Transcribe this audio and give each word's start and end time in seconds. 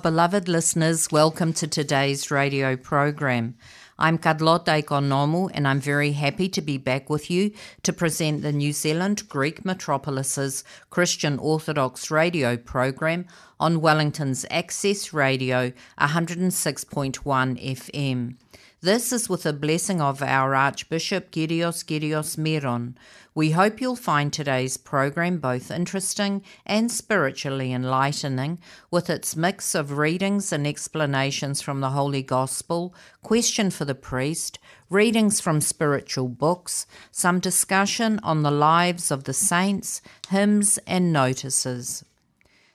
Beloved 0.00 0.48
listeners, 0.48 1.12
welcome 1.12 1.52
to 1.52 1.66
today's 1.66 2.30
radio 2.30 2.74
program. 2.74 3.54
I'm 3.98 4.16
Carlota 4.16 4.70
Economou 4.70 5.50
and 5.52 5.68
I'm 5.68 5.78
very 5.78 6.12
happy 6.12 6.48
to 6.48 6.62
be 6.62 6.78
back 6.78 7.10
with 7.10 7.30
you 7.30 7.52
to 7.82 7.92
present 7.92 8.40
the 8.40 8.52
New 8.52 8.72
Zealand 8.72 9.28
Greek 9.28 9.62
Metropolis's 9.62 10.64
Christian 10.88 11.38
Orthodox 11.38 12.10
radio 12.10 12.56
program 12.56 13.26
on 13.58 13.82
Wellington's 13.82 14.46
Access 14.50 15.12
Radio 15.12 15.70
106.1 16.00 17.12
FM. 17.22 18.36
This 18.82 19.12
is 19.12 19.28
with 19.28 19.42
the 19.42 19.52
blessing 19.52 20.00
of 20.00 20.22
our 20.22 20.54
Archbishop 20.54 21.32
Kyrios 21.32 21.84
Kyrios 21.84 22.38
Myron. 22.38 22.96
We 23.34 23.50
hope 23.50 23.78
you'll 23.78 23.94
find 23.94 24.32
today's 24.32 24.78
program 24.78 25.36
both 25.36 25.70
interesting 25.70 26.42
and 26.64 26.90
spiritually 26.90 27.74
enlightening, 27.74 28.58
with 28.90 29.10
its 29.10 29.36
mix 29.36 29.74
of 29.74 29.98
readings 29.98 30.50
and 30.50 30.66
explanations 30.66 31.60
from 31.60 31.80
the 31.80 31.90
Holy 31.90 32.22
Gospel, 32.22 32.94
question 33.22 33.68
for 33.68 33.84
the 33.84 33.94
priest, 33.94 34.58
readings 34.88 35.42
from 35.42 35.60
spiritual 35.60 36.28
books, 36.28 36.86
some 37.10 37.38
discussion 37.38 38.18
on 38.22 38.42
the 38.42 38.50
lives 38.50 39.10
of 39.10 39.24
the 39.24 39.34
saints, 39.34 40.00
hymns, 40.30 40.78
and 40.86 41.12
notices. 41.12 42.02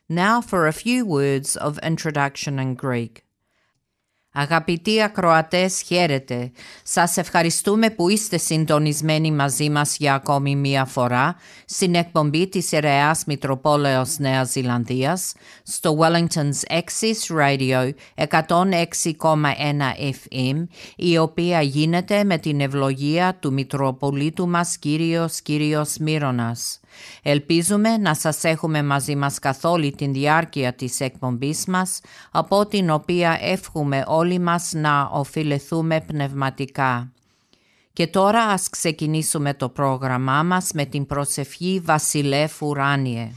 Now 0.08 0.40
for 0.40 0.68
a 0.68 0.72
few 0.72 1.04
words 1.04 1.58
of 1.58 1.80
introduction 1.80 2.60
in 2.60 2.76
Greek. 2.76 3.25
Αγαπητοί 4.38 5.01
ακροατές, 5.01 5.81
χαίρετε. 5.81 6.51
Σας 6.84 7.18
ευχαριστούμε 7.18 7.90
που 7.90 8.09
είστε 8.09 8.38
συντονισμένοι 8.38 9.31
μαζί 9.31 9.69
μας 9.69 9.97
για 9.97 10.13
ακόμη 10.13 10.56
μία 10.56 10.85
φορά 10.85 11.35
στην 11.66 11.96
εκπομπή 11.96 12.47
της 12.47 12.72
Ερεάς 12.72 13.23
Μητροπόλεως 13.25 14.18
Νέας 14.18 14.51
Ζηλανδίας 14.51 15.34
στο 15.63 15.97
Wellington's 16.00 16.73
Access 16.73 17.38
Radio 17.40 17.90
106,1 18.16 18.41
FM 20.12 20.66
η 20.96 21.17
οποία 21.17 21.62
γίνεται 21.62 22.23
με 22.23 22.38
την 22.38 22.59
ευλογία 22.59 23.38
του 23.40 23.53
Μητροπολίτου 23.53 24.47
μας 24.47 24.78
Κύριος 24.78 25.41
Κύριος 25.41 25.97
Μύρονας. 25.97 26.79
Ελπίζουμε 27.22 27.98
να 27.98 28.14
σας 28.14 28.44
έχουμε 28.44 28.84
μαζί 28.84 29.16
μας 29.16 29.40
καθ' 29.40 29.66
όλη 29.66 29.96
την 29.96 30.14
διάρκεια 30.14 30.74
της 30.74 31.00
εκπομπής 31.00 31.66
μας, 31.66 32.00
από 32.32 32.66
την 32.66 32.90
οποία 32.90 33.38
εύχουμε 33.42 34.04
όλοι 34.08 34.40
μας 34.40 34.72
να 34.74 35.10
οφειλεθούμε 35.12 36.02
πνευματικά. 36.02 37.12
Και 37.94 38.08
τώρα 38.08 38.44
ας 38.44 38.70
ξεκινήσουμε 38.70 39.54
το 39.54 39.70
πρόγραμμά 39.70 40.44
μας 40.44 40.72
με 40.74 40.86
την 40.86 41.06
προσευχή 41.06 41.82
Βασιλεύ 41.86 42.50
Ουράνιε. 42.60 43.32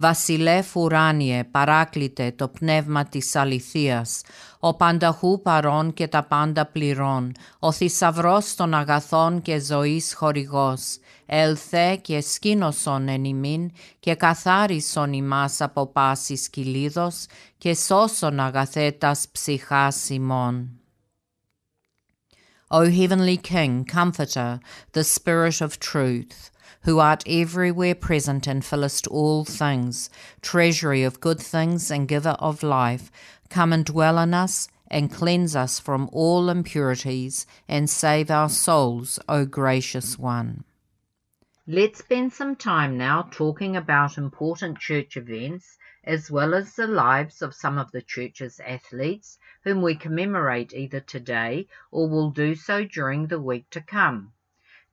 Βασιλεύ 0.00 0.64
ουράνιε, 0.74 1.44
παράκλητε 1.44 2.32
το 2.36 2.48
πνεύμα 2.48 3.04
της 3.04 3.36
αληθείας, 3.36 4.20
ο 4.58 4.74
πανταχού 4.74 5.42
παρών 5.42 5.94
και 5.94 6.08
τα 6.08 6.22
πάντα 6.22 6.66
πληρών, 6.66 7.32
ο 7.58 7.72
θησαυρός 7.72 8.54
των 8.54 8.74
αγαθών 8.74 9.42
και 9.42 9.60
ζωής 9.60 10.14
χορηγός, 10.14 10.98
ελθέ 11.27 11.95
και 11.95 12.21
σκήνωσον 12.21 13.07
εν 13.07 13.23
ημίν 13.23 13.71
και 13.99 14.15
καθάρισον 14.15 15.13
ημάς 15.13 15.61
από 15.61 15.87
πάσης 15.87 16.49
κυλίδος 16.49 17.25
και 17.57 17.75
σώσον 17.75 18.39
αγαθέτας 18.39 19.27
ψυχάς 19.31 20.09
ημών. 20.09 20.77
O 22.69 22.89
heavenly 22.89 23.37
King, 23.37 23.85
Comforter, 23.85 24.59
the 24.93 25.03
Spirit 25.03 25.61
of 25.61 25.79
truth, 25.79 26.49
who 26.85 26.97
art 26.97 27.23
everywhere 27.27 27.93
present 27.93 28.47
and 28.47 28.65
fillest 28.65 29.05
all 29.07 29.45
things, 29.45 30.09
treasury 30.41 31.03
of 31.03 31.19
good 31.19 31.39
things 31.39 31.91
and 31.91 32.07
giver 32.07 32.35
of 32.39 32.63
life, 32.63 33.11
come 33.49 33.73
and 33.73 33.85
dwell 33.85 34.17
in 34.17 34.33
us 34.33 34.67
and 34.87 35.11
cleanse 35.11 35.55
us 35.55 35.79
from 35.79 36.09
all 36.11 36.49
impurities 36.49 37.45
and 37.67 37.89
save 37.89 38.31
our 38.31 38.49
souls, 38.49 39.19
O 39.29 39.45
gracious 39.45 40.17
one. 40.17 40.63
Let's 41.70 41.98
spend 41.98 42.32
some 42.32 42.56
time 42.56 42.96
now 42.96 43.28
talking 43.30 43.76
about 43.76 44.16
important 44.16 44.78
church 44.78 45.18
events 45.18 45.76
as 46.02 46.30
well 46.30 46.54
as 46.54 46.74
the 46.74 46.86
lives 46.86 47.42
of 47.42 47.54
some 47.54 47.76
of 47.76 47.92
the 47.92 48.00
church's 48.00 48.58
athletes 48.60 49.38
whom 49.64 49.82
we 49.82 49.94
commemorate 49.94 50.72
either 50.72 51.00
today 51.00 51.68
or 51.90 52.08
will 52.08 52.30
do 52.30 52.54
so 52.54 52.86
during 52.86 53.26
the 53.26 53.38
week 53.38 53.68
to 53.68 53.82
come. 53.82 54.32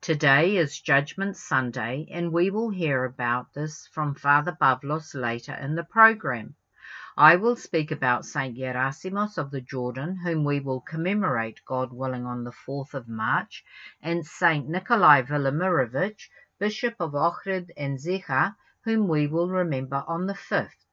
Today 0.02 0.58
is 0.58 0.82
Judgment 0.82 1.38
Sunday, 1.38 2.10
and 2.12 2.34
we 2.34 2.50
will 2.50 2.72
hear 2.72 3.06
about 3.06 3.54
this 3.54 3.88
from 3.94 4.14
Father 4.14 4.52
Pavlos 4.52 5.16
later 5.16 5.54
in 5.54 5.76
the 5.76 5.86
program. 5.86 6.56
I 7.18 7.38
will 7.38 7.56
speak 7.56 7.92
about 7.92 8.26
Saint 8.26 8.58
Gerasimos 8.58 9.38
of 9.38 9.50
the 9.50 9.62
Jordan, 9.62 10.18
whom 10.18 10.44
we 10.44 10.60
will 10.60 10.82
commemorate, 10.82 11.62
God 11.66 11.94
willing, 11.94 12.26
on 12.26 12.44
the 12.44 12.52
4th 12.52 12.94
of 12.94 13.08
March, 13.08 13.64
and 14.02 14.26
Saint 14.26 14.68
Nikolai 14.68 15.22
Velimirovich, 15.22 16.28
Bishop 16.58 16.96
of 17.02 17.12
Ohrid 17.12 17.72
and 17.76 18.00
Zecha, 18.00 18.56
whom 18.86 19.10
we 19.10 19.28
will 19.28 19.50
remember 19.50 20.06
on 20.08 20.26
the 20.26 20.34
5th. 20.34 20.86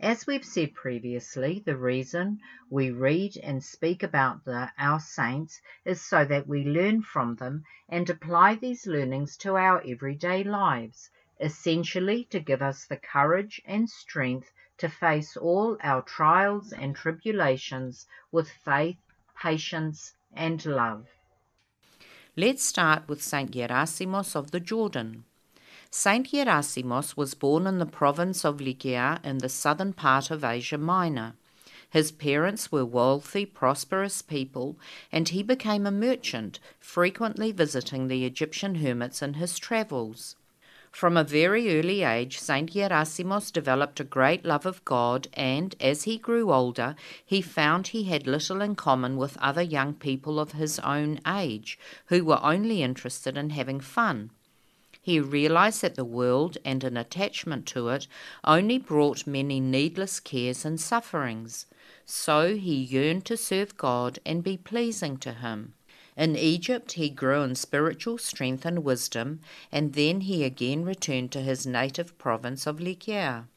As 0.00 0.26
we've 0.26 0.44
said 0.44 0.74
previously, 0.74 1.62
the 1.64 1.76
reason 1.76 2.40
we 2.68 2.90
read 2.90 3.36
and 3.36 3.62
speak 3.62 4.02
about 4.02 4.44
the, 4.44 4.72
our 4.76 4.98
saints 4.98 5.60
is 5.84 6.00
so 6.00 6.24
that 6.24 6.48
we 6.48 6.64
learn 6.64 7.02
from 7.02 7.36
them 7.36 7.62
and 7.88 8.10
apply 8.10 8.56
these 8.56 8.88
learnings 8.88 9.36
to 9.36 9.56
our 9.56 9.80
everyday 9.86 10.42
lives, 10.42 11.08
essentially 11.40 12.24
to 12.24 12.40
give 12.40 12.60
us 12.60 12.84
the 12.84 12.96
courage 12.96 13.62
and 13.64 13.88
strength 13.88 14.52
to 14.78 14.88
face 14.88 15.36
all 15.36 15.78
our 15.84 16.02
trials 16.02 16.72
and 16.72 16.96
tribulations 16.96 18.08
with 18.32 18.50
faith, 18.50 18.98
patience, 19.40 20.16
and 20.32 20.66
love. 20.66 21.06
Let's 22.36 22.64
start 22.64 23.04
with 23.06 23.22
Saint 23.22 23.52
Gerasimos 23.52 24.34
of 24.34 24.50
the 24.50 24.58
Jordan. 24.58 25.22
Saint 25.88 26.32
Gerasimos 26.32 27.16
was 27.16 27.32
born 27.32 27.64
in 27.64 27.78
the 27.78 27.86
province 27.86 28.44
of 28.44 28.60
Lycia 28.60 29.20
in 29.22 29.38
the 29.38 29.48
southern 29.48 29.92
part 29.92 30.32
of 30.32 30.42
Asia 30.42 30.76
Minor. 30.76 31.34
His 31.88 32.10
parents 32.10 32.72
were 32.72 32.84
wealthy, 32.84 33.46
prosperous 33.46 34.20
people, 34.20 34.76
and 35.12 35.28
he 35.28 35.44
became 35.44 35.86
a 35.86 35.92
merchant, 35.92 36.58
frequently 36.80 37.52
visiting 37.52 38.08
the 38.08 38.24
Egyptian 38.24 38.74
hermits 38.76 39.22
in 39.22 39.34
his 39.34 39.56
travels. 39.56 40.34
From 40.94 41.16
a 41.16 41.24
very 41.24 41.76
early 41.76 42.04
age, 42.04 42.38
Saint 42.38 42.72
Gerasimos 42.72 43.50
developed 43.50 43.98
a 43.98 44.04
great 44.04 44.44
love 44.44 44.64
of 44.64 44.84
God, 44.84 45.26
and 45.34 45.74
as 45.80 46.04
he 46.04 46.18
grew 46.18 46.52
older, 46.52 46.94
he 47.26 47.42
found 47.42 47.88
he 47.88 48.04
had 48.04 48.28
little 48.28 48.62
in 48.62 48.76
common 48.76 49.16
with 49.16 49.36
other 49.38 49.60
young 49.60 49.94
people 49.94 50.38
of 50.38 50.52
his 50.52 50.78
own 50.78 51.18
age 51.26 51.80
who 52.06 52.24
were 52.24 52.38
only 52.44 52.80
interested 52.84 53.36
in 53.36 53.50
having 53.50 53.80
fun. 53.80 54.30
He 55.02 55.18
realized 55.18 55.82
that 55.82 55.96
the 55.96 56.04
world 56.04 56.58
and 56.64 56.84
an 56.84 56.96
attachment 56.96 57.66
to 57.66 57.88
it 57.88 58.06
only 58.44 58.78
brought 58.78 59.26
many 59.26 59.58
needless 59.58 60.20
cares 60.20 60.64
and 60.64 60.80
sufferings. 60.80 61.66
So 62.06 62.54
he 62.54 62.76
yearned 62.76 63.24
to 63.24 63.36
serve 63.36 63.76
God 63.76 64.20
and 64.24 64.44
be 64.44 64.56
pleasing 64.56 65.16
to 65.18 65.32
him. 65.32 65.74
In 66.16 66.36
Egypt, 66.36 66.92
he 66.92 67.10
grew 67.10 67.42
in 67.42 67.56
spiritual 67.56 68.18
strength 68.18 68.64
and 68.64 68.84
wisdom, 68.84 69.40
and 69.72 69.94
then 69.94 70.20
he 70.22 70.44
again 70.44 70.84
returned 70.84 71.32
to 71.32 71.40
his 71.40 71.66
native 71.66 72.16
province 72.18 72.66
of 72.66 72.80
Lycia. 72.80 73.48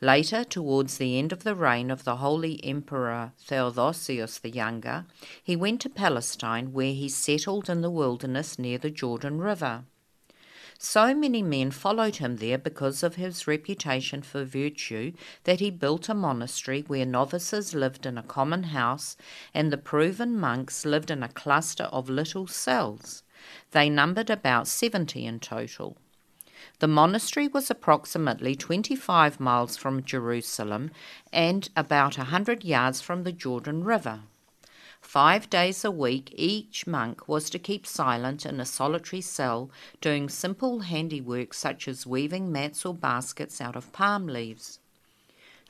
Later, 0.00 0.44
towards 0.44 0.98
the 0.98 1.18
end 1.18 1.32
of 1.32 1.42
the 1.42 1.56
reign 1.56 1.90
of 1.90 2.04
the 2.04 2.16
Holy 2.16 2.62
Emperor 2.64 3.32
Theodosius 3.40 4.38
the 4.38 4.50
Younger, 4.50 5.06
he 5.42 5.56
went 5.56 5.80
to 5.80 5.90
Palestine, 5.90 6.72
where 6.72 6.92
he 6.92 7.08
settled 7.08 7.68
in 7.68 7.80
the 7.80 7.90
wilderness 7.90 8.58
near 8.58 8.78
the 8.78 8.90
Jordan 8.90 9.38
River. 9.38 9.84
So 10.78 11.14
many 11.14 11.42
men 11.42 11.70
followed 11.70 12.16
him 12.16 12.36
there 12.36 12.58
because 12.58 13.02
of 13.02 13.14
his 13.14 13.46
reputation 13.46 14.22
for 14.22 14.44
virtue 14.44 15.12
that 15.44 15.60
he 15.60 15.70
built 15.70 16.08
a 16.08 16.14
monastery 16.14 16.82
where 16.86 17.06
novices 17.06 17.74
lived 17.74 18.04
in 18.04 18.18
a 18.18 18.22
common 18.22 18.64
house 18.64 19.16
and 19.54 19.72
the 19.72 19.78
proven 19.78 20.38
monks 20.38 20.84
lived 20.84 21.10
in 21.10 21.22
a 21.22 21.28
cluster 21.28 21.84
of 21.84 22.10
little 22.10 22.46
cells. 22.46 23.22
They 23.70 23.88
numbered 23.88 24.28
about 24.28 24.68
70 24.68 25.24
in 25.24 25.40
total. 25.40 25.96
The 26.78 26.88
monastery 26.88 27.48
was 27.48 27.70
approximately 27.70 28.54
25 28.54 29.40
miles 29.40 29.76
from 29.76 30.04
Jerusalem 30.04 30.90
and 31.32 31.68
about 31.74 32.16
a 32.16 32.28
100 32.28 32.64
yards 32.64 33.00
from 33.00 33.22
the 33.22 33.32
Jordan 33.32 33.82
River. 33.82 34.22
Five 35.16 35.48
days 35.48 35.82
a 35.82 35.90
week, 35.90 36.34
each 36.36 36.86
monk 36.86 37.26
was 37.26 37.48
to 37.48 37.58
keep 37.58 37.86
silent 37.86 38.44
in 38.44 38.60
a 38.60 38.66
solitary 38.66 39.22
cell, 39.22 39.70
doing 40.02 40.28
simple 40.28 40.80
handiwork 40.80 41.54
such 41.54 41.88
as 41.88 42.06
weaving 42.06 42.52
mats 42.52 42.84
or 42.84 42.92
baskets 42.92 43.58
out 43.58 43.76
of 43.76 43.90
palm 43.94 44.26
leaves. 44.26 44.78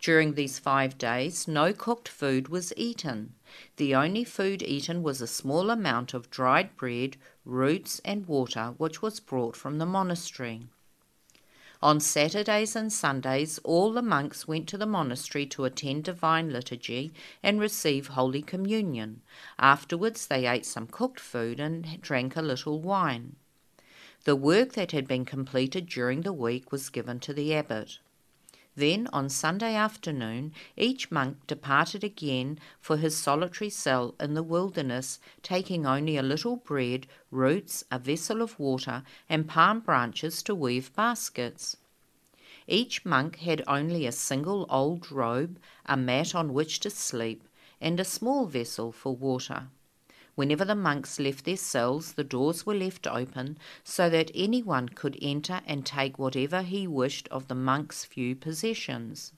During 0.01 0.35
these 0.35 0.59
five 0.59 0.99
days, 0.99 1.47
no 1.47 1.73
cooked 1.73 2.09
food 2.09 2.49
was 2.49 2.73
eaten. 2.77 3.35
The 3.77 3.95
only 3.95 4.25
food 4.25 4.65
eaten 4.65 5.05
was 5.05 5.21
a 5.21 5.29
small 5.29 5.71
amount 5.71 6.13
of 6.13 6.29
dried 6.29 6.77
bread, 6.77 7.17
roots, 7.45 8.01
and 8.05 8.27
water 8.27 8.75
which 8.79 9.01
was 9.01 9.21
brought 9.21 9.55
from 9.55 9.79
the 9.79 9.87
monastery. 9.87 10.63
On 11.83 12.01
Saturdays 12.01 12.75
and 12.75 12.93
Sundays, 12.93 13.59
all 13.63 13.93
the 13.93 14.03
monks 14.03 14.49
went 14.49 14.67
to 14.69 14.79
the 14.79 14.87
monastery 14.87 15.45
to 15.47 15.67
attend 15.67 16.05
divine 16.05 16.51
liturgy 16.51 17.13
and 17.43 17.61
receive 17.61 18.09
Holy 18.09 18.41
Communion. 18.41 19.21
Afterwards, 19.59 20.27
they 20.27 20.47
ate 20.47 20.65
some 20.65 20.87
cooked 20.87 21.21
food 21.21 21.61
and 21.61 22.01
drank 22.01 22.35
a 22.35 22.43
little 22.43 22.81
wine. 22.81 23.37
The 24.25 24.37
work 24.37 24.73
that 24.73 24.93
had 24.93 25.07
been 25.07 25.25
completed 25.25 25.87
during 25.87 26.23
the 26.23 26.33
week 26.33 26.73
was 26.73 26.89
given 26.89 27.21
to 27.21 27.35
the 27.35 27.55
abbot. 27.55 27.99
Then, 28.77 29.09
on 29.11 29.31
Sunday 29.31 29.75
afternoon, 29.75 30.53
each 30.77 31.11
monk 31.11 31.39
departed 31.47 32.05
again 32.05 32.59
for 32.79 32.99
his 32.99 33.17
solitary 33.17 33.71
cell 33.71 34.15
in 34.21 34.35
the 34.35 34.43
wilderness, 34.43 35.19
taking 35.43 35.87
only 35.87 36.19
a 36.19 36.23
little 36.23 36.57
bread, 36.57 37.07
roots, 37.31 37.85
a 37.91 37.99
vessel 37.99 38.43
of 38.43 38.59
water, 38.59 39.03
and 39.31 39.49
palm 39.49 39.81
branches 39.81 40.43
to 40.43 40.55
weave 40.55 40.95
baskets. 40.95 41.79
Each 42.69 43.03
monk 43.03 43.37
had 43.37 43.65
only 43.67 44.05
a 44.05 44.13
single 44.13 44.67
old 44.69 45.11
robe, 45.11 45.59
a 45.87 45.97
mat 45.97 46.35
on 46.35 46.53
which 46.53 46.81
to 46.81 46.91
sleep, 46.91 47.49
and 47.81 47.99
a 47.99 48.05
small 48.05 48.45
vessel 48.45 48.93
for 48.93 49.17
water. 49.17 49.69
Whenever 50.37 50.67
the 50.67 50.75
monks 50.75 51.19
left 51.19 51.47
their 51.47 51.57
cells, 51.57 52.13
the 52.13 52.23
doors 52.23 52.67
were 52.67 52.75
left 52.75 53.07
open 53.07 53.57
so 53.83 54.11
that 54.11 54.31
anyone 54.35 54.89
could 54.91 55.19
enter 55.23 55.63
and 55.67 55.85
take 55.85 56.19
whatever 56.19 56.61
he 56.61 56.87
wished 56.87 57.27
of 57.29 57.49
the 57.49 57.55
monks' 57.55 58.05
few 58.05 58.37
possessions. 58.37 59.33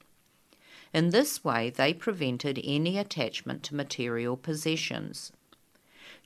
In 0.93 1.11
this 1.11 1.45
way, 1.45 1.71
they 1.71 1.95
prevented 1.95 2.61
any 2.65 2.99
attachment 2.99 3.63
to 3.65 3.77
material 3.77 4.37
possessions. 4.37 5.31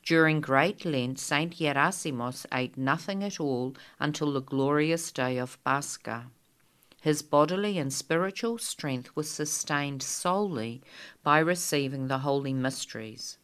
During 0.03 0.41
Great 0.41 0.85
Lent, 0.85 1.19
Saint 1.19 1.55
Gerasimos 1.55 2.47
ate 2.51 2.75
nothing 2.75 3.23
at 3.23 3.39
all 3.39 3.75
until 3.99 4.33
the 4.33 4.41
glorious 4.41 5.11
day 5.11 5.37
of 5.37 5.63
Pascha. 5.63 6.31
His 6.99 7.21
bodily 7.21 7.77
and 7.77 7.93
spiritual 7.93 8.57
strength 8.57 9.15
was 9.15 9.29
sustained 9.29 10.01
solely 10.01 10.81
by 11.21 11.37
receiving 11.39 12.07
the 12.07 12.19
holy 12.19 12.53
mysteries. 12.53 13.37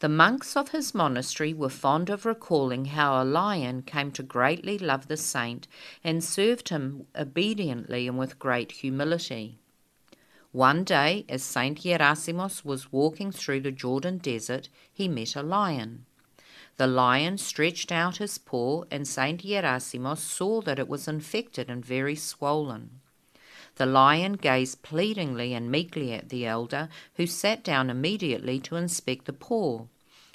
The 0.00 0.08
monks 0.08 0.56
of 0.56 0.68
his 0.68 0.94
monastery 0.94 1.52
were 1.52 1.68
fond 1.68 2.08
of 2.08 2.24
recalling 2.24 2.84
how 2.84 3.20
a 3.20 3.24
lion 3.24 3.82
came 3.82 4.12
to 4.12 4.22
greatly 4.22 4.78
love 4.78 5.08
the 5.08 5.16
saint 5.16 5.66
and 6.04 6.22
served 6.22 6.68
him 6.68 7.06
obediently 7.16 8.06
and 8.06 8.16
with 8.16 8.38
great 8.38 8.70
humility. 8.70 9.58
One 10.52 10.84
day, 10.84 11.24
as 11.28 11.42
Saint 11.42 11.80
Gerasimos 11.80 12.64
was 12.64 12.92
walking 12.92 13.32
through 13.32 13.60
the 13.60 13.72
Jordan 13.72 14.18
desert, 14.18 14.68
he 14.92 15.08
met 15.08 15.34
a 15.34 15.42
lion. 15.42 16.06
The 16.76 16.86
lion 16.86 17.36
stretched 17.36 17.90
out 17.90 18.18
his 18.18 18.38
paw, 18.38 18.84
and 18.92 19.06
Saint 19.06 19.42
Gerasimos 19.42 20.20
saw 20.20 20.60
that 20.62 20.78
it 20.78 20.88
was 20.88 21.08
infected 21.08 21.68
and 21.68 21.84
very 21.84 22.14
swollen. 22.14 23.00
The 23.78 23.86
lion 23.86 24.32
gazed 24.32 24.82
pleadingly 24.82 25.54
and 25.54 25.70
meekly 25.70 26.12
at 26.12 26.30
the 26.30 26.44
elder, 26.44 26.88
who 27.14 27.28
sat 27.28 27.62
down 27.62 27.90
immediately 27.90 28.58
to 28.60 28.74
inspect 28.74 29.26
the 29.26 29.32
paw. 29.32 29.86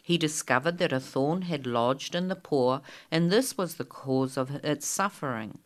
He 0.01 0.17
discovered 0.17 0.77
that 0.77 0.93
a 0.93 0.99
thorn 1.01 1.41
had 1.41 1.67
lodged 1.67 2.15
in 2.15 2.29
the 2.29 2.37
paw, 2.37 2.79
and 3.11 3.29
this 3.29 3.57
was 3.57 3.75
the 3.75 3.83
cause 3.83 4.37
of 4.37 4.63
its 4.63 4.87
suffering. 4.87 5.59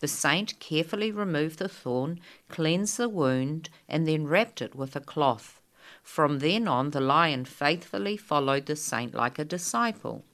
The 0.00 0.08
saint 0.08 0.58
carefully 0.58 1.12
removed 1.12 1.58
the 1.58 1.68
thorn, 1.68 2.18
cleansed 2.48 2.96
the 2.96 3.10
wound, 3.10 3.68
and 3.90 4.08
then 4.08 4.26
wrapped 4.26 4.62
it 4.62 4.74
with 4.74 4.96
a 4.96 5.00
cloth. 5.00 5.60
From 6.02 6.38
then 6.38 6.66
on, 6.66 6.92
the 6.92 7.00
lion 7.02 7.44
faithfully 7.44 8.16
followed 8.16 8.64
the 8.64 8.76
saint 8.76 9.14
like 9.14 9.38
a 9.38 9.44
disciple. 9.44 10.24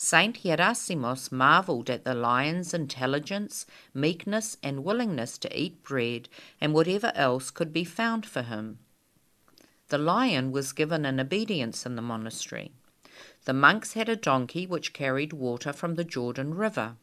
Saint 0.00 0.44
Gerasimos 0.44 1.32
marveled 1.32 1.90
at 1.90 2.04
the 2.04 2.14
lion's 2.14 2.72
intelligence, 2.72 3.66
meekness, 3.92 4.56
and 4.62 4.84
willingness 4.84 5.36
to 5.38 5.60
eat 5.60 5.82
bread 5.82 6.28
and 6.60 6.72
whatever 6.72 7.10
else 7.16 7.50
could 7.50 7.72
be 7.72 7.82
found 7.82 8.24
for 8.24 8.42
him. 8.42 8.78
The 9.88 9.98
lion 9.98 10.52
was 10.52 10.72
given 10.72 11.04
an 11.04 11.18
obedience 11.18 11.84
in 11.84 11.96
the 11.96 12.02
monastery. 12.02 12.70
The 13.44 13.52
monks 13.52 13.94
had 13.94 14.08
a 14.08 14.14
donkey 14.14 14.68
which 14.68 14.92
carried 14.92 15.32
water 15.32 15.72
from 15.72 15.96
the 15.96 16.04
Jordan 16.04 16.54
River. 16.54 16.94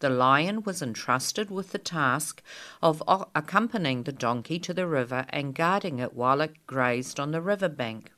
The 0.00 0.10
lion 0.10 0.64
was 0.64 0.82
entrusted 0.82 1.48
with 1.48 1.70
the 1.70 1.78
task 1.78 2.42
of 2.82 3.04
accompanying 3.36 4.02
the 4.02 4.10
donkey 4.10 4.58
to 4.58 4.74
the 4.74 4.88
river 4.88 5.26
and 5.28 5.54
guarding 5.54 6.00
it 6.00 6.14
while 6.14 6.40
it 6.40 6.66
grazed 6.66 7.20
on 7.20 7.30
the 7.30 7.40
river 7.40 7.68
bank. 7.68 8.10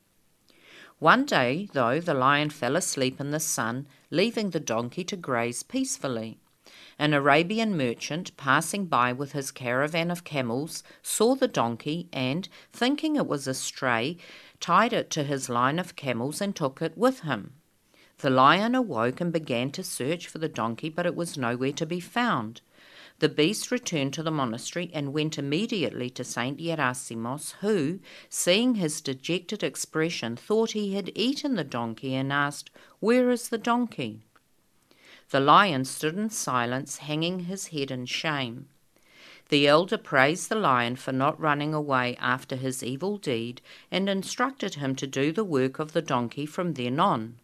One 0.99 1.25
day, 1.27 1.69
though, 1.73 2.01
the 2.01 2.15
lion 2.15 2.51
fell 2.51 2.75
asleep 2.75 3.21
in 3.21 3.31
the 3.31 3.39
sun, 3.39 3.87
leaving 4.11 4.51
the 4.51 4.59
donkey 4.59 5.05
to 5.05 5.17
graze 5.17 5.63
peacefully. 5.63 6.39
An 6.99 7.15
Arabian 7.15 7.77
merchant, 7.77 8.37
passing 8.37 8.87
by 8.87 9.13
with 9.13 9.31
his 9.31 9.53
caravan 9.53 10.11
of 10.11 10.25
camels, 10.25 10.83
saw 11.01 11.37
the 11.37 11.47
donkey 11.47 12.09
and, 12.13 12.49
thinking 12.73 13.15
it 13.15 13.29
was 13.29 13.47
a 13.47 13.55
stray, 13.55 14.17
tied 14.59 14.93
it 14.93 15.09
to 15.11 15.23
his 15.23 15.49
line 15.49 15.79
of 15.79 15.95
camels 15.95 16.41
and 16.41 16.57
took 16.57 16.83
it 16.83 16.99
with 16.99 17.21
him. 17.21 17.53
The 18.19 18.31
lion 18.31 18.75
awoke 18.75 19.21
and 19.21 19.33
began 19.33 19.71
to 19.73 19.85
search 19.85 20.27
for 20.27 20.39
the 20.39 20.49
donkey, 20.49 20.89
but 20.89 21.07
it 21.07 21.15
was 21.15 21.39
nowhere 21.39 21.73
to 21.75 21.87
be 21.87 22.01
found. 22.01 22.61
The 23.21 23.29
beast 23.29 23.73
returned 23.73 24.15
to 24.15 24.23
the 24.23 24.31
monastery 24.31 24.91
and 24.95 25.13
went 25.13 25.39
immediately 25.39 26.09
to 26.11 26.23
Saint 26.23 26.59
Gerasimos, 26.59 27.55
who, 27.61 27.99
seeing 28.29 28.77
his 28.77 29.01
dejected 29.01 29.65
expression, 29.65 30.37
thought 30.37 30.71
he 30.71 30.95
had 30.95 31.11
eaten 31.17 31.57
the 31.57 31.65
donkey 31.65 32.15
and 32.15 32.33
asked, 32.33 32.71
Where 33.01 33.31
is 33.31 33.49
the 33.49 33.59
donkey? 33.59 34.23
The 35.31 35.41
lion 35.41 35.85
stood 35.85 36.17
in 36.17 36.31
silence, 36.31 36.99
hanging 36.99 37.41
his 37.41 37.69
head 37.69 37.91
in 37.91 38.07
shame. 38.07 38.69
The 39.49 39.67
elder 39.67 39.99
praised 39.99 40.49
the 40.49 40.55
lion 40.55 40.95
for 40.97 41.11
not 41.11 41.41
running 41.41 41.75
away 41.75 42.17
after 42.21 42.55
his 42.55 42.85
evil 42.85 43.19
deed 43.19 43.61
and 43.91 44.09
instructed 44.09 44.75
him 44.75 44.95
to 44.97 45.07
do 45.07 45.33
the 45.33 45.45
work 45.45 45.79
of 45.79 45.93
the 45.93 46.03
donkey 46.03 46.47
from 46.47 46.75
then 46.75 47.01
on. 47.01 47.41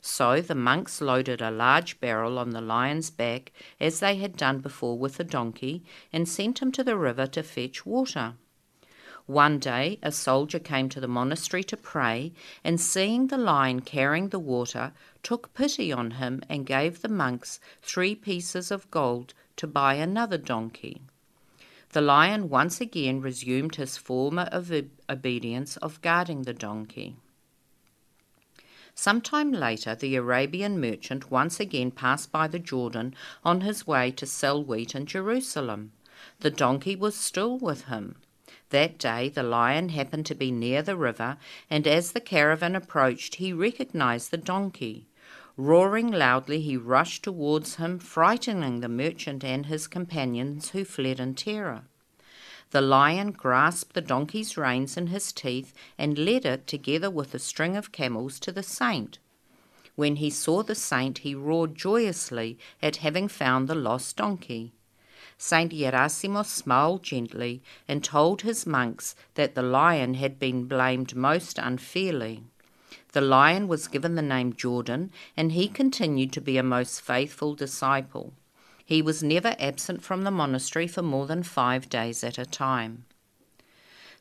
So 0.00 0.40
the 0.40 0.54
monks 0.54 1.00
loaded 1.00 1.40
a 1.42 1.50
large 1.50 2.00
barrel 2.00 2.38
on 2.38 2.50
the 2.50 2.60
lion's 2.60 3.10
back, 3.10 3.52
as 3.80 4.00
they 4.00 4.16
had 4.16 4.36
done 4.36 4.58
before 4.58 4.98
with 4.98 5.16
the 5.16 5.24
donkey, 5.24 5.84
and 6.12 6.28
sent 6.28 6.60
him 6.60 6.72
to 6.72 6.84
the 6.84 6.96
river 6.96 7.26
to 7.28 7.42
fetch 7.42 7.84
water. 7.84 8.34
One 9.26 9.58
day 9.58 9.98
a 10.04 10.12
soldier 10.12 10.60
came 10.60 10.88
to 10.90 11.00
the 11.00 11.08
monastery 11.08 11.64
to 11.64 11.76
pray, 11.76 12.32
and 12.62 12.80
seeing 12.80 13.26
the 13.26 13.36
lion 13.36 13.80
carrying 13.80 14.28
the 14.28 14.38
water, 14.38 14.92
took 15.24 15.52
pity 15.52 15.92
on 15.92 16.12
him 16.12 16.42
and 16.48 16.64
gave 16.64 17.02
the 17.02 17.08
monks 17.08 17.58
three 17.82 18.14
pieces 18.14 18.70
of 18.70 18.88
gold 18.92 19.34
to 19.56 19.66
buy 19.66 19.94
another 19.94 20.38
donkey. 20.38 21.02
The 21.90 22.00
lion 22.02 22.48
once 22.48 22.80
again 22.80 23.20
resumed 23.20 23.74
his 23.74 23.96
former 23.96 24.48
obedience 24.52 25.76
of 25.78 26.02
guarding 26.02 26.42
the 26.42 26.54
donkey. 26.54 27.16
Some 28.98 29.20
time 29.20 29.52
later, 29.52 29.94
the 29.94 30.16
Arabian 30.16 30.80
merchant 30.80 31.30
once 31.30 31.60
again 31.60 31.90
passed 31.90 32.32
by 32.32 32.48
the 32.48 32.58
Jordan 32.58 33.14
on 33.44 33.60
his 33.60 33.86
way 33.86 34.10
to 34.12 34.24
sell 34.24 34.64
wheat 34.64 34.94
in 34.94 35.04
Jerusalem. 35.04 35.92
The 36.40 36.50
donkey 36.50 36.96
was 36.96 37.14
still 37.14 37.58
with 37.58 37.84
him. 37.84 38.16
That 38.70 38.98
day 38.98 39.28
the 39.28 39.42
lion 39.42 39.90
happened 39.90 40.24
to 40.26 40.34
be 40.34 40.50
near 40.50 40.80
the 40.80 40.96
river, 40.96 41.36
and 41.68 41.86
as 41.86 42.12
the 42.12 42.20
caravan 42.20 42.74
approached, 42.74 43.34
he 43.34 43.52
recognized 43.52 44.30
the 44.30 44.38
donkey. 44.38 45.06
Roaring 45.58 46.10
loudly, 46.10 46.62
he 46.62 46.78
rushed 46.78 47.22
towards 47.22 47.76
him, 47.76 47.98
frightening 47.98 48.80
the 48.80 48.88
merchant 48.88 49.44
and 49.44 49.66
his 49.66 49.86
companions, 49.86 50.70
who 50.70 50.86
fled 50.86 51.20
in 51.20 51.34
terror. 51.34 51.82
The 52.70 52.80
lion 52.80 53.30
grasped 53.32 53.94
the 53.94 54.00
donkey's 54.00 54.56
reins 54.56 54.96
in 54.96 55.06
his 55.06 55.32
teeth 55.32 55.72
and 55.96 56.18
led 56.18 56.44
it, 56.44 56.66
together 56.66 57.10
with 57.10 57.34
a 57.34 57.38
string 57.38 57.76
of 57.76 57.92
camels, 57.92 58.40
to 58.40 58.52
the 58.52 58.62
saint. 58.62 59.18
When 59.94 60.16
he 60.16 60.30
saw 60.30 60.62
the 60.62 60.74
saint, 60.74 61.18
he 61.18 61.34
roared 61.34 61.74
joyously 61.74 62.58
at 62.82 62.96
having 62.96 63.28
found 63.28 63.66
the 63.66 63.74
lost 63.74 64.16
donkey. 64.16 64.72
Saint 65.38 65.72
Gerasimos 65.72 66.48
smiled 66.48 67.02
gently 67.02 67.62
and 67.86 68.02
told 68.02 68.42
his 68.42 68.66
monks 68.66 69.14
that 69.34 69.54
the 69.54 69.62
lion 69.62 70.14
had 70.14 70.38
been 70.38 70.64
blamed 70.64 71.14
most 71.14 71.58
unfairly. 71.58 72.42
The 73.12 73.20
lion 73.20 73.68
was 73.68 73.88
given 73.88 74.14
the 74.14 74.22
name 74.22 74.54
Jordan, 74.54 75.10
and 75.36 75.52
he 75.52 75.68
continued 75.68 76.32
to 76.32 76.40
be 76.40 76.58
a 76.58 76.62
most 76.62 77.00
faithful 77.00 77.54
disciple. 77.54 78.32
He 78.86 79.02
was 79.02 79.20
never 79.20 79.56
absent 79.58 80.04
from 80.04 80.22
the 80.22 80.30
monastery 80.30 80.86
for 80.86 81.02
more 81.02 81.26
than 81.26 81.42
five 81.42 81.88
days 81.88 82.22
at 82.22 82.38
a 82.38 82.46
time. 82.46 83.04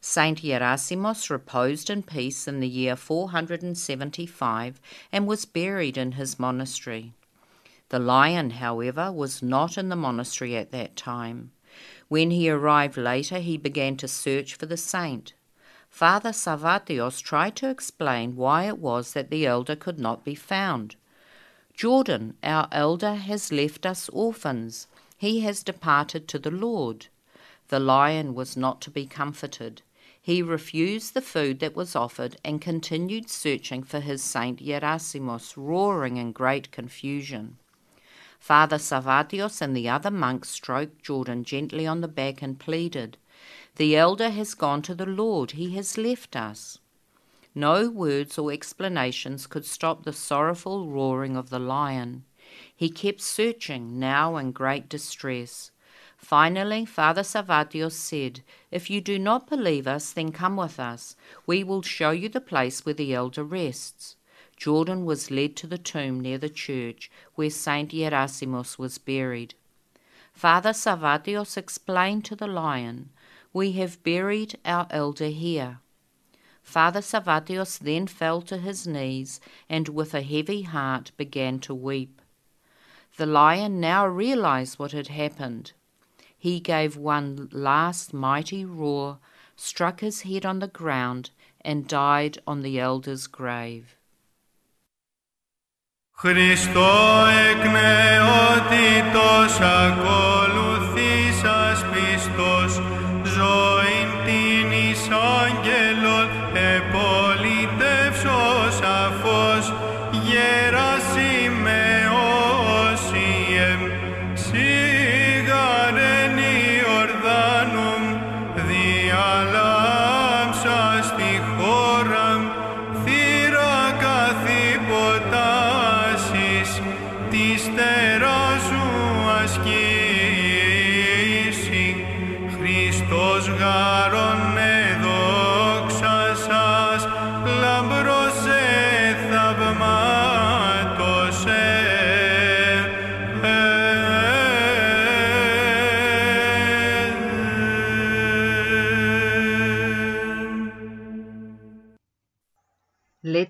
Saint 0.01 0.41
Gerasimos 0.41 1.29
reposed 1.29 1.91
in 1.91 2.01
peace 2.01 2.47
in 2.47 2.59
the 2.61 2.67
year 2.67 2.95
475 2.95 4.81
and 5.11 5.27
was 5.27 5.45
buried 5.45 5.97
in 5.97 6.13
his 6.13 6.39
monastery. 6.39 7.13
The 7.89 7.99
lion, 7.99 8.49
however, 8.51 9.11
was 9.11 9.43
not 9.43 9.77
in 9.77 9.89
the 9.89 9.95
monastery 9.95 10.57
at 10.57 10.71
that 10.71 10.95
time. 10.95 11.51
When 12.07 12.31
he 12.31 12.49
arrived 12.49 12.97
later, 12.97 13.37
he 13.37 13.57
began 13.57 13.97
to 13.97 14.07
search 14.07 14.55
for 14.55 14.65
the 14.65 14.77
saint. 14.77 15.33
Father 15.91 16.31
Savatios 16.31 17.21
tried 17.21 17.55
to 17.57 17.69
explain 17.69 18.35
why 18.35 18.63
it 18.63 18.79
was 18.79 19.13
that 19.13 19.29
the 19.29 19.45
elder 19.45 19.75
could 19.75 19.99
not 19.99 20.25
be 20.25 20.35
found. 20.35 20.95
Jordan, 21.75 22.37
our 22.41 22.69
elder, 22.71 23.15
has 23.15 23.51
left 23.51 23.85
us 23.85 24.07
orphans. 24.09 24.87
He 25.17 25.41
has 25.41 25.61
departed 25.61 26.27
to 26.29 26.39
the 26.39 26.51
Lord. 26.51 27.07
The 27.67 27.81
lion 27.81 28.33
was 28.33 28.55
not 28.55 28.79
to 28.81 28.91
be 28.91 29.05
comforted. 29.05 29.81
He 30.21 30.41
refused 30.41 31.13
the 31.13 31.21
food 31.21 31.59
that 31.59 31.75
was 31.75 31.95
offered 31.95 32.37
and 32.45 32.61
continued 32.61 33.29
searching 33.29 33.83
for 33.83 33.99
his 33.99 34.23
Saint 34.23 34.59
Gerasimos, 34.59 35.55
roaring 35.57 36.15
in 36.15 36.31
great 36.31 36.71
confusion. 36.71 37.57
Father 38.39 38.77
Savatios 38.77 39.61
and 39.61 39.75
the 39.75 39.89
other 39.89 40.11
monks 40.11 40.49
stroked 40.49 41.03
Jordan 41.03 41.43
gently 41.43 41.85
on 41.85 41.99
the 41.99 42.07
back 42.07 42.41
and 42.41 42.57
pleaded, 42.57 43.17
The 43.75 43.97
elder 43.97 44.29
has 44.29 44.53
gone 44.53 44.81
to 44.83 44.95
the 44.95 45.05
Lord, 45.05 45.51
he 45.51 45.75
has 45.75 45.97
left 45.97 46.35
us. 46.37 46.79
No 47.57 47.89
words 47.89 48.37
or 48.37 48.51
explanations 48.51 49.47
could 49.47 49.65
stop 49.65 50.03
the 50.03 50.11
sorrowful 50.11 50.87
roaring 50.87 51.37
of 51.37 51.49
the 51.49 51.59
lion. 51.59 52.25
He 52.75 52.89
kept 52.89 53.21
searching, 53.21 53.97
now 53.97 54.35
in 54.35 54.51
great 54.51 54.89
distress. 54.89 55.71
Finally, 56.17 56.85
Father 56.85 57.21
Savatios 57.21 57.93
said, 57.93 58.41
If 58.71 58.89
you 58.89 58.99
do 58.99 59.17
not 59.17 59.47
believe 59.47 59.87
us, 59.87 60.11
then 60.11 60.33
come 60.33 60.57
with 60.57 60.81
us. 60.81 61.15
We 61.45 61.63
will 61.63 61.81
show 61.81 62.11
you 62.11 62.27
the 62.27 62.41
place 62.41 62.85
where 62.85 62.95
the 62.95 63.13
elder 63.13 63.43
rests. 63.43 64.17
Jordan 64.57 65.05
was 65.05 65.31
led 65.31 65.55
to 65.57 65.67
the 65.67 65.77
tomb 65.77 66.19
near 66.19 66.37
the 66.37 66.49
church 66.49 67.09
where 67.35 67.49
Saint 67.49 67.91
Gerasimos 67.91 68.77
was 68.77 68.97
buried. 68.97 69.53
Father 70.33 70.71
Savatios 70.71 71.55
explained 71.55 72.25
to 72.25 72.35
the 72.35 72.47
lion, 72.47 73.11
We 73.53 73.73
have 73.73 74.03
buried 74.03 74.57
our 74.65 74.87
elder 74.89 75.27
here. 75.27 75.79
Father 76.64 77.00
Savatios 77.00 77.78
then 77.78 78.06
fell 78.06 78.42
to 78.42 78.58
his 78.58 78.86
knees 78.86 79.40
and 79.68 79.88
with 79.88 80.14
a 80.14 80.22
heavy 80.22 80.62
heart 80.62 81.12
began 81.16 81.58
to 81.60 81.74
weep. 81.74 82.20
The 83.16 83.26
lion 83.26 83.80
now 83.80 84.06
realized 84.06 84.78
what 84.78 84.92
had 84.92 85.08
happened. 85.08 85.72
He 86.38 86.60
gave 86.60 86.96
one 86.96 87.48
last 87.52 88.14
mighty 88.14 88.64
roar, 88.64 89.18
struck 89.56 90.00
his 90.00 90.22
head 90.22 90.46
on 90.46 90.60
the 90.60 90.68
ground, 90.68 91.30
and 91.60 91.86
died 91.86 92.38
on 92.46 92.62
the 92.62 92.80
elder's 92.80 93.26
grave. 93.26 93.96
Χριστό 96.22 97.26
εκ 97.48 97.62
νεότητος 97.72 99.60
ακολουθήσας 99.60 100.98
πιστός, 101.90 102.72
ζωήν 102.74 103.03
την 105.04 105.04
εις 105.04 105.08
άγγελον 105.08 106.28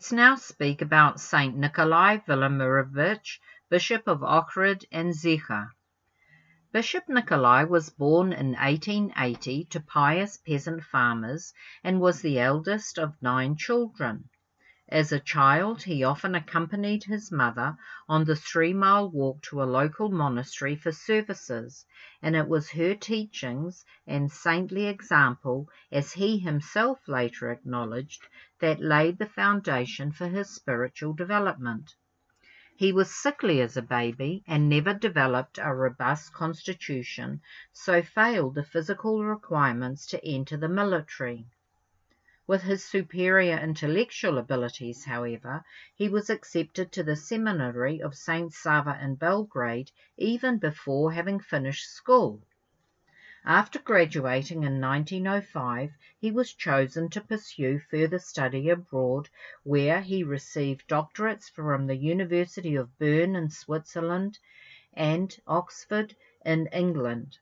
Let's 0.05 0.11
now 0.11 0.35
speak 0.35 0.83
about 0.83 1.19
Saint 1.19 1.57
Nikolai 1.57 2.17
Velimirovich, 2.27 3.39
Bishop 3.71 4.07
of 4.07 4.19
Ohrid 4.19 4.85
and 4.91 5.15
Zecha. 5.15 5.71
Bishop 6.71 7.09
Nikolai 7.09 7.63
was 7.63 7.89
born 7.89 8.31
in 8.31 8.51
1880 8.51 9.65
to 9.71 9.79
pious 9.79 10.37
peasant 10.37 10.83
farmers 10.83 11.55
and 11.83 11.99
was 11.99 12.21
the 12.21 12.39
eldest 12.39 12.99
of 12.99 13.19
nine 13.19 13.55
children. 13.55 14.29
As 14.87 15.11
a 15.11 15.19
child, 15.19 15.81
he 15.81 16.03
often 16.03 16.35
accompanied 16.35 17.05
his 17.05 17.31
mother 17.31 17.75
on 18.07 18.25
the 18.25 18.35
three 18.35 18.73
mile 18.73 19.09
walk 19.09 19.41
to 19.49 19.63
a 19.63 19.65
local 19.65 20.11
monastery 20.11 20.75
for 20.75 20.91
services, 20.91 21.83
and 22.21 22.35
it 22.35 22.47
was 22.47 22.69
her 22.69 22.93
teachings 22.93 23.83
and 24.05 24.31
saintly 24.31 24.85
example, 24.85 25.67
as 25.91 26.13
he 26.13 26.37
himself 26.37 26.99
later 27.07 27.51
acknowledged, 27.51 28.21
that 28.59 28.79
laid 28.79 29.17
the 29.17 29.25
foundation 29.27 30.11
for 30.11 30.27
his 30.27 30.49
spiritual 30.49 31.13
development. 31.13 31.95
He 32.77 32.91
was 32.91 33.15
sickly 33.15 33.61
as 33.61 33.77
a 33.77 33.81
baby 33.81 34.43
and 34.47 34.67
never 34.67 34.93
developed 34.93 35.57
a 35.57 35.73
robust 35.73 36.33
constitution, 36.33 37.41
so 37.71 38.01
failed 38.01 38.55
the 38.55 38.63
physical 38.63 39.23
requirements 39.23 40.05
to 40.07 40.25
enter 40.25 40.57
the 40.57 40.67
military. 40.67 41.45
With 42.47 42.61
his 42.63 42.83
superior 42.83 43.57
intellectual 43.57 44.37
abilities, 44.37 45.05
however, 45.05 45.63
he 45.95 46.09
was 46.09 46.29
accepted 46.29 46.91
to 46.91 47.03
the 47.03 47.15
seminary 47.15 48.01
of 48.01 48.13
St. 48.13 48.53
Sava 48.53 48.99
in 49.01 49.15
Belgrade 49.15 49.91
even 50.17 50.59
before 50.59 51.13
having 51.13 51.39
finished 51.39 51.89
school. 51.89 52.43
After 53.47 53.77
graduating 53.77 54.63
in 54.63 54.81
1905, 54.81 55.91
he 56.17 56.31
was 56.31 56.51
chosen 56.55 57.11
to 57.11 57.21
pursue 57.21 57.77
further 57.77 58.17
study 58.17 58.69
abroad, 58.71 59.29
where 59.61 60.01
he 60.01 60.23
received 60.23 60.87
doctorates 60.87 61.47
from 61.51 61.85
the 61.85 61.95
University 61.95 62.73
of 62.73 62.97
Bern 62.97 63.35
in 63.35 63.51
Switzerland 63.51 64.39
and 64.95 65.37
Oxford 65.45 66.15
in 66.43 66.65
England. 66.73 67.37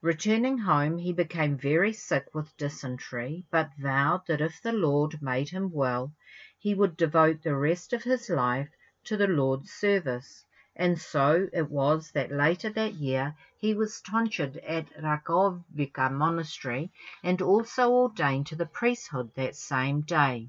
Returning 0.00 0.58
home, 0.58 0.98
he 0.98 1.12
became 1.12 1.58
very 1.58 1.92
sick 1.92 2.32
with 2.32 2.56
dysentery, 2.56 3.44
but 3.50 3.72
vowed 3.76 4.28
that 4.28 4.40
if 4.40 4.62
the 4.62 4.70
Lord 4.72 5.20
made 5.20 5.48
him 5.48 5.72
well, 5.72 6.14
he 6.60 6.76
would 6.76 6.96
devote 6.96 7.42
the 7.42 7.56
rest 7.56 7.92
of 7.92 8.04
his 8.04 8.30
life 8.30 8.70
to 9.02 9.16
the 9.16 9.26
Lord's 9.26 9.72
service, 9.72 10.44
and 10.76 11.00
so 11.00 11.48
it 11.52 11.70
was 11.70 12.10
that 12.10 12.32
later 12.32 12.68
that 12.68 12.94
year 12.94 13.36
he 13.58 13.74
was 13.74 14.00
tonsured 14.00 14.56
at 14.56 14.86
Rakovica 15.00 16.10
Monastery 16.10 16.90
and 17.22 17.40
also 17.40 17.90
ordained 17.92 18.46
to 18.48 18.56
the 18.56 18.66
priesthood 18.66 19.30
that 19.36 19.54
same 19.54 20.00
day. 20.00 20.48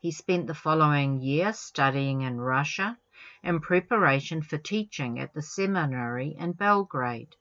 He 0.00 0.12
spent 0.12 0.46
the 0.46 0.54
following 0.54 1.20
year 1.20 1.52
studying 1.52 2.20
in 2.20 2.40
Russia 2.40 2.98
in 3.42 3.60
preparation 3.60 4.42
for 4.42 4.58
teaching 4.58 5.18
at 5.18 5.32
the 5.32 5.42
seminary 5.42 6.36
in 6.38 6.52
Belgrade. 6.52 7.34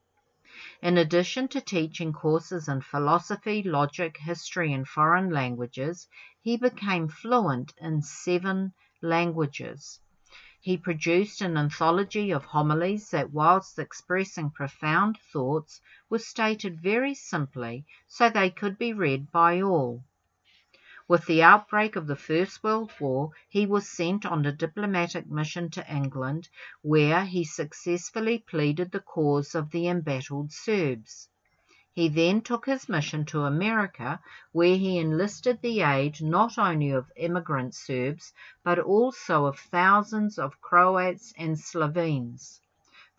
In 0.81 0.97
addition 0.97 1.47
to 1.49 1.61
teaching 1.61 2.13
courses 2.13 2.67
in 2.67 2.81
philosophy, 2.81 3.61
logic, 3.63 4.15
history, 4.17 4.71
and 4.71 4.87
foreign 4.87 5.29
languages, 5.29 6.07
he 6.41 6.55
became 6.55 7.09
fluent 7.09 7.73
in 7.79 8.01
seven 8.01 8.73
languages. 9.01 9.99
He 10.69 10.75
produced 10.75 11.39
an 11.39 11.55
anthology 11.55 12.29
of 12.31 12.43
homilies 12.43 13.11
that, 13.11 13.31
whilst 13.31 13.79
expressing 13.79 14.49
profound 14.51 15.17
thoughts, 15.31 15.79
were 16.09 16.19
stated 16.19 16.81
very 16.81 17.15
simply 17.15 17.85
so 18.05 18.29
they 18.29 18.49
could 18.49 18.77
be 18.77 18.91
read 18.91 19.31
by 19.31 19.61
all. 19.61 20.03
With 21.07 21.25
the 21.25 21.41
outbreak 21.41 21.95
of 21.95 22.05
the 22.05 22.17
First 22.17 22.65
World 22.65 22.91
War 22.99 23.31
he 23.47 23.65
was 23.65 23.89
sent 23.89 24.25
on 24.25 24.45
a 24.45 24.51
diplomatic 24.51 25.25
mission 25.31 25.69
to 25.69 25.89
England, 25.89 26.49
where 26.81 27.23
he 27.23 27.45
successfully 27.45 28.37
pleaded 28.37 28.91
the 28.91 28.99
cause 28.99 29.55
of 29.55 29.71
the 29.71 29.87
embattled 29.87 30.51
Serbs. 30.51 31.29
He 31.97 32.09
then 32.09 32.41
took 32.41 32.67
his 32.67 32.87
mission 32.87 33.25
to 33.25 33.41
America, 33.45 34.19
where 34.51 34.77
he 34.77 34.99
enlisted 34.99 35.63
the 35.63 35.81
aid 35.81 36.21
not 36.21 36.59
only 36.59 36.91
of 36.91 37.11
immigrant 37.15 37.73
Serbs, 37.73 38.33
but 38.63 38.77
also 38.77 39.47
of 39.47 39.57
thousands 39.57 40.37
of 40.37 40.61
Croats 40.61 41.33
and 41.39 41.59
Slovenes. 41.59 42.61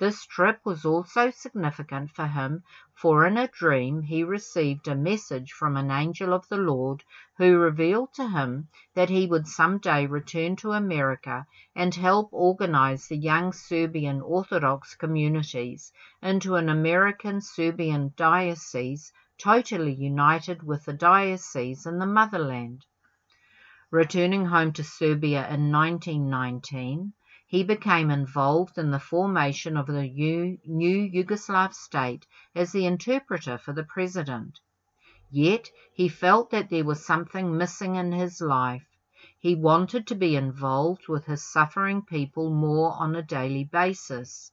This 0.00 0.25
trip 0.26 0.61
was 0.64 0.85
also 0.85 1.31
significant 1.31 2.12
for 2.12 2.28
him, 2.28 2.62
for 2.95 3.26
in 3.26 3.37
a 3.37 3.49
dream 3.49 4.02
he 4.02 4.23
received 4.23 4.87
a 4.87 4.95
message 4.95 5.50
from 5.50 5.76
an 5.76 5.90
angel 5.90 6.33
of 6.33 6.47
the 6.49 6.57
Lord, 6.57 7.02
who 7.37 7.59
revealed 7.59 8.14
to 8.14 8.28
him 8.28 8.69
that 8.95 9.09
he 9.09 9.26
would 9.26 9.49
some 9.49 9.78
day 9.78 10.07
return 10.07 10.55
to 10.59 10.71
America 10.71 11.47
and 11.75 11.93
help 11.97 12.28
organize 12.31 13.09
the 13.09 13.17
young 13.17 13.52
Serbian 13.52 14.21
Orthodox 14.21 14.95
communities 14.95 15.93
into 16.23 16.55
an 16.55 16.69
American 16.69 17.40
Serbian 17.40 18.14
diocese 18.17 19.12
totally 19.37 19.95
united 19.95 20.62
with 20.62 20.85
the 20.85 20.93
diocese 20.93 21.87
in 21.87 21.99
the 21.99 22.07
motherland. 22.07 22.85
Returning 23.90 24.47
home 24.47 24.73
to 24.75 24.85
Serbia 24.85 25.40
in 25.49 25.73
1919, 25.73 27.14
he 27.50 27.64
became 27.64 28.11
involved 28.11 28.76
in 28.76 28.90
the 28.90 29.00
formation 29.00 29.75
of 29.75 29.87
the 29.87 30.02
new, 30.02 30.59
Yugoslav 31.11 31.73
state 31.73 32.26
as 32.55 32.73
the 32.73 32.85
interpreter 32.85 33.57
for 33.57 33.73
the 33.73 33.85
president. 33.85 34.61
Yet 35.31 35.71
he 35.95 36.09
felt 36.09 36.50
that 36.50 36.69
there 36.69 36.85
was 36.85 37.07
something 37.07 37.57
missing 37.57 37.95
in 37.95 38.12
his 38.12 38.43
life. 38.43 38.87
He 39.38 39.55
wanted 39.55 40.07
to 40.09 40.14
be 40.14 40.37
involved 40.37 41.09
with 41.09 41.25
his 41.25 41.43
suffering 41.43 42.02
people 42.02 42.50
more 42.50 42.93
on 43.00 43.17
a 43.17 43.23
daily 43.23 43.64
basis. 43.64 44.52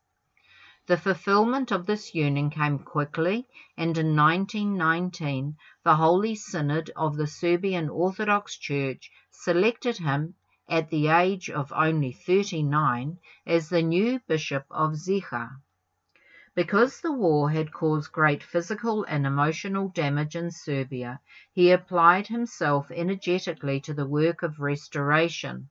The 0.88 0.96
fulfillment 0.96 1.74
of 1.74 1.88
this 1.88 2.16
yearning 2.16 2.50
came 2.50 2.80
quickly, 2.80 3.46
and 3.76 3.98
in 3.98 4.16
1919 4.16 5.58
the 5.84 5.98
Holy 5.98 6.36
Synod 6.36 6.92
of 6.96 7.18
the 7.18 7.28
Serbian 7.28 7.90
Orthodox 7.90 8.56
Church 8.56 9.12
selected 9.32 9.98
him 9.98 10.36
at 10.68 10.90
the 10.90 11.08
age 11.08 11.50
of 11.50 11.72
only 11.74 12.12
thirty 12.12 12.64
nine, 12.64 13.18
as 13.46 13.70
the 13.70 13.84
new 13.84 14.20
Bishop 14.28 14.66
of 14.72 14.96
Zecha. 14.96 15.50
Because 16.56 17.02
the 17.02 17.12
war 17.12 17.52
had 17.52 17.72
caused 17.72 18.12
great 18.12 18.42
physical 18.42 19.04
and 19.04 19.28
emotional 19.28 19.90
damage 19.90 20.36
in 20.36 20.50
Serbia, 20.50 21.20
he 21.54 21.70
applied 21.70 22.28
himself 22.28 22.90
energetically 22.90 23.80
to 23.82 23.94
the 23.94 24.08
work 24.08 24.42
of 24.42 24.60
restoration. 24.60 25.70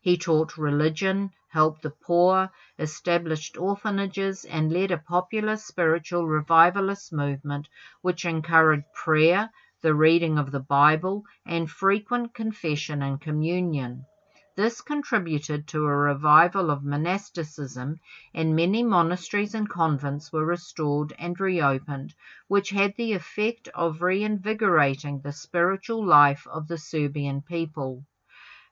He 0.00 0.16
taught 0.16 0.56
religion, 0.56 1.30
helped 1.48 1.82
the 1.82 1.90
poor, 1.90 2.50
established 2.78 3.58
orphanages, 3.58 4.44
and 4.46 4.72
led 4.72 4.90
a 4.90 4.98
popular 4.98 5.56
spiritual 5.56 6.26
revivalist 6.26 7.12
movement 7.12 7.68
which 8.00 8.24
encouraged 8.24 8.86
prayer, 8.94 9.50
the 9.82 9.94
reading 9.94 10.38
of 10.38 10.52
the 10.52 10.60
Bible, 10.60 11.24
and 11.44 11.70
frequent 11.70 12.32
confession 12.34 13.02
and 13.02 13.20
communion. 13.20 14.06
This 14.54 14.82
contributed 14.82 15.66
to 15.68 15.86
a 15.86 15.96
revival 15.96 16.70
of 16.70 16.84
monasticism, 16.84 18.00
and 18.34 18.54
many 18.54 18.82
monasteries 18.82 19.54
and 19.54 19.66
convents 19.66 20.30
were 20.30 20.44
restored 20.44 21.14
and 21.18 21.40
reopened, 21.40 22.14
which 22.48 22.68
had 22.68 22.94
the 22.96 23.14
effect 23.14 23.68
of 23.68 24.02
reinvigorating 24.02 25.20
the 25.20 25.32
spiritual 25.32 26.04
life 26.04 26.46
of 26.46 26.68
the 26.68 26.76
Serbian 26.76 27.40
people. 27.40 28.04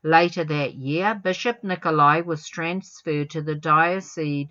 Later 0.02 0.44
that 0.44 0.74
year, 0.74 1.14
Bishop 1.14 1.64
Nikolai 1.64 2.20
was 2.20 2.46
transferred 2.46 3.30
to 3.30 3.40
the 3.40 3.54
diocese 3.54 4.48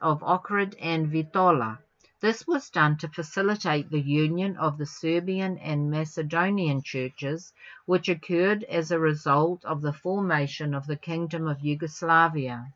of 0.00 0.20
Ohrid 0.20 0.76
and 0.80 1.10
Bitola. 1.10 1.78
This 2.20 2.48
was 2.48 2.68
done 2.68 2.96
to 2.98 3.08
facilitate 3.08 3.90
the 3.90 4.00
union 4.00 4.56
of 4.56 4.76
the 4.76 4.86
Serbian 4.86 5.56
and 5.58 5.88
Macedonian 5.88 6.82
churches, 6.82 7.52
which 7.86 8.08
occurred 8.08 8.64
as 8.64 8.90
a 8.90 8.98
result 8.98 9.64
of 9.64 9.82
the 9.82 9.92
formation 9.92 10.74
of 10.74 10.88
the 10.88 10.96
Kingdom 10.96 11.46
of 11.46 11.60
Yugoslavia. 11.60 12.72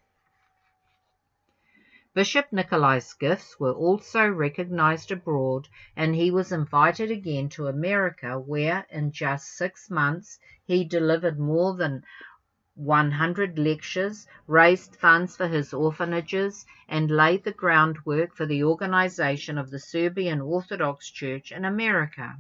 Bishop 2.15 2.53
Nikolai's 2.53 3.15
gifts 3.15 3.59
were 3.59 3.73
also 3.73 4.29
recognized 4.29 5.11
abroad, 5.11 5.67
and 5.97 6.15
he 6.15 6.31
was 6.31 6.53
invited 6.53 7.11
again 7.11 7.49
to 7.49 7.67
America, 7.67 8.39
where 8.39 8.87
in 8.91 9.11
just 9.11 9.49
six 9.57 9.91
months 9.91 10.39
he 10.65 10.85
delivered 10.85 11.39
more 11.41 11.75
than 11.75 12.05
100 12.75 13.59
lectures, 13.59 14.27
raised 14.47 14.97
funds 14.97 15.37
for 15.37 15.47
his 15.47 15.75
orphanages, 15.75 16.65
and 16.89 17.11
laid 17.11 17.45
the 17.45 17.53
groundwork 17.53 18.35
for 18.35 18.47
the 18.47 18.65
organization 18.65 19.59
of 19.59 19.71
the 19.71 19.79
Serbian 19.79 20.41
Orthodox 20.41 21.11
Church 21.11 21.53
in 21.53 21.67
America. 21.67 22.39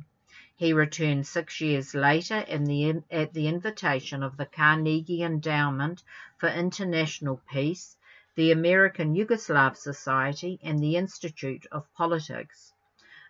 He 0.56 0.72
returned 0.72 1.26
six 1.26 1.60
years 1.60 1.94
later 1.94 2.44
the, 2.48 3.02
at 3.10 3.34
the 3.34 3.48
invitation 3.48 4.22
of 4.22 4.36
the 4.36 4.46
Carnegie 4.46 5.22
Endowment 5.22 6.02
for 6.38 6.48
International 6.48 7.42
Peace, 7.50 7.96
the 8.34 8.52
American 8.52 9.14
Yugoslav 9.14 9.76
Society, 9.76 10.58
and 10.62 10.82
the 10.82 10.96
Institute 10.96 11.66
of 11.70 11.92
Politics. 11.94 12.71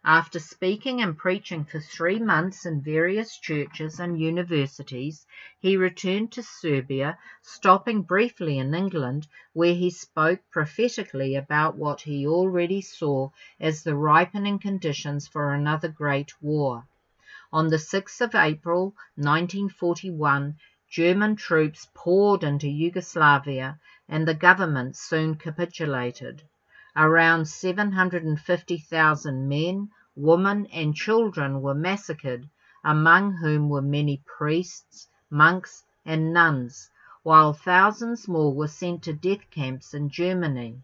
After 0.04 0.40
speaking 0.40 1.00
and 1.00 1.16
preaching 1.16 1.64
for 1.64 1.78
three 1.78 2.18
months 2.18 2.66
in 2.66 2.82
various 2.82 3.38
churches 3.38 4.00
and 4.00 4.18
universities, 4.18 5.24
he 5.60 5.76
returned 5.76 6.32
to 6.32 6.42
Serbia, 6.42 7.16
stopping 7.40 8.02
briefly 8.02 8.58
in 8.58 8.74
England, 8.74 9.28
where 9.52 9.74
he 9.74 9.90
spoke 9.90 10.40
prophetically 10.50 11.36
about 11.36 11.76
what 11.76 12.00
he 12.00 12.26
already 12.26 12.80
saw 12.80 13.30
as 13.60 13.84
the 13.84 13.94
ripening 13.94 14.58
conditions 14.58 15.28
for 15.28 15.54
another 15.54 15.86
great 15.86 16.32
war. 16.42 16.88
On 17.52 17.68
the 17.68 17.76
6th 17.76 18.20
of 18.20 18.34
April 18.34 18.96
1941, 19.14 20.56
German 20.90 21.36
troops 21.36 21.88
poured 21.94 22.42
into 22.42 22.68
Yugoslavia 22.68 23.78
and 24.08 24.26
the 24.26 24.34
government 24.34 24.96
soon 24.96 25.36
capitulated. 25.36 26.42
Around 26.94 27.48
750,000 27.48 29.48
men, 29.48 29.90
women, 30.14 30.66
and 30.66 30.94
children 30.94 31.62
were 31.62 31.72
massacred, 31.74 32.50
among 32.84 33.32
whom 33.32 33.70
were 33.70 33.80
many 33.80 34.22
priests, 34.26 35.08
monks, 35.30 35.84
and 36.04 36.34
nuns, 36.34 36.90
while 37.22 37.54
thousands 37.54 38.28
more 38.28 38.52
were 38.52 38.68
sent 38.68 39.04
to 39.04 39.14
death 39.14 39.48
camps 39.50 39.94
in 39.94 40.10
Germany. 40.10 40.82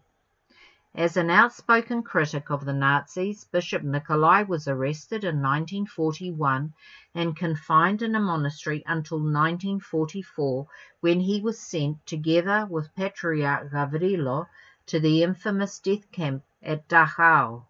As 0.95 1.15
an 1.15 1.29
outspoken 1.29 2.01
critic 2.01 2.49
of 2.49 2.65
the 2.65 2.73
Nazis, 2.73 3.43
Bishop 3.43 3.83
Nikolai 3.83 4.41
was 4.41 4.67
arrested 4.67 5.23
in 5.23 5.43
1941 5.43 6.73
and 7.13 7.37
confined 7.37 8.01
in 8.01 8.15
a 8.15 8.19
monastery 8.19 8.81
until 8.87 9.19
1944, 9.19 10.65
when 11.01 11.19
he 11.19 11.39
was 11.39 11.59
sent, 11.59 12.03
together 12.07 12.65
with 12.67 12.95
Patriarch 12.95 13.69
Gavrilo, 13.69 14.47
to 14.89 14.99
the 14.99 15.21
infamous 15.21 15.77
death 15.77 16.11
camp 16.11 16.43
at 16.63 16.87
Dachau. 16.87 17.63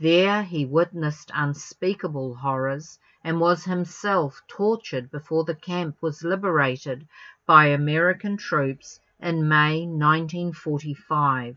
There 0.00 0.42
he 0.42 0.66
witnessed 0.66 1.30
unspeakable 1.32 2.34
horrors, 2.34 2.98
and 3.22 3.38
was 3.38 3.64
himself 3.64 4.42
tortured 4.48 5.12
before 5.12 5.44
the 5.44 5.54
camp 5.54 5.98
was 6.00 6.24
liberated 6.24 7.06
by 7.46 7.66
American 7.66 8.36
troops 8.36 8.98
in 9.20 9.46
May 9.46 9.86
1945. 9.86 11.56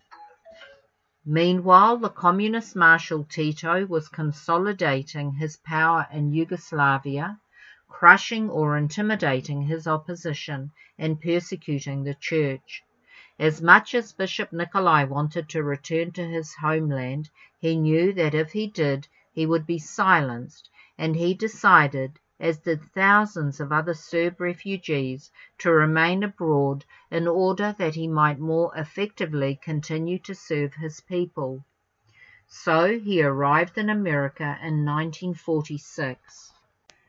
Meanwhile, 1.26 1.98
the 1.98 2.10
Communist 2.10 2.76
Marshal 2.76 3.24
Tito 3.24 3.88
was 3.88 4.10
consolidating 4.10 5.32
his 5.32 5.58
power 5.58 6.06
in 6.12 6.34
Yugoslavia, 6.34 7.40
crushing 7.88 8.48
or 8.48 8.78
intimidating 8.78 9.64
his 9.64 9.88
opposition, 9.88 10.70
and 11.00 11.20
persecuting 11.20 12.04
the 12.04 12.14
Church. 12.14 12.84
As 13.39 13.63
much 13.63 13.96
as 13.96 14.13
Bishop 14.13 14.54
Nikolai 14.54 15.06
wanted 15.06 15.50
to 15.50 15.63
return 15.63 16.12
to 16.12 16.24
his 16.24 16.54
homeland, 16.54 17.32
he 17.58 17.76
knew 17.76 18.13
that 18.13 18.36
if 18.36 18.52
he 18.52 18.67
did 18.67 19.08
he 19.32 19.48
would 19.48 19.65
be 19.65 19.80
silenced, 19.80 20.69
and 21.00 21.15
he 21.15 21.34
decided, 21.34 22.19
as 22.39 22.60
did 22.60 22.84
thousands 22.93 23.60
of 23.60 23.72
other 23.72 23.96
Serb 23.96 24.39
refugees, 24.39 25.32
to 25.58 25.72
remain 25.72 26.22
abroad 26.22 26.86
in 27.10 27.28
order 27.28 27.74
that 27.80 27.96
he 27.96 28.08
might 28.08 28.38
more 28.38 28.72
effectively 28.76 29.60
continue 29.63 30.19
to 30.19 30.36
serve 30.36 30.76
his 30.76 31.02
people. 31.02 31.65
So 32.48 33.00
he 33.00 33.24
arrived 33.24 33.80
in 33.80 33.89
America 33.89 34.60
in 34.62 34.86
1946. 34.86 36.54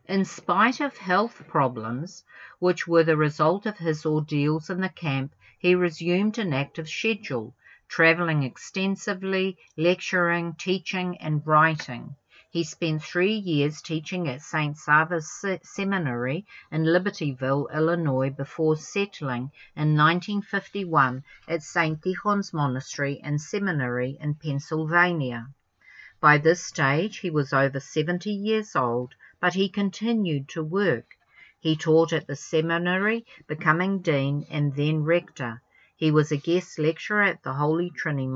In 0.08 0.24
spite 0.24 0.80
of 0.80 0.96
health 0.96 1.46
problems, 1.48 2.24
which 2.60 2.86
were 2.88 3.04
the 3.04 3.18
result 3.18 3.66
of 3.66 3.76
his 3.76 4.06
ordeals 4.06 4.70
in 4.70 4.80
the 4.80 4.88
camp, 4.88 5.34
he 5.64 5.74
resumed 5.74 6.36
an 6.36 6.52
active 6.52 6.86
schedule, 6.86 7.54
traveling 7.88 8.42
extensively, 8.42 9.56
lecturing, 9.78 10.52
teaching, 10.58 11.16
and 11.22 11.40
writing. 11.46 12.14
He 12.50 12.62
spent 12.62 13.02
three 13.02 13.32
years 13.32 13.80
teaching 13.80 14.28
at 14.28 14.42
St. 14.42 14.76
Sava's 14.76 15.42
Seminary 15.62 16.44
in 16.70 16.84
Libertyville, 16.84 17.72
Illinois, 17.72 18.28
before 18.28 18.76
settling 18.76 19.52
in 19.74 19.96
1951 19.96 21.24
at 21.48 21.62
St. 21.62 21.98
Tikhon's 22.02 22.52
Monastery 22.52 23.18
and 23.24 23.40
Seminary 23.40 24.18
in 24.20 24.34
Pennsylvania. 24.34 25.46
By 26.20 26.36
this 26.36 26.62
stage 26.62 27.20
he 27.20 27.30
was 27.30 27.54
over 27.54 27.80
70 27.80 28.30
years 28.30 28.76
old, 28.76 29.14
but 29.40 29.54
he 29.54 29.70
continued 29.70 30.46
to 30.50 30.62
work. 30.62 31.16
He 31.64 31.76
taught 31.76 32.12
at 32.12 32.26
the 32.26 32.36
seminary, 32.36 33.24
becoming 33.46 34.02
dean 34.02 34.44
and 34.50 34.76
then 34.76 35.02
rector. 35.02 35.62
He 35.96 36.10
was 36.10 36.30
a 36.30 36.36
guest 36.36 36.78
lecturer 36.78 37.22
at 37.22 37.42
the 37.42 37.54
Holy 37.54 37.88
Trinity, 37.88 38.28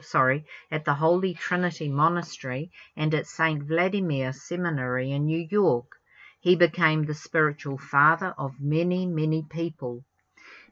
sorry, 0.00 0.46
at 0.70 0.86
the 0.86 0.94
Holy 0.94 1.34
Trinity 1.34 1.90
Monastery 1.90 2.70
and 2.96 3.12
at 3.12 3.26
St. 3.26 3.62
Vladimir 3.62 4.32
Seminary 4.32 5.12
in 5.12 5.26
New 5.26 5.46
York. 5.50 5.84
He 6.40 6.56
became 6.56 7.04
the 7.04 7.12
spiritual 7.12 7.76
father 7.76 8.34
of 8.38 8.58
many, 8.58 9.04
many 9.04 9.42
people. 9.42 10.06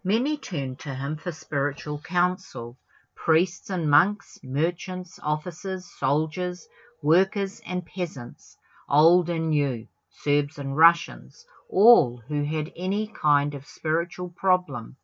Many 0.02 0.38
turned 0.38 0.78
to 0.78 0.94
him 0.94 1.18
for 1.18 1.32
spiritual 1.32 2.00
counsel. 2.00 2.78
Priests 3.14 3.68
and 3.68 3.90
monks, 3.90 4.38
merchants, 4.42 5.20
officers, 5.22 5.84
soldiers, 5.98 6.66
workers 7.02 7.60
and 7.66 7.84
peasants 7.84 8.56
old 8.88 9.28
and 9.28 9.50
new, 9.50 9.86
Serbs 10.10 10.58
and 10.58 10.76
Russians, 10.76 11.44
all 11.74 12.22
who 12.28 12.44
had 12.44 12.72
any 12.76 13.08
kind 13.08 13.52
of 13.52 13.66
spiritual 13.66 14.30
problem, 14.30 14.96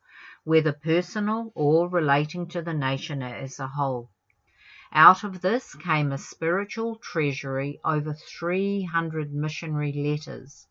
whether 0.45 0.71
personal 0.71 1.51
or 1.53 1.89
relating 1.89 2.47
to 2.47 2.61
the 2.61 2.73
nation 2.73 3.21
as 3.21 3.59
a 3.59 3.67
whole. 3.67 4.09
Out 4.93 5.25
of 5.25 5.41
this 5.41 5.75
came 5.75 6.13
a 6.13 6.17
spiritual 6.17 6.95
treasury 6.95 7.79
over 7.83 8.13
300 8.13 9.33
missionary 9.33 9.91
letters. 9.91 10.65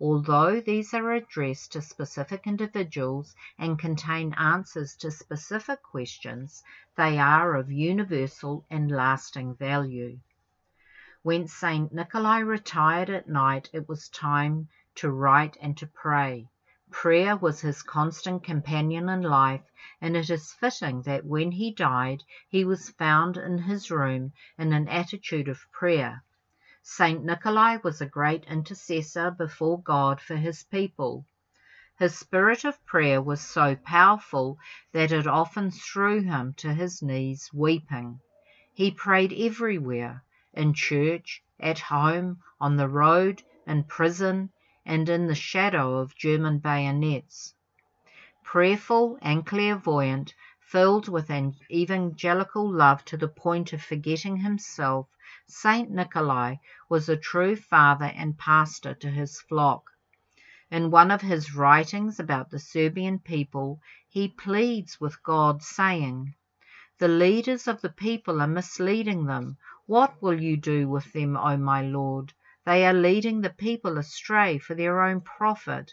Although 0.00 0.60
these 0.60 0.94
are 0.94 1.12
addressed 1.12 1.72
to 1.72 1.82
specific 1.82 2.46
individuals 2.46 3.34
and 3.58 3.78
contain 3.78 4.34
answers 4.34 4.96
to 4.96 5.10
specific 5.10 5.82
questions, 5.82 6.62
they 6.96 7.18
are 7.18 7.54
of 7.54 7.70
universal 7.70 8.64
and 8.70 8.90
lasting 8.90 9.56
value. 9.56 10.18
When 11.22 11.46
Saint 11.46 11.92
Nikolai 11.92 12.40
retired 12.40 13.10
at 13.10 13.28
night 13.28 13.70
it 13.72 13.88
was 13.88 14.08
time 14.08 14.68
to 14.94 15.10
write 15.10 15.56
and 15.60 15.76
to 15.78 15.86
pray. 15.86 16.46
Prayer 16.90 17.36
was 17.36 17.62
his 17.62 17.82
constant 17.82 18.44
companion 18.44 19.08
in 19.08 19.22
life, 19.22 19.64
and 20.00 20.16
it 20.16 20.28
is 20.28 20.52
fitting 20.52 21.00
that 21.02 21.24
when 21.24 21.52
he 21.52 21.72
died 21.72 22.22
he 22.48 22.64
was 22.64 22.90
found 22.90 23.38
in 23.38 23.56
his 23.56 23.90
room 23.90 24.32
in 24.58 24.72
an 24.72 24.88
attitude 24.88 25.48
of 25.48 25.66
prayer. 25.72 26.22
Saint 26.82 27.24
Nikolai 27.24 27.78
was 27.82 28.00
a 28.00 28.06
great 28.06 28.44
intercessor 28.44 29.30
before 29.30 29.80
God 29.80 30.20
for 30.20 30.36
his 30.36 30.64
people. 30.64 31.24
His 31.98 32.18
spirit 32.18 32.64
of 32.64 32.84
prayer 32.84 33.22
was 33.22 33.40
so 33.40 33.76
powerful 33.76 34.58
that 34.92 35.12
it 35.12 35.26
often 35.26 35.70
threw 35.70 36.20
him 36.20 36.52
to 36.58 36.74
his 36.74 37.00
knees 37.00 37.48
weeping. 37.54 38.20
He 38.74 38.90
prayed 38.90 39.32
everywhere 39.32 40.24
in 40.52 40.74
church, 40.74 41.42
at 41.60 41.78
home, 41.78 42.42
on 42.60 42.76
the 42.76 42.88
road, 42.88 43.42
in 43.66 43.84
prison, 43.84 44.50
and 44.84 45.08
in 45.08 45.26
the 45.26 45.34
shadow 45.34 45.98
of 45.98 46.16
German 46.16 46.58
bayonets. 46.58 47.54
Prayerful 48.44 49.18
and 49.22 49.46
clairvoyant, 49.46 50.34
filled 50.60 51.08
with 51.08 51.30
an 51.30 51.54
evangelical 51.70 52.68
love 52.68 53.04
to 53.04 53.16
the 53.16 53.28
point 53.28 53.72
of 53.72 53.82
forgetting 53.82 54.38
himself, 54.38 55.06
Saint 55.46 55.90
Nikolai 55.90 56.56
was 56.88 57.08
a 57.08 57.16
true 57.16 57.54
father 57.54 58.12
and 58.16 58.38
pastor 58.38 58.94
to 58.94 59.10
his 59.10 59.40
flock. 59.42 59.84
In 60.70 60.90
one 60.90 61.10
of 61.10 61.20
his 61.20 61.54
writings 61.54 62.18
about 62.18 62.50
the 62.50 62.58
Serbian 62.58 63.18
people, 63.18 63.80
he 64.08 64.28
pleads 64.28 65.00
with 65.00 65.22
God, 65.22 65.62
saying, 65.62 66.34
The 66.98 67.08
leaders 67.08 67.68
of 67.68 67.82
the 67.82 67.90
people 67.90 68.40
are 68.40 68.46
misleading 68.46 69.26
them 69.26 69.58
what 69.86 70.22
will 70.22 70.40
you 70.40 70.56
do 70.56 70.88
with 70.88 71.12
them, 71.12 71.36
O 71.36 71.56
my 71.56 71.82
Lord? 71.82 72.32
They 72.64 72.86
are 72.86 72.92
leading 72.92 73.40
the 73.40 73.50
people 73.50 73.98
astray 73.98 74.58
for 74.58 74.74
their 74.74 75.02
own 75.02 75.20
profit. 75.20 75.92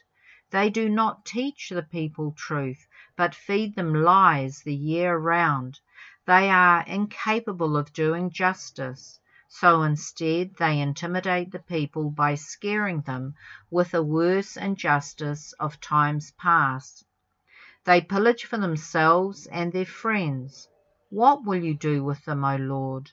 They 0.51 0.69
do 0.69 0.87
not 0.87 1.25
teach 1.25 1.69
the 1.69 1.81
people 1.81 2.31
truth, 2.31 2.87
but 3.15 3.33
feed 3.33 3.75
them 3.75 3.93
lies 3.93 4.61
the 4.61 4.75
year 4.75 5.17
round. 5.17 5.79
They 6.25 6.49
are 6.49 6.83
incapable 6.85 7.75
of 7.75 7.91
doing 7.93 8.29
justice. 8.29 9.19
So 9.47 9.81
instead 9.81 10.57
they 10.57 10.79
intimidate 10.79 11.51
the 11.51 11.57
people 11.57 12.11
by 12.11 12.35
scaring 12.35 13.01
them 13.01 13.33
with 13.71 13.89
the 13.91 14.03
worse 14.03 14.55
injustice 14.55 15.53
of 15.53 15.81
times 15.81 16.31
past. 16.37 17.03
They 17.83 18.01
pillage 18.01 18.45
for 18.45 18.57
themselves 18.57 19.47
and 19.47 19.73
their 19.73 19.85
friends. 19.85 20.67
What 21.09 21.43
will 21.43 21.63
you 21.63 21.73
do 21.73 22.03
with 22.03 22.23
them, 22.25 22.45
O 22.45 22.57
Lord? 22.57 23.09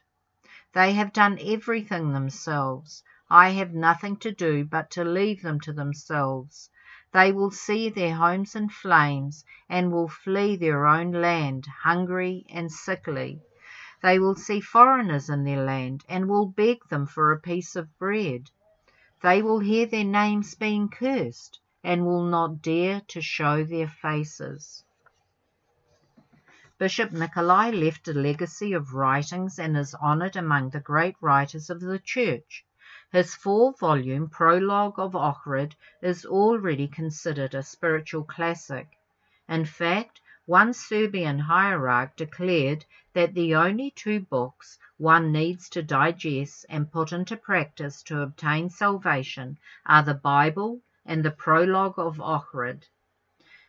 They 0.75 0.92
have 0.92 1.14
done 1.14 1.38
everything 1.40 2.12
themselves. 2.12 3.03
I 3.29 3.49
have 3.51 3.75
nothing 3.75 4.19
to 4.19 4.31
do 4.31 4.65
but 4.65 4.93
to 4.93 5.03
leave 5.03 5.43
them 5.43 5.59
to 5.62 5.73
themselves. 5.73 6.71
They 7.12 7.33
will 7.33 7.51
see 7.51 7.89
their 7.89 8.15
homes 8.15 8.55
in 8.55 8.69
flames, 8.69 9.45
and 9.69 9.91
will 9.91 10.07
flee 10.07 10.55
their 10.55 10.87
own 10.87 11.11
land, 11.11 11.67
hungry 11.83 12.47
and 12.51 12.71
sickly. 12.71 13.41
They 14.01 14.21
will 14.21 14.37
see 14.37 14.61
foreigners 14.61 15.29
in 15.29 15.43
their 15.43 15.65
land, 15.65 16.05
and 16.09 16.29
will 16.29 16.47
beg 16.47 16.89
them 16.89 17.05
for 17.05 17.33
a 17.33 17.41
piece 17.41 17.75
of 17.75 17.99
bread. 17.99 18.49
They 19.23 19.43
will 19.43 19.59
hear 19.59 19.87
their 19.87 20.05
names 20.05 20.55
being 20.55 20.89
cursed, 20.89 21.59
and 21.83 22.07
will 22.07 22.23
not 22.23 22.62
dare 22.62 23.03
to 23.09 23.21
show 23.21 23.65
their 23.65 23.89
faces. 23.89 24.85
Bishop 26.79 27.11
Nikolai 27.11 27.71
left 27.71 28.07
a 28.07 28.12
legacy 28.12 28.73
of 28.73 28.95
writings 28.95 29.59
and 29.59 29.77
is 29.77 29.95
honored 29.95 30.37
among 30.37 30.71
the 30.71 30.79
great 30.79 31.17
writers 31.21 31.71
of 31.71 31.81
the 31.81 31.99
Church. 31.99 32.65
His 33.12 33.37
four 33.37 33.73
volume 33.79 34.29
Prologue 34.29 34.99
of 34.99 35.12
Ochrid" 35.14 35.77
is 36.03 36.27
already 36.27 36.88
considered 36.88 37.55
a 37.55 37.62
spiritual 37.62 38.25
classic. 38.25 38.88
In 39.49 39.64
fact, 39.64 40.21
one 40.45 40.73
Serbian 40.73 41.38
hierarch 41.38 42.16
declared 42.16 42.85
that 43.12 43.33
the 43.33 43.55
only 43.55 43.92
two 43.92 44.19
books 44.19 44.77
one 44.97 45.31
needs 45.31 45.69
to 45.69 45.85
digest 45.85 46.66
and 46.69 46.90
put 46.90 47.12
into 47.12 47.37
practice 47.37 48.03
to 48.03 48.23
obtain 48.23 48.71
salvation 48.71 49.57
are 49.87 50.03
the 50.03 50.14
Bible 50.14 50.81
and 51.05 51.25
the 51.25 51.31
Prologue 51.31 52.01
of 52.01 52.19
Ochrid. 52.19 52.88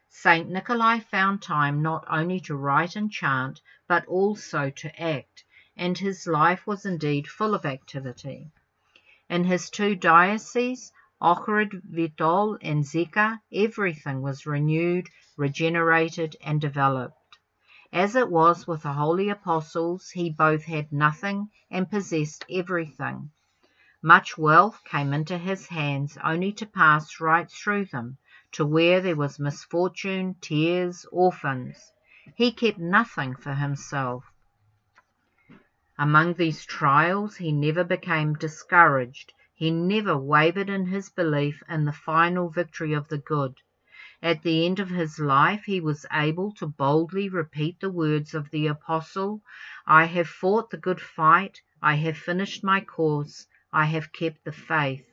Saint 0.10 0.50
Nikolai 0.50 1.00
found 1.00 1.44
time 1.44 1.84
not 1.84 2.04
only 2.10 2.40
to 2.40 2.56
write 2.56 2.96
and 2.96 3.12
chant, 3.12 3.62
but 3.88 4.04
also 4.08 4.72
to 4.72 5.00
act, 5.00 5.44
and 5.76 5.96
his 6.00 6.26
life 6.26 6.66
was 6.66 6.88
indeed 6.88 7.28
full 7.28 7.54
of 7.54 7.66
activity. 7.66 8.50
In 9.30 9.44
his 9.44 9.70
two 9.70 9.96
dioceses, 9.96 10.92
Ohrid, 11.22 11.82
Vitol, 11.92 12.58
and 12.62 12.86
Zeca, 12.86 13.42
everything 13.52 14.22
was 14.22 14.46
renewed, 14.46 15.10
regenerated, 15.36 16.38
and 16.42 16.62
developed. 16.62 17.38
As 17.92 18.16
it 18.16 18.30
was 18.30 18.68
with 18.68 18.84
the 18.84 18.94
holy 18.94 19.30
apostles, 19.30 20.10
he 20.12 20.30
both 20.30 20.64
had 20.64 20.92
nothing 20.92 21.50
and 21.70 21.90
possessed 21.90 22.46
everything. 22.50 23.32
Much 24.02 24.38
wealth 24.38 24.82
came 24.86 25.12
into 25.12 25.38
his 25.38 25.68
hands 25.68 26.18
only 26.24 26.54
to 26.54 26.66
pass 26.66 27.20
right 27.20 27.50
through 27.52 27.86
them 27.86 28.18
to 28.54 28.66
where 28.66 29.02
there 29.02 29.16
was 29.16 29.40
misfortune, 29.40 30.36
tears, 30.40 31.06
orphans. 31.12 31.92
He 32.36 32.52
kept 32.52 32.78
nothing 32.78 33.36
for 33.36 33.54
himself. 33.56 34.24
Among 36.00 36.36
these 36.36 36.64
trials 36.64 37.38
he 37.38 37.52
never 37.52 37.84
became 37.84 38.36
discouraged. 38.36 39.34
He 39.56 39.72
never 39.72 40.16
wavered 40.16 40.70
in 40.70 40.86
his 40.86 41.10
belief 41.10 41.64
in 41.68 41.86
the 41.86 41.92
final 41.92 42.50
victory 42.50 42.94
of 42.94 43.08
the 43.08 43.18
good. 43.18 43.56
At 44.22 44.44
the 44.44 44.68
end 44.68 44.80
of 44.80 44.90
his 44.90 45.18
life, 45.18 45.64
he 45.64 45.82
was 45.82 46.06
able 46.14 46.52
to 46.58 46.68
boldly 46.68 47.30
repeat 47.30 47.80
the 47.80 47.90
words 47.90 48.36
of 48.36 48.52
the 48.52 48.68
apostle 48.68 49.42
I 49.88 50.06
have 50.06 50.28
fought 50.28 50.70
the 50.70 50.78
good 50.78 51.02
fight, 51.02 51.62
I 51.82 51.96
have 51.96 52.16
finished 52.16 52.64
my 52.64 52.80
course, 52.82 53.48
I 53.74 53.86
have 53.86 54.14
kept 54.14 54.46
the 54.46 54.52
faith. 54.52 55.06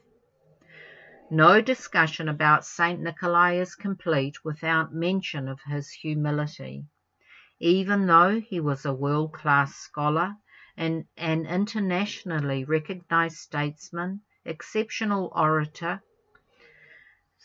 No 1.31 1.63
discussion 1.63 2.29
about 2.29 2.67
Saint 2.67 3.01
Nikolai 3.01 3.55
is 3.55 3.75
complete 3.75 4.45
without 4.45 4.93
mention 4.93 5.49
of 5.49 5.61
his 5.63 5.89
humility. 5.89 6.85
Even 7.59 8.07
though 8.07 8.39
he 8.39 8.61
was 8.61 8.85
a 8.85 8.93
world 8.93 9.33
class 9.33 9.75
scholar 9.77 10.37
an 10.77 11.07
internationally 11.17 12.65
recognized 12.65 13.37
statesman, 13.37 14.21
exceptional 14.45 15.33
orator, 15.35 16.03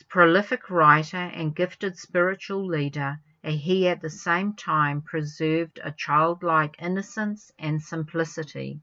prolific 0.10 0.70
writer, 0.70 1.18
and 1.18 1.56
gifted 1.56 1.98
spiritual 1.98 2.66
leader, 2.66 3.20
he 3.44 3.88
at 3.88 4.02
the 4.02 4.10
same 4.10 4.54
time 4.54 5.02
preserved 5.02 5.80
a 5.84 5.92
childlike 5.92 6.76
innocence 6.82 7.52
and 7.60 7.82
simplicity. 7.82 8.82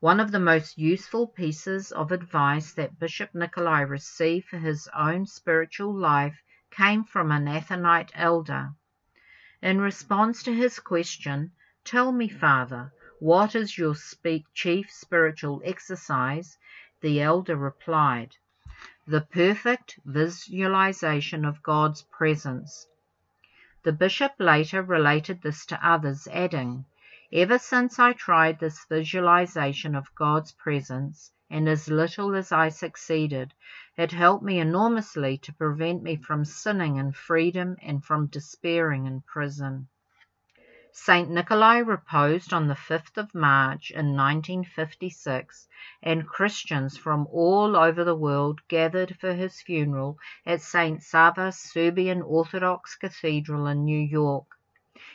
One 0.00 0.20
of 0.20 0.30
the 0.30 0.40
most 0.40 0.78
useful 0.78 1.26
pieces 1.26 1.90
of 1.90 2.12
advice 2.12 2.72
that 2.74 2.98
Bishop 2.98 3.34
Nikolai 3.34 3.80
received 3.80 4.48
for 4.48 4.58
his 4.58 4.88
own 4.94 5.26
spiritual 5.26 5.94
life 5.94 6.42
came 6.70 7.04
from 7.04 7.32
an 7.32 7.46
Athonite 7.46 8.10
elder. 8.14 8.74
In 9.62 9.80
response 9.80 10.42
to 10.42 10.52
his 10.52 10.78
question, 10.78 11.52
Tell 11.84 12.12
me, 12.12 12.28
Father, 12.28 12.92
what 13.24 13.54
is 13.54 13.78
your 13.78 13.94
chief 14.52 14.90
spiritual 14.90 15.62
exercise? 15.64 16.58
The 17.00 17.22
elder 17.22 17.56
replied, 17.56 18.36
The 19.06 19.22
perfect 19.22 19.98
visualization 20.04 21.46
of 21.46 21.62
God's 21.62 22.02
presence. 22.02 22.86
The 23.82 23.94
bishop 23.94 24.32
later 24.38 24.82
related 24.82 25.40
this 25.40 25.64
to 25.66 25.88
others, 25.88 26.28
adding, 26.30 26.84
Ever 27.32 27.58
since 27.58 27.98
I 27.98 28.12
tried 28.12 28.60
this 28.60 28.84
visualization 28.90 29.94
of 29.94 30.14
God's 30.14 30.52
presence, 30.52 31.32
and 31.48 31.66
as 31.66 31.88
little 31.88 32.34
as 32.34 32.52
I 32.52 32.68
succeeded, 32.68 33.54
it 33.96 34.12
helped 34.12 34.44
me 34.44 34.58
enormously 34.58 35.38
to 35.38 35.52
prevent 35.54 36.02
me 36.02 36.16
from 36.16 36.44
sinning 36.44 36.96
in 36.96 37.12
freedom 37.12 37.78
and 37.80 38.04
from 38.04 38.26
despairing 38.26 39.06
in 39.06 39.22
prison. 39.22 39.88
Saint 40.96 41.28
Nikolai 41.28 41.78
reposed 41.78 42.52
on 42.52 42.68
the 42.68 42.74
5th 42.76 43.16
of 43.16 43.34
March 43.34 43.90
in 43.90 44.14
1956, 44.16 45.66
and 46.00 46.28
Christians 46.28 46.96
from 46.96 47.26
all 47.32 47.76
over 47.76 48.04
the 48.04 48.14
world 48.14 48.60
gathered 48.68 49.16
for 49.18 49.34
his 49.34 49.60
funeral 49.60 50.16
at 50.46 50.62
Saint 50.62 51.02
Sava's 51.02 51.58
Serbian 51.58 52.22
Orthodox 52.22 52.94
Cathedral 52.94 53.66
in 53.66 53.84
New 53.84 53.98
York. 53.98 54.46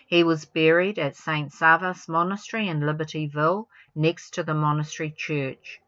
He 0.06 0.22
was 0.22 0.44
buried 0.44 1.00
at 1.00 1.16
St. 1.16 1.50
Savas 1.50 2.10
Monastery 2.10 2.68
in 2.68 2.82
Libertyville, 2.82 3.68
next 3.96 4.34
to 4.34 4.44
the 4.44 4.54
monastery 4.54 5.12
church. 5.12 5.80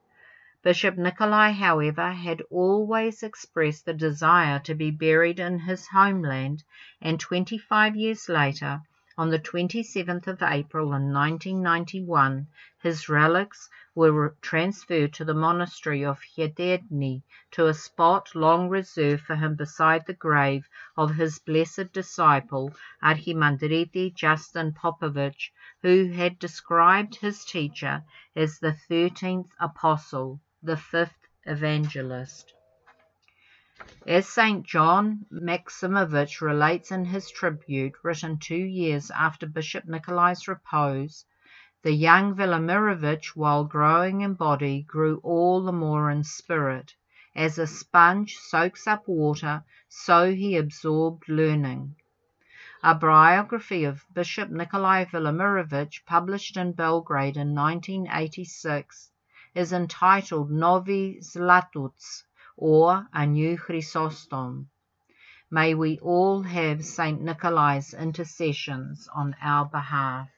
Bishop 0.63 0.95
Nikolai, 0.97 1.51
however, 1.51 2.11
had 2.13 2.41
always 2.49 3.23
expressed 3.23 3.83
the 3.85 3.93
desire 3.93 4.59
to 4.59 4.73
be 4.73 4.89
buried 4.89 5.37
in 5.37 5.59
his 5.59 5.87
homeland, 5.87 6.63
and 7.01 7.19
25 7.19 7.97
years 7.97 8.29
later, 8.29 8.83
on 9.21 9.29
the 9.29 9.37
27th 9.37 10.25
of 10.25 10.41
April 10.41 10.85
in 10.93 11.13
1991, 11.13 12.47
his 12.81 13.07
relics 13.07 13.69
were 13.93 14.35
transferred 14.41 15.13
to 15.13 15.23
the 15.23 15.35
monastery 15.35 16.03
of 16.03 16.19
Hjededni, 16.35 17.21
to 17.51 17.67
a 17.67 17.73
spot 17.75 18.33
long 18.33 18.67
reserved 18.67 19.21
for 19.21 19.35
him 19.35 19.53
beside 19.53 20.07
the 20.07 20.15
grave 20.15 20.67
of 20.97 21.13
his 21.13 21.37
blessed 21.37 21.93
disciple 21.93 22.73
Archimandriti 23.03 24.11
Justin 24.15 24.73
Popovich, 24.73 25.51
who 25.83 26.11
had 26.13 26.39
described 26.39 27.17
his 27.17 27.45
teacher 27.45 28.03
as 28.35 28.57
the 28.57 28.73
thirteenth 28.73 29.51
apostle, 29.59 30.41
the 30.63 30.77
fifth 30.77 31.27
evangelist. 31.45 32.51
As 34.05 34.27
St. 34.27 34.63
John 34.63 35.25
Maximovich 35.31 36.39
relates 36.39 36.91
in 36.91 37.05
his 37.05 37.31
tribute, 37.31 37.93
written 38.03 38.37
two 38.37 38.53
years 38.53 39.09
after 39.09 39.47
Bishop 39.47 39.85
Nikolai's 39.85 40.47
repose, 40.47 41.25
the 41.81 41.91
young 41.91 42.35
Velimirovich, 42.35 43.35
while 43.35 43.63
growing 43.63 44.21
in 44.21 44.35
body, 44.35 44.83
grew 44.83 45.19
all 45.23 45.63
the 45.63 45.71
more 45.71 46.11
in 46.11 46.23
spirit. 46.23 46.93
As 47.35 47.57
a 47.57 47.65
sponge 47.65 48.37
soaks 48.37 48.85
up 48.85 49.07
water, 49.07 49.63
so 49.89 50.31
he 50.31 50.57
absorbed 50.57 51.27
learning. 51.27 51.95
A 52.83 52.93
biography 52.93 53.83
of 53.83 54.05
Bishop 54.13 54.51
Nikolai 54.51 55.05
Velimirovich, 55.05 56.05
published 56.05 56.55
in 56.55 56.73
Belgrade 56.73 57.35
in 57.35 57.55
1986, 57.55 59.09
is 59.55 59.73
entitled 59.73 60.51
Novi 60.51 61.19
Zlatoust, 61.21 62.25
or 62.61 63.07
a 63.11 63.25
new 63.25 63.57
Chrysostom. 63.57 64.69
May 65.49 65.73
we 65.73 65.97
all 65.99 66.43
have 66.43 66.85
Saint 66.85 67.21
Nikolai's 67.21 67.93
intercessions 67.93 69.09
on 69.13 69.35
our 69.41 69.65
behalf. 69.65 70.29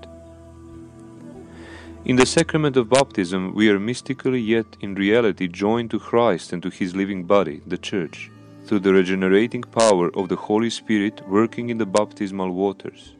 In 2.06 2.16
the 2.16 2.26
sacrament 2.26 2.76
of 2.76 2.90
baptism, 2.90 3.54
we 3.54 3.70
are 3.70 3.80
mystically 3.80 4.38
yet 4.38 4.66
in 4.82 4.94
reality 4.94 5.48
joined 5.48 5.90
to 5.90 5.98
Christ 5.98 6.52
and 6.52 6.62
to 6.62 6.68
his 6.68 6.94
living 6.94 7.24
body, 7.24 7.62
the 7.66 7.78
Church, 7.78 8.30
through 8.66 8.80
the 8.80 8.92
regenerating 8.92 9.62
power 9.62 10.10
of 10.14 10.28
the 10.28 10.36
Holy 10.36 10.68
Spirit 10.68 11.26
working 11.26 11.70
in 11.70 11.78
the 11.78 11.86
baptismal 11.86 12.50
waters. 12.50 13.14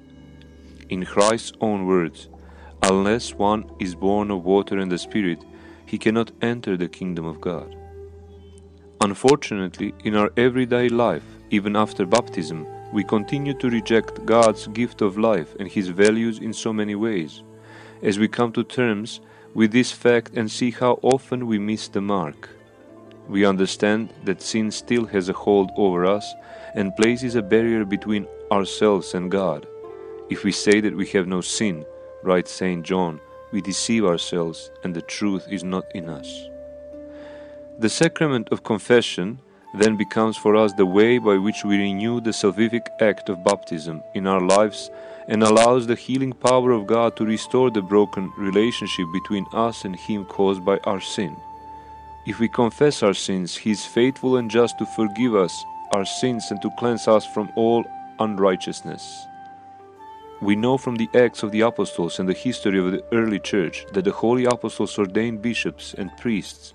In 0.91 1.07
Christ's 1.07 1.53
own 1.63 1.87
words, 1.87 2.29
unless 2.83 3.33
one 3.33 3.65
is 3.81 3.95
born 3.95 4.31
of 4.31 4.45
water 4.45 4.79
and 4.79 4.93
the 4.93 4.99
Spirit, 4.99 5.43
he 5.87 5.97
cannot 5.97 6.33
enter 6.43 6.77
the 6.77 6.87
kingdom 6.87 7.25
of 7.25 7.41
God. 7.41 7.75
Unfortunately, 9.01 9.95
in 10.05 10.15
our 10.15 10.31
everyday 10.37 10.91
life, 10.91 11.25
even 11.49 11.75
after 11.75 12.05
baptism, 12.05 12.67
we 12.93 13.03
continue 13.03 13.55
to 13.61 13.71
reject 13.71 14.27
God's 14.27 14.67
gift 14.67 15.01
of 15.01 15.17
life 15.17 15.57
and 15.59 15.69
his 15.69 15.89
values 15.89 16.39
in 16.41 16.53
so 16.53 16.71
many 16.71 16.95
ways 16.95 17.43
as 18.05 18.19
we 18.19 18.29
come 18.29 18.53
to 18.53 18.63
terms 18.63 19.21
with 19.55 19.73
this 19.73 19.91
fact 19.91 20.37
and 20.37 20.51
see 20.51 20.71
how 20.71 20.99
often 21.03 21.47
we 21.47 21.59
miss 21.59 21.89
the 21.89 22.01
mark. 22.01 22.51
We 23.29 23.47
understand 23.47 24.13
that 24.25 24.43
sin 24.43 24.71
still 24.71 25.07
has 25.07 25.29
a 25.29 25.33
hold 25.33 25.71
over 25.77 26.05
us 26.05 26.35
and 26.75 26.95
places 26.97 27.35
a 27.35 27.43
barrier 27.43 27.85
between 27.85 28.29
ourselves 28.53 29.15
and 29.15 29.31
God. 29.31 29.67
If 30.29 30.45
we 30.45 30.53
say 30.53 30.81
that 30.81 30.95
we 30.95 31.07
have 31.09 31.27
no 31.27 31.41
sin, 31.41 31.87
writes 32.23 32.53
St. 32.53 32.85
John, 32.85 33.21
we 33.53 33.63
deceive 33.63 34.05
ourselves 34.05 34.71
and 34.83 34.95
the 34.95 35.03
truth 35.03 35.47
is 35.51 35.65
not 35.65 35.85
in 35.95 36.09
us. 36.09 36.49
The 37.79 37.89
sacrament 37.89 38.49
of 38.51 38.65
confession 38.65 39.39
then 39.79 39.97
becomes 39.97 40.37
for 40.37 40.57
us 40.57 40.73
the 40.75 40.87
way 40.87 41.19
by 41.19 41.37
which 41.37 41.65
we 41.65 41.79
renew 41.79 42.21
the 42.21 42.31
salvific 42.31 42.87
act 43.01 43.29
of 43.29 43.43
baptism 43.43 44.03
in 44.15 44.27
our 44.27 44.41
lives 44.41 44.91
and 45.29 45.43
allows 45.43 45.87
the 45.87 45.95
healing 45.95 46.33
power 46.33 46.73
of 46.73 46.87
God 46.87 47.17
to 47.17 47.25
restore 47.25 47.71
the 47.71 47.83
broken 47.83 48.33
relationship 48.37 49.07
between 49.13 49.47
us 49.53 49.85
and 49.85 49.97
Him 49.97 50.25
caused 50.25 50.65
by 50.65 50.79
our 50.85 51.01
sin. 51.01 51.37
If 52.27 52.41
we 52.41 52.49
confess 52.49 53.03
our 53.03 53.15
sins, 53.15 53.57
He 53.57 53.71
is 53.71 53.85
faithful 53.85 54.37
and 54.37 54.51
just 54.51 54.79
to 54.79 54.87
forgive 54.87 55.35
us 55.35 55.65
our 55.93 56.05
sins 56.05 56.51
and 56.51 56.61
to 56.63 56.71
cleanse 56.79 57.09
us 57.09 57.27
from 57.27 57.51
all 57.57 57.85
unrighteousness. 58.19 59.27
We 60.41 60.57
know 60.57 60.77
from 60.77 60.97
the 60.97 61.09
Acts 61.15 61.43
of 61.43 61.53
the 61.53 61.63
Apostles 61.63 62.19
and 62.19 62.29
the 62.29 62.35
history 62.35 62.79
of 62.79 62.93
the 62.93 63.05
early 63.13 63.39
church 63.39 63.87
that 63.93 64.05
the 64.05 64.13
holy 64.13 64.45
apostles 64.45 64.99
ordained 64.99 65.41
bishops 65.41 65.95
and 65.95 66.15
priests 66.19 66.75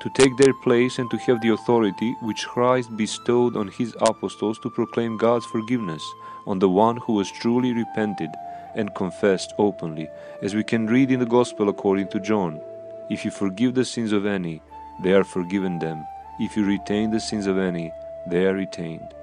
to 0.00 0.10
take 0.14 0.36
their 0.36 0.54
place 0.62 0.98
and 0.98 1.10
to 1.10 1.18
have 1.18 1.40
the 1.40 1.52
authority 1.52 2.14
which 2.22 2.46
Christ 2.46 2.96
bestowed 2.96 3.56
on 3.56 3.68
his 3.68 3.94
apostles 4.00 4.58
to 4.60 4.70
proclaim 4.70 5.16
God's 5.18 5.46
forgiveness 5.46 6.02
on 6.46 6.58
the 6.58 6.68
one 6.68 6.96
who 6.96 7.18
has 7.18 7.30
truly 7.30 7.72
repented 7.72 8.30
and 8.74 8.94
confessed 8.94 9.52
openly, 9.58 10.08
as 10.42 10.54
we 10.54 10.64
can 10.64 10.86
read 10.86 11.10
in 11.10 11.20
the 11.20 11.26
Gospel 11.26 11.68
according 11.68 12.08
to 12.08 12.20
John. 12.20 12.60
If 13.08 13.24
you 13.24 13.30
forgive 13.30 13.74
the 13.74 13.84
sins 13.84 14.12
of 14.12 14.26
any, 14.26 14.62
they 15.02 15.12
are 15.12 15.24
forgiven 15.24 15.78
them. 15.78 16.06
If 16.38 16.56
you 16.56 16.64
retain 16.64 17.10
the 17.10 17.20
sins 17.20 17.46
of 17.46 17.58
any, 17.58 17.92
they 18.28 18.46
are 18.46 18.54
retained. 18.54 19.14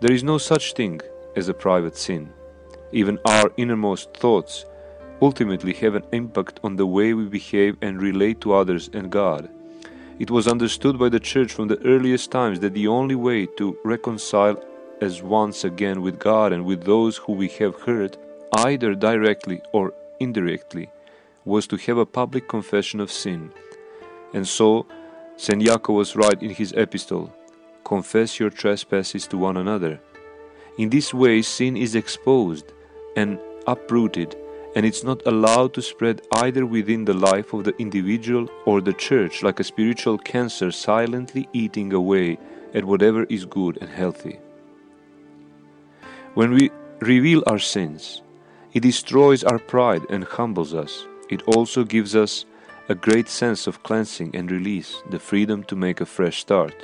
There 0.00 0.12
is 0.12 0.22
no 0.22 0.38
such 0.38 0.74
thing 0.74 1.00
as 1.36 1.48
a 1.48 1.54
private 1.54 1.96
sin. 1.96 2.32
Even 2.92 3.18
our 3.24 3.50
innermost 3.56 4.14
thoughts 4.14 4.66
ultimately 5.22 5.72
have 5.72 5.94
an 5.94 6.04
impact 6.12 6.60
on 6.62 6.76
the 6.76 6.86
way 6.86 7.14
we 7.14 7.24
behave 7.24 7.76
and 7.80 8.00
relate 8.00 8.40
to 8.42 8.52
others 8.52 8.90
and 8.92 9.10
God. 9.10 9.48
It 10.18 10.30
was 10.30 10.46
understood 10.46 10.98
by 10.98 11.08
the 11.08 11.18
Church 11.18 11.52
from 11.52 11.68
the 11.68 11.82
earliest 11.84 12.30
times 12.30 12.60
that 12.60 12.74
the 12.74 12.86
only 12.86 13.14
way 13.14 13.46
to 13.56 13.76
reconcile 13.84 14.62
as 15.00 15.22
once 15.22 15.64
again 15.64 16.02
with 16.02 16.18
God 16.18 16.52
and 16.52 16.64
with 16.64 16.84
those 16.84 17.16
who 17.16 17.32
we 17.32 17.48
have 17.60 17.80
hurt, 17.82 18.16
either 18.52 18.94
directly 18.94 19.60
or 19.72 19.92
indirectly, 20.20 20.90
was 21.44 21.66
to 21.66 21.76
have 21.76 21.98
a 21.98 22.06
public 22.06 22.48
confession 22.48 23.00
of 23.00 23.10
sin. 23.10 23.52
And 24.32 24.46
so, 24.46 24.86
St. 25.36 25.62
Jacob 25.62 25.94
was 25.94 26.16
right 26.16 26.40
in 26.42 26.50
his 26.50 26.72
epistle 26.72 27.32
Confess 27.84 28.40
your 28.40 28.50
trespasses 28.50 29.26
to 29.26 29.36
one 29.36 29.58
another. 29.58 30.00
In 30.78 30.88
this 30.88 31.12
way, 31.12 31.42
sin 31.42 31.76
is 31.76 31.94
exposed 31.94 32.72
and 33.14 33.38
uprooted, 33.66 34.34
and 34.74 34.86
it's 34.86 35.04
not 35.04 35.24
allowed 35.26 35.74
to 35.74 35.82
spread 35.82 36.22
either 36.32 36.64
within 36.64 37.04
the 37.04 37.14
life 37.14 37.52
of 37.52 37.64
the 37.64 37.76
individual 37.76 38.48
or 38.64 38.80
the 38.80 38.94
church 38.94 39.42
like 39.42 39.60
a 39.60 39.64
spiritual 39.64 40.16
cancer 40.18 40.70
silently 40.72 41.48
eating 41.52 41.92
away 41.92 42.38
at 42.72 42.84
whatever 42.84 43.24
is 43.24 43.44
good 43.44 43.78
and 43.80 43.90
healthy. 43.90 44.40
When 46.34 46.50
we 46.50 46.72
reveal 46.98 47.44
our 47.46 47.60
sins, 47.60 48.22
it 48.72 48.80
destroys 48.80 49.44
our 49.44 49.60
pride 49.60 50.02
and 50.10 50.24
humbles 50.24 50.74
us. 50.74 51.06
It 51.30 51.42
also 51.42 51.84
gives 51.84 52.16
us 52.16 52.44
a 52.88 52.96
great 52.96 53.28
sense 53.28 53.68
of 53.68 53.84
cleansing 53.84 54.34
and 54.34 54.50
release, 54.50 55.00
the 55.10 55.20
freedom 55.20 55.62
to 55.64 55.76
make 55.76 56.00
a 56.00 56.06
fresh 56.06 56.40
start. 56.40 56.74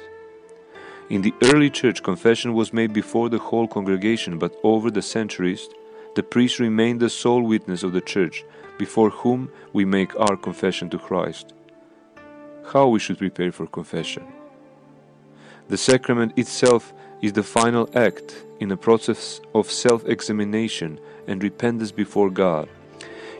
In 1.09 1.23
the 1.23 1.35
early 1.43 1.69
church, 1.69 2.05
confession 2.05 2.55
was 2.55 2.73
made 2.73 2.93
before 2.93 3.29
the 3.29 3.39
whole 3.39 3.67
congregation, 3.67 4.39
but 4.39 4.55
over 4.63 4.89
the 4.89 5.03
centuries, 5.03 5.69
the 6.15 6.23
priest 6.23 6.61
remained 6.61 7.01
the 7.01 7.11
sole 7.11 7.43
witness 7.43 7.83
of 7.83 7.93
the 7.93 8.01
church, 8.01 8.45
before 8.79 9.11
whom 9.11 9.51
we 9.73 9.85
make 9.85 10.15
our 10.21 10.37
confession 10.37 10.89
to 10.91 10.99
Christ. 10.99 11.55
How 12.73 12.87
we 12.87 13.01
should 13.01 13.19
prepare 13.19 13.51
for 13.51 13.67
confession? 13.67 14.23
The 15.67 15.77
sacrament 15.77 16.39
itself 16.39 16.93
is 17.21 17.33
the 17.33 17.43
final 17.43 17.91
act 17.97 18.45
in 18.61 18.71
a 18.71 18.77
process 18.77 19.41
of 19.55 19.71
self 19.71 20.07
examination 20.07 21.01
and 21.27 21.43
repentance 21.43 21.91
before 21.91 22.31
God. 22.31 22.69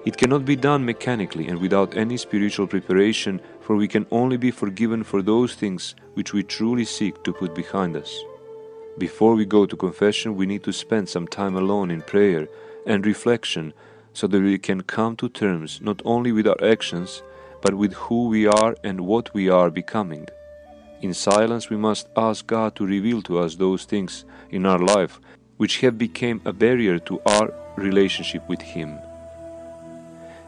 It 0.07 0.17
cannot 0.17 0.47
be 0.47 0.57
done 0.57 0.85
mechanically 0.85 1.49
and 1.49 1.61
without 1.61 1.97
any 1.97 2.17
spiritual 2.17 2.67
preparation, 2.67 3.41
for 3.61 3.77
we 3.77 3.87
can 3.87 4.07
only 4.11 4.39
be 4.39 4.51
forgiven 4.51 5.05
for 5.05 5.21
those 5.21 5.55
things 5.55 5.95
which 6.15 6.33
we 6.33 6.43
truly 6.43 6.87
seek 6.87 7.23
to 7.23 7.35
put 7.35 7.55
behind 7.55 7.97
us. 7.97 8.19
Before 8.97 9.35
we 9.35 9.45
go 9.45 9.67
to 9.67 9.77
confession, 9.77 10.37
we 10.37 10.47
need 10.47 10.65
to 10.65 10.73
spend 10.73 11.09
some 11.09 11.29
time 11.29 11.55
alone 11.55 11.91
in 11.91 12.01
prayer 12.01 12.49
and 12.87 13.07
reflection 13.07 13.75
so 14.15 14.27
that 14.27 14.43
we 14.43 14.59
can 14.59 14.83
come 14.83 15.17
to 15.17 15.29
terms 15.29 15.81
not 15.83 16.01
only 16.05 16.33
with 16.33 16.47
our 16.47 16.65
actions, 16.65 17.23
but 17.61 17.75
with 17.75 17.93
who 17.93 18.29
we 18.29 18.47
are 18.47 18.75
and 18.83 19.01
what 19.01 19.33
we 19.35 19.49
are 19.51 19.71
becoming. 19.71 20.27
In 21.03 21.15
silence, 21.15 21.71
we 21.71 21.77
must 21.77 22.09
ask 22.17 22.47
God 22.47 22.75
to 22.77 22.87
reveal 22.87 23.23
to 23.23 23.39
us 23.39 23.55
those 23.55 23.85
things 23.85 24.25
in 24.51 24.67
our 24.67 24.79
life 24.79 25.21
which 25.57 25.81
have 25.81 25.97
become 25.97 26.41
a 26.45 26.53
barrier 26.53 26.99
to 26.99 27.21
our 27.27 27.53
relationship 27.77 28.47
with 28.49 28.61
Him. 28.61 28.99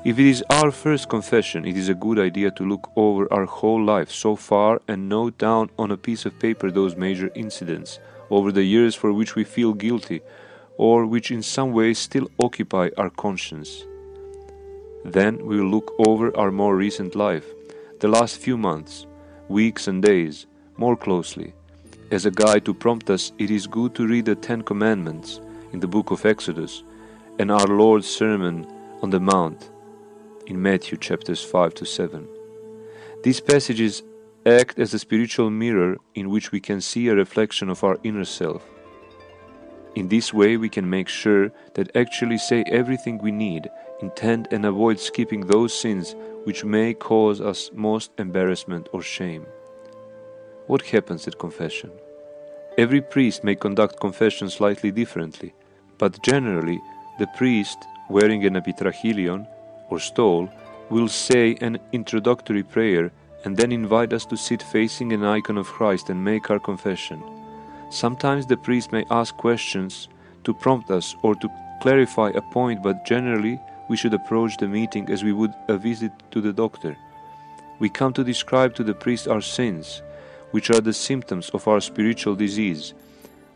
If 0.04 0.18
it 0.18 0.26
is 0.26 0.44
our 0.50 0.70
first 0.70 1.08
confession, 1.08 1.64
it 1.64 1.76
is 1.76 1.88
a 1.88 1.94
good 1.94 2.18
idea 2.18 2.50
to 2.52 2.64
look 2.64 2.90
over 2.96 3.32
our 3.32 3.44
whole 3.44 3.82
life 3.82 4.10
so 4.10 4.34
far 4.36 4.80
and 4.88 5.08
note 5.08 5.38
down 5.38 5.70
on 5.78 5.90
a 5.90 5.96
piece 5.96 6.26
of 6.26 6.38
paper 6.38 6.70
those 6.70 6.96
major 6.96 7.30
incidents 7.34 7.98
over 8.28 8.50
the 8.50 8.64
years 8.64 8.94
for 8.94 9.12
which 9.12 9.36
we 9.36 9.44
feel 9.44 9.72
guilty 9.72 10.20
or 10.76 11.06
which 11.06 11.30
in 11.30 11.42
some 11.42 11.72
way 11.72 11.94
still 11.94 12.28
occupy 12.42 12.88
our 12.98 13.10
conscience. 13.10 13.84
Then 15.04 15.46
we 15.46 15.60
will 15.60 15.70
look 15.70 15.94
over 16.06 16.36
our 16.36 16.50
more 16.50 16.76
recent 16.76 17.14
life, 17.14 17.46
the 18.00 18.08
last 18.08 18.38
few 18.38 18.56
months, 18.56 19.06
weeks, 19.52 19.86
and 19.86 20.02
days, 20.02 20.46
more 20.76 20.96
closely. 20.96 21.52
As 22.10 22.26
a 22.26 22.30
guide 22.30 22.64
to 22.64 22.74
prompt 22.74 23.10
us, 23.10 23.32
it 23.38 23.50
is 23.50 23.66
good 23.66 23.94
to 23.94 24.06
read 24.06 24.24
the 24.24 24.34
Ten 24.34 24.62
Commandments 24.62 25.40
in 25.72 25.80
the 25.80 25.86
book 25.86 26.10
of 26.10 26.26
Exodus 26.26 26.82
and 27.38 27.50
our 27.50 27.66
Lord's 27.66 28.08
Sermon 28.08 28.66
on 29.02 29.10
the 29.10 29.20
Mount 29.20 29.70
in 30.46 30.60
Matthew 30.60 30.98
chapters 30.98 31.42
5 31.42 31.74
to 31.74 31.86
7. 31.86 32.26
These 33.22 33.40
passages 33.40 34.02
act 34.44 34.78
as 34.78 34.92
a 34.92 34.98
spiritual 34.98 35.50
mirror 35.50 35.96
in 36.14 36.30
which 36.30 36.50
we 36.50 36.60
can 36.60 36.80
see 36.80 37.08
a 37.08 37.14
reflection 37.14 37.68
of 37.68 37.84
our 37.84 37.98
inner 38.02 38.24
self. 38.24 38.62
In 39.94 40.08
this 40.08 40.32
way, 40.32 40.56
we 40.56 40.68
can 40.68 40.88
make 40.88 41.08
sure 41.08 41.52
that 41.74 41.94
actually 41.96 42.38
say 42.38 42.64
everything 42.66 43.18
we 43.18 43.30
need, 43.30 43.68
intend 44.00 44.48
and 44.50 44.64
avoid 44.64 44.98
skipping 44.98 45.46
those 45.46 45.78
sins 45.78 46.16
which 46.44 46.64
may 46.64 46.94
cause 46.94 47.40
us 47.40 47.70
most 47.72 48.10
embarrassment 48.18 48.88
or 48.92 49.02
shame. 49.02 49.46
What 50.66 50.82
happens 50.82 51.26
at 51.26 51.38
confession? 51.38 51.90
Every 52.78 53.00
priest 53.00 53.44
may 53.44 53.54
conduct 53.54 54.00
confession 54.00 54.48
slightly 54.48 54.90
differently, 54.90 55.52
but 55.98 56.22
generally, 56.22 56.80
the 57.18 57.26
priest, 57.36 57.78
wearing 58.08 58.44
an 58.44 58.54
epitrachilion, 58.54 59.46
or 59.90 59.98
stole, 59.98 60.48
will 60.90 61.08
say 61.08 61.56
an 61.60 61.78
introductory 61.92 62.62
prayer 62.62 63.12
and 63.44 63.56
then 63.56 63.72
invite 63.72 64.12
us 64.12 64.24
to 64.26 64.36
sit 64.36 64.62
facing 64.62 65.12
an 65.12 65.24
icon 65.24 65.58
of 65.58 65.66
Christ 65.66 66.10
and 66.10 66.24
make 66.24 66.50
our 66.50 66.58
confession. 66.58 67.22
Sometimes 67.90 68.46
the 68.46 68.56
priest 68.56 68.92
may 68.92 69.04
ask 69.10 69.36
questions 69.36 70.08
to 70.44 70.54
prompt 70.54 70.90
us 70.90 71.14
or 71.22 71.34
to 71.36 71.48
clarify 71.80 72.30
a 72.30 72.40
point, 72.40 72.82
but 72.82 73.04
generally 73.04 73.60
we 73.92 73.98
should 73.98 74.14
approach 74.14 74.56
the 74.56 74.66
meeting 74.66 75.10
as 75.10 75.22
we 75.22 75.34
would 75.34 75.52
a 75.68 75.76
visit 75.76 76.12
to 76.30 76.40
the 76.40 76.54
doctor. 76.64 76.96
We 77.78 77.90
come 77.90 78.14
to 78.14 78.24
describe 78.24 78.74
to 78.76 78.84
the 78.84 78.94
priest 78.94 79.28
our 79.28 79.42
sins, 79.42 80.00
which 80.52 80.70
are 80.70 80.80
the 80.80 80.94
symptoms 80.94 81.50
of 81.50 81.68
our 81.68 81.78
spiritual 81.78 82.34
disease, 82.34 82.94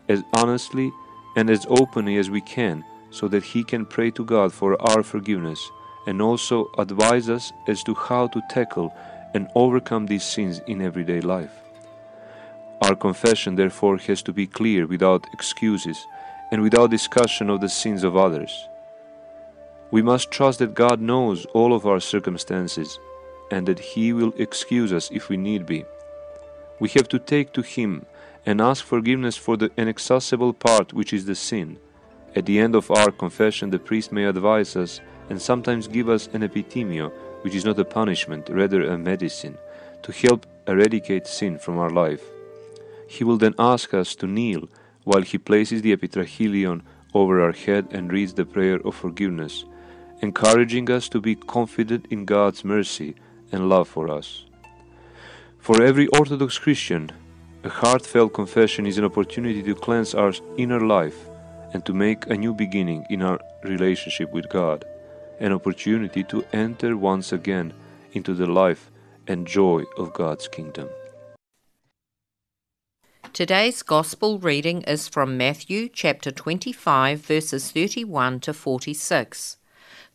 as 0.07 0.21
honestly 0.33 0.91
and 1.35 1.49
as 1.49 1.65
openly 1.69 2.17
as 2.17 2.29
we 2.29 2.41
can, 2.41 2.85
so 3.09 3.27
that 3.29 3.45
he 3.51 3.63
can 3.63 3.83
pray 3.83 4.11
to 4.11 4.23
God 4.23 4.53
for 4.53 4.79
our 4.89 5.01
forgiveness 5.01 5.59
and 6.05 6.21
also 6.21 6.69
advise 6.77 7.31
us 7.31 7.51
as 7.67 7.81
to 7.85 7.95
how 7.95 8.27
to 8.27 8.39
tackle 8.47 8.93
and 9.33 9.49
overcome 9.55 10.05
these 10.05 10.23
sins 10.35 10.61
in 10.67 10.83
everyday 10.83 11.19
life. 11.19 11.55
Our 12.83 12.95
confession, 12.95 13.55
therefore, 13.55 13.97
has 13.97 14.21
to 14.21 14.33
be 14.33 14.45
clear 14.45 14.85
without 14.85 15.25
excuses 15.33 15.97
and 16.51 16.61
without 16.61 16.91
discussion 16.91 17.49
of 17.49 17.59
the 17.59 17.69
sins 17.69 18.03
of 18.03 18.15
others. 18.15 18.67
We 19.89 20.01
must 20.01 20.31
trust 20.31 20.59
that 20.59 20.73
God 20.73 20.99
knows 20.99 21.45
all 21.53 21.73
of 21.73 21.85
our 21.85 21.99
circumstances 21.99 22.99
and 23.51 23.67
that 23.67 23.79
He 23.79 24.11
will 24.11 24.33
excuse 24.37 24.91
us 24.91 25.09
if 25.11 25.29
we 25.29 25.37
need 25.37 25.65
be. 25.65 25.85
We 26.79 26.89
have 26.89 27.07
to 27.09 27.19
take 27.19 27.53
to 27.53 27.61
Him 27.61 28.05
and 28.45 28.61
ask 28.61 28.83
forgiveness 28.83 29.37
for 29.37 29.57
the 29.57 29.71
inaccessible 29.77 30.53
part 30.53 30.93
which 30.93 31.13
is 31.13 31.25
the 31.25 31.35
sin. 31.35 31.77
At 32.35 32.45
the 32.45 32.59
end 32.59 32.75
of 32.75 32.91
our 32.91 33.11
confession, 33.11 33.69
the 33.69 33.79
priest 33.79 34.11
may 34.11 34.25
advise 34.25 34.75
us 34.75 34.99
and 35.29 35.41
sometimes 35.41 35.87
give 35.87 36.09
us 36.09 36.27
an 36.33 36.41
epitimio, 36.41 37.11
which 37.41 37.55
is 37.55 37.65
not 37.65 37.79
a 37.79 37.85
punishment, 37.85 38.47
rather 38.49 38.83
a 38.83 38.97
medicine, 38.97 39.57
to 40.03 40.11
help 40.11 40.45
eradicate 40.67 41.27
sin 41.27 41.57
from 41.57 41.77
our 41.77 41.89
life. 41.89 42.23
He 43.07 43.23
will 43.23 43.37
then 43.37 43.55
ask 43.57 43.93
us 43.93 44.15
to 44.15 44.27
kneel 44.27 44.69
while 45.03 45.21
he 45.21 45.37
places 45.37 45.81
the 45.81 45.95
epitrachilion 45.95 46.81
over 47.13 47.41
our 47.41 47.53
head 47.53 47.87
and 47.91 48.11
reads 48.11 48.33
the 48.33 48.45
prayer 48.45 48.79
of 48.85 48.95
forgiveness, 48.95 49.65
encouraging 50.21 50.89
us 50.89 51.09
to 51.09 51.21
be 51.21 51.35
confident 51.35 52.07
in 52.09 52.25
God's 52.25 52.63
mercy 52.63 53.15
and 53.51 53.69
love 53.69 53.87
for 53.87 54.09
us. 54.09 54.45
For 55.59 55.81
every 55.81 56.07
Orthodox 56.07 56.57
Christian, 56.57 57.11
a 57.63 57.69
heartfelt 57.69 58.33
confession 58.33 58.85
is 58.85 58.97
an 58.97 59.05
opportunity 59.05 59.61
to 59.63 59.75
cleanse 59.75 60.13
our 60.13 60.33
inner 60.57 60.79
life 60.79 61.27
and 61.73 61.85
to 61.85 61.93
make 61.93 62.27
a 62.27 62.37
new 62.37 62.53
beginning 62.53 63.05
in 63.09 63.21
our 63.21 63.39
relationship 63.63 64.31
with 64.31 64.49
God 64.49 64.85
an 65.39 65.53
opportunity 65.53 66.23
to 66.23 66.43
enter 66.53 66.97
once 66.97 67.31
again 67.31 67.73
into 68.13 68.33
the 68.33 68.45
life 68.45 68.89
and 69.27 69.45
joy 69.45 69.83
of 69.97 70.13
God's 70.13 70.47
kingdom. 70.47 70.89
Today's 73.33 73.83
Gospel 73.83 74.39
reading 74.39 74.81
is 74.83 75.07
from 75.07 75.37
Matthew 75.37 75.89
chapter 75.89 76.31
25, 76.31 77.19
verses 77.19 77.71
31 77.71 78.39
to 78.39 78.53
46. 78.53 79.56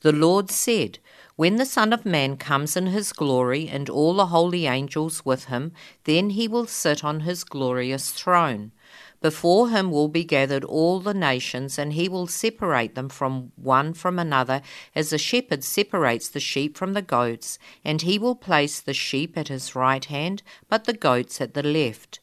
The 0.02 0.12
Lord 0.12 0.50
said, 0.50 0.98
When 1.36 1.56
the 1.56 1.64
Son 1.64 1.92
of 1.92 2.04
Man 2.04 2.36
comes 2.36 2.76
in 2.76 2.88
his 2.88 3.12
glory 3.12 3.68
and 3.68 3.88
all 3.88 4.14
the 4.14 4.26
holy 4.26 4.66
angels 4.66 5.24
with 5.24 5.44
him, 5.44 5.72
then 6.04 6.30
he 6.30 6.48
will 6.48 6.66
sit 6.66 7.04
on 7.04 7.20
his 7.20 7.44
glorious 7.44 8.10
throne. 8.10 8.72
Before 9.20 9.70
him 9.70 9.92
will 9.92 10.08
be 10.08 10.24
gathered 10.24 10.64
all 10.64 10.98
the 10.98 11.14
nations, 11.14 11.78
and 11.78 11.92
he 11.92 12.08
will 12.08 12.26
separate 12.26 12.96
them 12.96 13.08
from 13.08 13.52
one 13.54 13.94
from 13.94 14.18
another, 14.18 14.60
as 14.96 15.12
a 15.12 15.18
shepherd 15.18 15.62
separates 15.62 16.28
the 16.28 16.40
sheep 16.40 16.76
from 16.76 16.94
the 16.94 17.02
goats, 17.02 17.60
and 17.84 18.02
he 18.02 18.18
will 18.18 18.34
place 18.34 18.80
the 18.80 18.92
sheep 18.92 19.38
at 19.38 19.46
his 19.46 19.76
right 19.76 20.04
hand, 20.06 20.42
but 20.68 20.82
the 20.84 20.92
goats 20.92 21.40
at 21.40 21.54
the 21.54 21.62
left. 21.62 22.18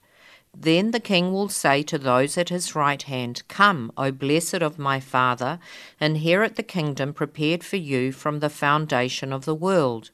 Then 0.58 0.92
the 0.92 1.00
king 1.00 1.32
will 1.32 1.50
say 1.50 1.84
to 1.84 1.98
those 1.98 2.38
at 2.38 2.50
his 2.50 2.76
right 2.76 3.02
hand, 3.04 3.44
Come, 3.48 3.92
O 3.96 4.12
blessed 4.12 4.62
of 4.62 4.80
my 4.80 5.00
Father, 5.00 5.60
inherit 6.02 6.56
the 6.56 6.64
kingdom 6.64 7.14
prepared 7.14 7.64
for 7.64 7.78
you 7.78 8.12
from 8.12 8.40
the 8.40 8.50
foundation 8.50 9.32
of 9.32 9.46
the 9.46 9.56
world. 9.56 10.12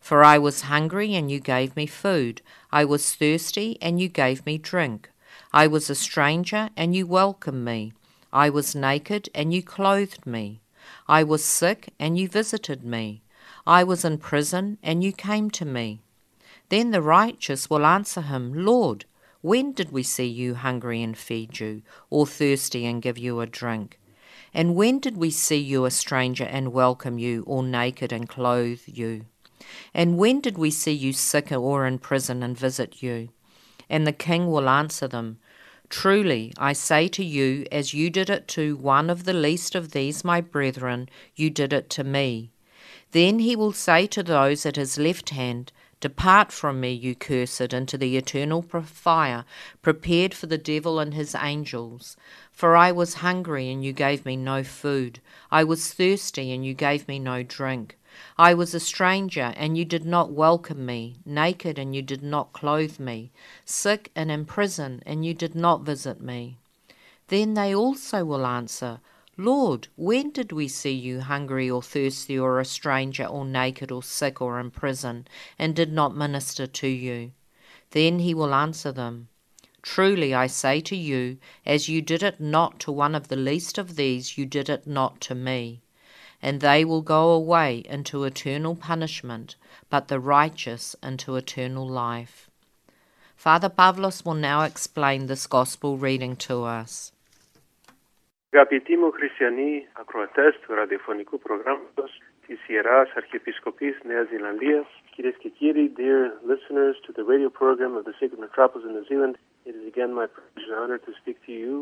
For 0.00 0.22
I 0.22 0.38
was 0.38 0.62
hungry, 0.62 1.14
and 1.14 1.30
you 1.30 1.40
gave 1.40 1.74
me 1.74 1.86
food. 1.86 2.42
I 2.70 2.84
was 2.84 3.14
thirsty, 3.14 3.78
and 3.80 4.00
you 4.00 4.08
gave 4.08 4.44
me 4.44 4.58
drink. 4.58 5.10
I 5.52 5.66
was 5.66 5.88
a 5.88 5.94
stranger, 5.94 6.70
and 6.76 6.94
you 6.94 7.06
welcomed 7.06 7.64
me. 7.64 7.92
I 8.32 8.50
was 8.50 8.74
naked, 8.74 9.28
and 9.34 9.54
you 9.54 9.62
clothed 9.62 10.26
me. 10.26 10.60
I 11.08 11.22
was 11.22 11.44
sick, 11.44 11.94
and 11.98 12.18
you 12.18 12.28
visited 12.28 12.84
me. 12.84 13.22
I 13.66 13.84
was 13.84 14.04
in 14.04 14.18
prison, 14.18 14.78
and 14.82 15.02
you 15.02 15.12
came 15.12 15.50
to 15.52 15.64
me. 15.64 16.00
Then 16.68 16.90
the 16.90 17.02
righteous 17.02 17.70
will 17.70 17.86
answer 17.86 18.20
him, 18.20 18.52
Lord, 18.52 19.06
When 19.40 19.72
did 19.72 19.92
we 19.92 20.02
see 20.02 20.26
you 20.26 20.54
hungry 20.54 21.02
and 21.02 21.16
feed 21.16 21.60
you, 21.60 21.82
or 22.10 22.26
thirsty 22.26 22.84
and 22.86 23.00
give 23.00 23.18
you 23.18 23.40
a 23.40 23.46
drink? 23.46 24.00
And 24.52 24.74
when 24.74 24.98
did 24.98 25.16
we 25.16 25.30
see 25.30 25.58
you 25.58 25.84
a 25.84 25.90
stranger 25.90 26.44
and 26.44 26.72
welcome 26.72 27.18
you, 27.18 27.44
or 27.46 27.62
naked 27.62 28.12
and 28.12 28.28
clothe 28.28 28.82
you? 28.86 29.26
And 29.94 30.18
when 30.18 30.40
did 30.40 30.58
we 30.58 30.70
see 30.70 30.92
you 30.92 31.12
sick 31.12 31.52
or 31.52 31.86
in 31.86 31.98
prison 31.98 32.42
and 32.42 32.58
visit 32.58 33.02
you? 33.02 33.28
And 33.88 34.06
the 34.06 34.12
king 34.12 34.50
will 34.50 34.68
answer 34.68 35.06
them 35.06 35.38
Truly, 35.88 36.52
I 36.58 36.74
say 36.74 37.08
to 37.08 37.24
you, 37.24 37.64
as 37.72 37.94
you 37.94 38.10
did 38.10 38.28
it 38.28 38.46
to 38.48 38.76
one 38.76 39.08
of 39.08 39.24
the 39.24 39.32
least 39.32 39.74
of 39.74 39.92
these 39.92 40.22
my 40.22 40.40
brethren, 40.40 41.08
you 41.34 41.48
did 41.48 41.72
it 41.72 41.88
to 41.90 42.04
me. 42.04 42.50
Then 43.12 43.38
he 43.38 43.56
will 43.56 43.72
say 43.72 44.06
to 44.08 44.22
those 44.22 44.66
at 44.66 44.76
his 44.76 44.98
left 44.98 45.30
hand, 45.30 45.72
Depart 46.00 46.52
from 46.52 46.80
me, 46.80 46.92
you 46.92 47.16
cursed, 47.16 47.72
into 47.72 47.98
the 47.98 48.16
eternal 48.16 48.62
fire, 48.62 49.44
prepared 49.82 50.32
for 50.32 50.46
the 50.46 50.56
devil 50.56 51.00
and 51.00 51.12
his 51.12 51.34
angels. 51.34 52.16
For 52.52 52.76
I 52.76 52.92
was 52.92 53.14
hungry, 53.14 53.68
and 53.68 53.84
you 53.84 53.92
gave 53.92 54.24
me 54.24 54.36
no 54.36 54.62
food. 54.62 55.18
I 55.50 55.64
was 55.64 55.92
thirsty, 55.92 56.52
and 56.52 56.64
you 56.64 56.72
gave 56.74 57.08
me 57.08 57.18
no 57.18 57.42
drink. 57.42 57.98
I 58.38 58.54
was 58.54 58.74
a 58.74 58.80
stranger, 58.80 59.52
and 59.56 59.76
you 59.76 59.84
did 59.84 60.04
not 60.04 60.30
welcome 60.30 60.86
me, 60.86 61.16
naked, 61.24 61.80
and 61.80 61.96
you 61.96 62.02
did 62.02 62.22
not 62.22 62.52
clothe 62.52 63.00
me, 63.00 63.32
sick 63.64 64.12
and 64.14 64.30
in 64.30 64.44
prison, 64.44 65.02
and 65.04 65.26
you 65.26 65.34
did 65.34 65.56
not 65.56 65.82
visit 65.82 66.20
me. 66.20 66.58
Then 67.26 67.54
they 67.54 67.74
also 67.74 68.24
will 68.24 68.46
answer, 68.46 69.00
Lord, 69.40 69.86
when 69.94 70.32
did 70.32 70.50
we 70.50 70.66
see 70.66 70.90
you 70.90 71.20
hungry 71.20 71.70
or 71.70 71.80
thirsty 71.80 72.36
or 72.36 72.58
a 72.58 72.64
stranger 72.64 73.24
or 73.24 73.44
naked 73.44 73.92
or 73.92 74.02
sick 74.02 74.42
or 74.42 74.58
in 74.58 74.72
prison, 74.72 75.28
and 75.56 75.76
did 75.76 75.92
not 75.92 76.16
minister 76.16 76.66
to 76.66 76.88
you? 76.88 77.30
Then 77.92 78.18
he 78.18 78.34
will 78.34 78.52
answer 78.52 78.90
them, 78.90 79.28
Truly 79.80 80.34
I 80.34 80.48
say 80.48 80.80
to 80.80 80.96
you, 80.96 81.38
as 81.64 81.88
you 81.88 82.02
did 82.02 82.24
it 82.24 82.40
not 82.40 82.80
to 82.80 82.90
one 82.90 83.14
of 83.14 83.28
the 83.28 83.36
least 83.36 83.78
of 83.78 83.94
these, 83.94 84.36
you 84.36 84.44
did 84.44 84.68
it 84.68 84.88
not 84.88 85.20
to 85.20 85.36
me. 85.36 85.82
And 86.42 86.60
they 86.60 86.84
will 86.84 87.02
go 87.02 87.30
away 87.30 87.84
into 87.88 88.24
eternal 88.24 88.74
punishment, 88.74 89.54
but 89.88 90.08
the 90.08 90.18
righteous 90.18 90.96
into 91.00 91.36
eternal 91.36 91.88
life. 91.88 92.50
Father 93.36 93.68
Pavlos 93.68 94.24
will 94.24 94.34
now 94.34 94.62
explain 94.62 95.26
this 95.26 95.46
gospel 95.46 95.96
reading 95.96 96.34
to 96.36 96.64
us. 96.64 97.12
Αγαπητοί 98.50 98.96
μου 98.96 99.10
χριστιανοί 99.10 99.88
ακροατές 99.92 100.58
του 100.58 100.74
ραδιοφωνικού 100.74 101.38
προγράμματος 101.38 102.22
της 102.46 102.68
Ιεράς 102.68 103.12
Αρχιεπισκοπής 103.14 104.00
Νέας 104.04 104.28
Ζηλανδίας, 104.28 104.86
κυρίες 105.10 105.34
και 105.38 105.48
κύριοι, 105.48 105.92
dear 105.96 106.20
listeners 106.50 106.96
to 107.06 107.12
the 107.18 107.24
radio 107.32 107.50
program 107.60 107.92
of 107.98 108.04
the 108.04 108.14
Sacred 108.18 108.40
Metropolis 108.46 108.84
in 108.88 108.92
New 108.98 109.06
Zealand, 109.10 109.34
it 109.68 109.74
is 109.78 109.84
again 109.92 110.10
my 110.20 110.26
privilege 110.34 110.66
and 110.70 110.78
honor 110.82 110.98
to 111.06 111.12
speak 111.20 111.36
to 111.46 111.52
you 111.62 111.74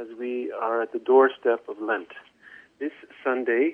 as 0.00 0.06
we 0.22 0.32
are 0.66 0.78
at 0.84 0.90
the 0.96 1.02
doorstep 1.10 1.60
of 1.72 1.76
Lent. 1.88 2.12
This 2.82 2.96
Sunday, 3.24 3.64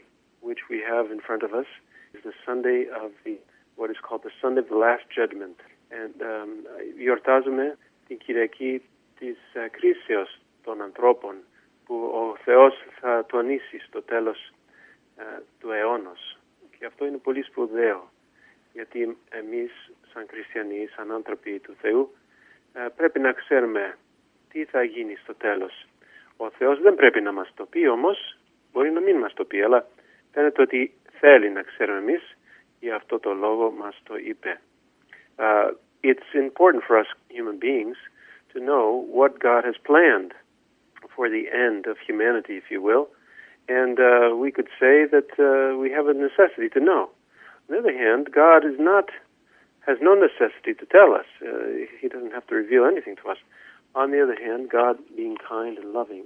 which 0.48 0.62
we 0.72 0.78
have 0.92 1.06
in 1.14 1.20
front 1.26 1.42
of 1.46 1.50
us, 1.60 1.70
is 2.14 2.22
the 2.30 2.36
Sunday 2.46 2.80
of 3.02 3.10
the 3.24 3.34
what 3.78 3.88
is 3.94 4.00
called 4.06 4.22
the 4.28 4.34
Sunday 4.42 4.60
of 4.64 4.68
the 4.74 4.80
Last 4.86 5.04
Judgment. 5.18 5.58
And 6.00 6.16
um, 6.32 6.50
γιορτάζουμε 6.96 7.78
την 8.06 8.18
Κυριακή 8.18 8.82
της 9.18 9.38
uh, 9.54 9.68
κρίσεως 9.70 10.40
των 10.64 10.82
ανθρώπων 10.82 11.34
που 11.92 12.10
ο 12.14 12.36
Θεός 12.44 12.84
θα 13.00 13.26
τονίσει 13.26 13.78
στο 13.78 14.02
τέλος 14.02 14.52
ε, 15.16 15.22
του 15.60 15.70
αιώνος. 15.70 16.38
Και 16.78 16.86
αυτό 16.86 17.06
είναι 17.06 17.16
πολύ 17.16 17.42
σπουδαίο, 17.42 18.10
γιατί 18.72 19.16
εμείς 19.30 19.92
σαν 20.12 20.26
χριστιανοί, 20.30 20.88
σαν 20.96 21.12
άνθρωποι 21.12 21.58
του 21.58 21.74
Θεού, 21.80 22.14
ε, 22.72 22.86
πρέπει 22.96 23.18
να 23.18 23.32
ξέρουμε 23.32 23.98
τι 24.48 24.64
θα 24.64 24.82
γίνει 24.82 25.16
στο 25.16 25.34
τέλος. 25.34 25.86
Ο 26.36 26.50
Θεός 26.50 26.80
δεν 26.80 26.94
πρέπει 26.94 27.20
να 27.20 27.32
μας 27.32 27.52
το 27.54 27.66
πει 27.66 27.86
όμως, 27.86 28.38
μπορεί 28.72 28.90
να 28.90 29.00
μην 29.00 29.16
μας 29.16 29.34
το 29.34 29.44
πει, 29.44 29.62
αλλά 29.62 29.86
φαίνεται 30.32 30.62
ότι 30.62 30.92
θέλει 31.18 31.50
να 31.50 31.62
ξέρουμε 31.62 31.98
εμείς, 31.98 32.36
γι' 32.80 32.90
αυτό 32.90 33.18
το 33.18 33.34
λόγο 33.34 33.70
μας 33.70 34.00
το 34.02 34.16
είπε. 34.16 34.60
Uh, 35.38 35.70
it's 36.10 36.30
important 36.34 36.82
for 36.86 36.96
us 37.02 37.08
human 37.36 37.58
beings 37.58 37.98
to 38.52 38.58
know 38.68 38.84
what 39.18 39.32
God 39.38 39.62
has 39.64 39.78
planned 39.88 40.32
for 41.15 41.29
the 41.29 41.45
end 41.51 41.85
of 41.85 41.97
humanity, 42.05 42.53
if 42.57 42.65
you 42.69 42.81
will. 42.81 43.07
And 43.67 43.99
uh, 43.99 44.35
we 44.35 44.51
could 44.51 44.69
say 44.79 45.05
that 45.05 45.29
uh, 45.37 45.77
we 45.77 45.91
have 45.91 46.07
a 46.07 46.13
necessity 46.13 46.69
to 46.69 46.79
know. 46.79 47.09
On 47.67 47.75
the 47.75 47.79
other 47.79 47.97
hand, 47.97 48.29
God 48.31 48.65
is 48.65 48.79
not 48.79 49.09
has 49.87 49.97
no 50.01 50.13
necessity 50.15 50.73
to 50.73 50.85
tell 50.85 51.13
us. 51.13 51.25
Uh, 51.41 51.87
he 52.01 52.09
doesn't 52.09 52.33
have 52.33 52.45
to 52.47 52.55
reveal 52.55 52.83
anything 52.85 53.15
to 53.23 53.29
us. 53.29 53.37
On 53.95 54.11
the 54.11 54.21
other 54.21 54.35
hand, 54.35 54.69
God, 54.69 54.97
being 55.15 55.37
kind 55.37 55.77
and 55.77 55.93
loving, 55.93 56.25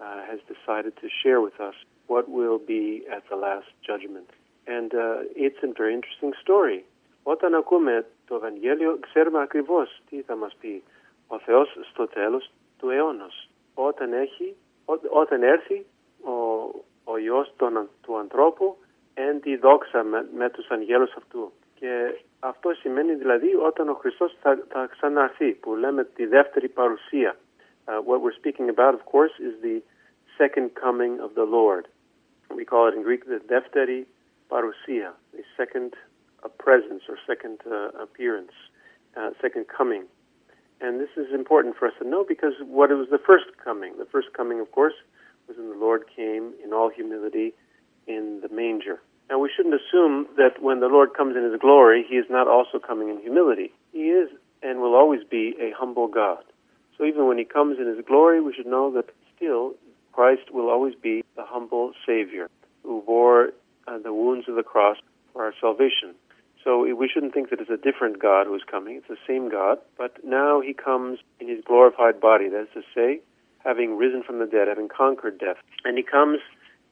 uh, 0.00 0.22
has 0.28 0.40
decided 0.52 0.96
to 1.00 1.08
share 1.22 1.40
with 1.40 1.60
us 1.60 1.74
what 2.08 2.28
will 2.28 2.58
be 2.58 3.04
at 3.10 3.22
the 3.30 3.36
last 3.36 3.68
judgment. 3.86 4.28
And 4.66 4.92
uh, 4.92 5.18
it's 5.36 5.58
a 5.62 5.72
very 5.72 5.94
interesting 5.94 6.32
story. 6.42 6.84
Όταν 7.22 7.54
ακούμε 7.54 8.06
το 8.26 8.34
Ευαγγέλιο, 8.34 8.98
ξέρουμε 9.00 9.42
ακριβώς 9.42 10.02
τι 10.10 10.22
θα 10.22 10.36
μας 10.36 10.56
πει 10.60 10.82
ο 11.26 11.38
Θεός 11.38 11.78
στο 11.90 12.06
τέλος 12.06 12.50
του 12.78 12.90
αιώνος. 12.90 13.48
Όταν, 13.73 14.13
έχει, 14.13 14.55
ό, 14.85 14.93
όταν 15.09 15.43
έρθει 15.43 15.85
ο, 16.23 16.31
ο 17.03 17.17
Υιός 17.17 17.53
τον, 17.57 17.89
του 18.01 18.17
ανθρώπου 18.17 18.77
εν 19.13 19.41
τη 19.41 19.57
δόξα 19.57 20.03
με, 20.03 20.27
με 20.35 20.49
τους 20.49 20.69
αγγέλους 20.69 21.13
αυτού. 21.15 21.51
Και 21.75 22.21
αυτό 22.39 22.73
σημαίνει 22.73 23.13
δηλαδή 23.13 23.55
όταν 23.55 23.89
ο 23.89 23.93
Χριστός 23.93 24.37
θα, 24.41 24.59
θα 24.69 24.87
ξαναρθεί, 24.91 25.51
που 25.51 25.75
λέμε 25.75 26.03
τη 26.03 26.25
δεύτερη 26.25 26.69
παρουσία. 26.69 27.37
Uh, 27.87 27.99
what 27.99 28.21
we're 28.21 28.39
speaking 28.43 28.69
about, 28.69 28.93
of 28.93 29.03
course, 29.05 29.35
is 29.39 29.53
the 29.61 29.81
second 30.37 30.67
coming 30.75 31.19
of 31.19 31.33
the 31.39 31.47
Lord. 31.57 31.87
We 32.55 32.63
call 32.65 32.87
it 32.87 32.93
in 32.97 33.03
Greek 33.03 33.25
the 33.25 33.41
δεύτερη 33.47 34.07
parousia, 34.49 35.09
the 35.33 35.43
second 35.57 35.95
uh, 36.43 36.49
presence 36.63 37.03
or 37.09 37.17
second 37.25 37.57
uh, 37.65 37.89
appearance, 38.05 38.55
uh, 39.17 39.29
second 39.41 39.65
coming. 39.77 40.03
And 40.81 40.99
this 40.99 41.09
is 41.15 41.27
important 41.33 41.75
for 41.77 41.87
us 41.87 41.93
to 42.01 42.07
know 42.07 42.25
because 42.27 42.53
what 42.65 42.89
it 42.89 42.95
was 42.95 43.07
the 43.11 43.19
first 43.19 43.45
coming. 43.63 43.93
The 43.99 44.05
first 44.05 44.29
coming, 44.35 44.59
of 44.59 44.71
course, 44.71 44.95
was 45.47 45.57
when 45.57 45.69
the 45.69 45.75
Lord 45.75 46.03
came 46.15 46.53
in 46.63 46.73
all 46.73 46.89
humility 46.89 47.53
in 48.07 48.41
the 48.41 48.49
manger. 48.49 48.99
Now, 49.29 49.39
we 49.39 49.49
shouldn't 49.55 49.75
assume 49.75 50.27
that 50.37 50.61
when 50.61 50.79
the 50.79 50.87
Lord 50.87 51.13
comes 51.13 51.37
in 51.37 51.43
his 51.43 51.59
glory, 51.59 52.03
he 52.07 52.15
is 52.15 52.25
not 52.29 52.47
also 52.47 52.79
coming 52.79 53.09
in 53.09 53.19
humility. 53.21 53.71
He 53.93 54.09
is 54.09 54.29
and 54.63 54.81
will 54.81 54.95
always 54.95 55.21
be 55.23 55.55
a 55.59 55.71
humble 55.77 56.07
God. 56.07 56.43
So 56.97 57.05
even 57.05 57.27
when 57.27 57.37
he 57.37 57.45
comes 57.45 57.77
in 57.79 57.87
his 57.87 58.03
glory, 58.05 58.41
we 58.41 58.53
should 58.53 58.67
know 58.67 58.91
that 58.93 59.05
still 59.35 59.73
Christ 60.11 60.51
will 60.51 60.69
always 60.69 60.93
be 60.95 61.23
the 61.35 61.45
humble 61.45 61.93
Savior 62.05 62.49
who 62.83 63.01
bore 63.05 63.51
uh, 63.87 63.97
the 63.99 64.13
wounds 64.13 64.47
of 64.49 64.55
the 64.55 64.63
cross 64.63 64.97
for 65.33 65.43
our 65.45 65.53
salvation. 65.59 66.13
So 66.63 66.93
we 66.95 67.09
shouldn't 67.09 67.33
think 67.33 67.49
that 67.49 67.59
it's 67.59 67.69
a 67.69 67.77
different 67.77 68.21
God 68.21 68.45
who 68.45 68.55
is 68.55 68.61
coming. 68.69 68.95
It's 68.97 69.07
the 69.07 69.17
same 69.27 69.49
God, 69.49 69.79
but 69.97 70.23
now 70.23 70.61
he 70.61 70.73
comes 70.73 71.19
in 71.39 71.47
his 71.47 71.63
glorified 71.65 72.19
body. 72.21 72.49
That 72.49 72.61
is 72.61 72.67
to 72.75 72.81
say, 72.93 73.21
having 73.63 73.97
risen 73.97 74.23
from 74.23 74.39
the 74.39 74.45
dead, 74.45 74.67
having 74.67 74.87
conquered 74.87 75.39
death. 75.39 75.57
And 75.83 75.97
he 75.97 76.03
comes 76.03 76.39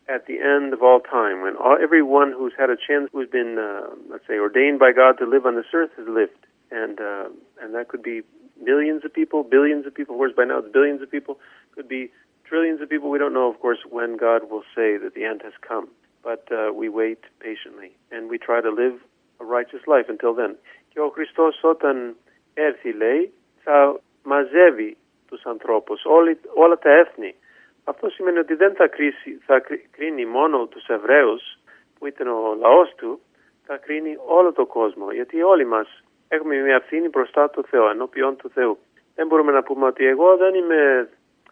at 0.07 0.25
the 0.25 0.39
end 0.39 0.73
of 0.73 0.81
all 0.81 0.99
time, 0.99 1.41
when 1.41 1.55
all, 1.55 1.77
everyone 1.81 2.33
who's 2.35 2.53
had 2.57 2.71
a 2.71 2.75
chance, 2.75 3.09
who's 3.13 3.29
been, 3.29 3.59
uh, 3.59 3.93
let's 4.09 4.25
say, 4.27 4.39
ordained 4.39 4.79
by 4.79 4.91
God 4.91 5.19
to 5.19 5.25
live 5.25 5.45
on 5.45 5.55
this 5.55 5.69
earth, 5.71 5.91
has 5.97 6.07
lived. 6.07 6.47
And, 6.71 6.99
uh, 6.99 7.29
and 7.61 7.75
that 7.75 7.89
could 7.89 8.01
be 8.01 8.21
millions 8.61 9.05
of 9.05 9.13
people, 9.13 9.43
billions 9.43 9.85
of 9.85 9.93
people. 9.93 10.15
Course, 10.15 10.33
by 10.35 10.45
now 10.45 10.59
it's 10.59 10.73
billions 10.73 11.01
of 11.01 11.11
people. 11.11 11.39
Could 11.75 11.87
be 11.87 12.11
trillions 12.43 12.81
of 12.81 12.89
people. 12.89 13.11
We 13.11 13.19
don't 13.19 13.33
know, 13.33 13.51
of 13.51 13.59
course, 13.59 13.79
when 13.89 14.17
God 14.17 14.49
will 14.49 14.63
say 14.75 14.97
that 14.97 15.13
the 15.13 15.25
end 15.25 15.41
has 15.43 15.53
come. 15.61 15.89
But 16.23 16.47
uh, 16.51 16.73
we 16.73 16.89
wait 16.89 17.19
patiently, 17.39 17.91
and 18.11 18.29
we 18.29 18.37
try 18.37 18.61
to 18.61 18.69
live 18.69 18.99
a 19.39 19.45
righteous 19.45 19.83
life 19.87 20.07
until 20.09 20.33
then. 20.33 20.55
Και 20.89 20.99
ο 20.99 21.09
Χριστός 21.09 21.59
όταν 21.63 22.15
έρθει 22.53 22.91
λέει 22.91 23.33
θα 23.63 23.99
μαζεύει 24.23 24.97
τους 25.27 25.45
ανθρώπους, 25.45 26.05
όλη, 26.05 26.39
όλα 26.53 26.77
τα 26.77 26.91
έθνη. 26.91 27.35
Αυτό 27.83 28.09
σημαίνει 28.09 28.37
ότι 28.37 28.53
δεν 28.53 28.73
θα, 28.73 28.87
κρίσει, 28.87 29.39
θα 29.45 29.61
κρίνει 29.91 30.25
μόνο 30.25 30.65
τους 30.65 30.87
Εβραίους 30.87 31.59
που 31.99 32.07
ήταν 32.07 32.27
ο 32.27 32.57
λαός 32.59 32.93
του, 32.95 33.21
θα 33.65 33.77
κρίνει 33.77 34.17
όλο 34.25 34.53
τον 34.53 34.67
κόσμο. 34.67 35.11
Γιατί 35.11 35.41
όλοι 35.43 35.65
μας 35.65 36.03
έχουμε 36.27 36.55
μια 36.55 36.75
ευθύνη 36.75 37.09
μπροστά 37.09 37.49
του 37.49 37.63
Θεού, 37.63 37.85
ενώπιον 37.85 38.35
του 38.35 38.49
Θεού. 38.49 38.77
Δεν 39.15 39.27
μπορούμε 39.27 39.51
να 39.51 39.63
πούμε 39.63 39.85
ότι 39.85 40.05
εγώ 40.05 40.37
δεν 40.37 40.53
είμαι, 40.53 41.09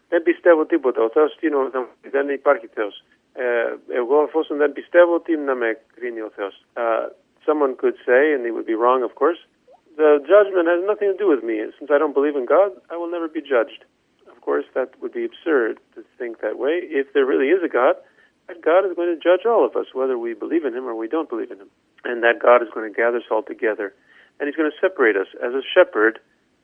δεν 0.08 0.22
πιστεύω 0.22 0.66
τίποτα. 0.66 1.02
Ο 1.02 1.08
Θεός 1.08 1.36
είναι, 1.40 1.56
δεν 2.10 2.28
υπάρχει 2.28 2.66
Θεός. 2.66 3.04
Ε, 3.32 3.74
εγώ 3.88 4.22
εφόσον 4.22 4.56
δεν 4.56 4.72
πιστεύω, 4.72 5.20
τι 5.20 5.36
να 5.36 5.54
με 5.54 5.78
κρίνει 5.94 6.20
ο 6.20 6.30
Θεός. 6.34 6.64
Ε, 6.74 6.82
someone 7.48 7.74
could 7.76 7.96
say, 8.04 8.34
and 8.34 8.44
they 8.44 8.50
would 8.50 8.66
be 8.66 8.74
wrong, 8.74 9.02
of 9.02 9.14
course, 9.14 9.38
the 9.96 10.20
judgment 10.28 10.68
has 10.68 10.84
nothing 10.84 11.10
to 11.10 11.16
do 11.16 11.26
with 11.26 11.42
me. 11.42 11.64
Since 11.78 11.90
I 11.90 11.98
don't 11.98 12.12
believe 12.12 12.36
in 12.36 12.44
God, 12.44 12.72
I 12.92 12.96
will 12.96 13.10
never 13.10 13.26
be 13.26 13.40
judged. 13.40 13.84
Of 14.30 14.42
course, 14.42 14.66
that 14.74 14.92
would 15.00 15.14
be 15.14 15.24
absurd 15.24 15.80
to 15.94 16.04
think 16.18 16.40
that 16.40 16.58
way. 16.58 16.84
If 16.84 17.14
there 17.14 17.24
really 17.24 17.48
is 17.48 17.64
a 17.64 17.68
God, 17.68 17.96
that 18.46 18.60
God 18.62 18.84
is 18.84 18.94
going 18.94 19.08
to 19.08 19.16
judge 19.16 19.46
all 19.46 19.64
of 19.64 19.74
us, 19.76 19.86
whether 19.94 20.18
we 20.18 20.34
believe 20.34 20.64
in 20.64 20.74
Him 20.74 20.84
or 20.84 20.94
we 20.94 21.08
don't 21.08 21.28
believe 21.28 21.50
in 21.50 21.58
Him. 21.58 21.70
And 22.04 22.22
that 22.22 22.38
God 22.40 22.62
is 22.62 22.68
going 22.72 22.92
to 22.92 22.96
gather 22.96 23.16
us 23.18 23.24
all 23.30 23.42
together. 23.42 23.94
And 24.38 24.46
He's 24.46 24.56
going 24.56 24.70
to 24.70 24.76
separate 24.80 25.16
us, 25.16 25.26
as 25.42 25.54
a 25.54 25.62
shepherd 25.74 26.20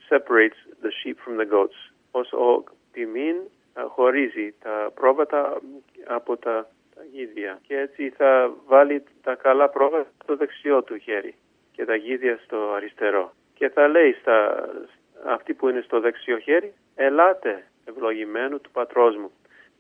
separates 0.09 0.57
the 0.83 0.93
sheep 0.93 1.19
from 1.19 1.39
the 1.39 1.47
goats. 1.47 1.75
Os 2.15 2.29
o 2.33 2.65
horizi 3.77 4.53
ta 4.63 4.91
apota 6.11 6.65
τα, 6.95 7.01
τα 7.01 7.07
γίδια 7.13 7.59
και 7.67 7.79
έτσι 7.79 8.11
θα 8.11 8.53
βάλει 8.67 9.05
τα 9.23 9.35
καλά 9.35 9.69
πρόβατα 9.69 10.11
στο 10.23 10.37
δεξιό 10.37 10.83
του 10.83 10.99
χέρι 10.99 11.35
και 11.73 11.85
τα 11.85 11.95
γίδια 11.95 12.41
στο 12.45 12.73
αριστερό. 12.73 13.33
Και 13.55 13.69
θα 13.69 13.89
λέει 13.89 14.13
στα 14.13 14.69
αυτοί 15.25 15.55
που 15.55 15.69
είναι 15.69 15.81
στο 15.81 16.01
δεξιό 16.01 16.39
χέρι, 16.39 16.75
ελάτε 16.95 17.67
ευλογημένου 17.85 18.61
του 18.61 18.71
πατρός 18.71 19.17
μου. 19.17 19.31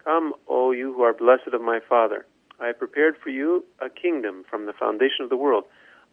Come, 0.04 0.32
O 0.46 0.72
you 0.80 0.88
who 0.94 1.02
are 1.08 1.16
blessed 1.24 1.52
of 1.58 1.62
my 1.62 1.80
Father. 1.92 2.20
I 2.60 2.66
have 2.66 2.78
prepared 2.78 3.16
for 3.22 3.30
you 3.40 3.64
a 3.86 3.88
kingdom 4.02 4.34
from 4.50 4.66
the 4.66 4.74
foundation 4.82 5.24
of 5.24 5.30
the 5.30 5.40
world. 5.44 5.64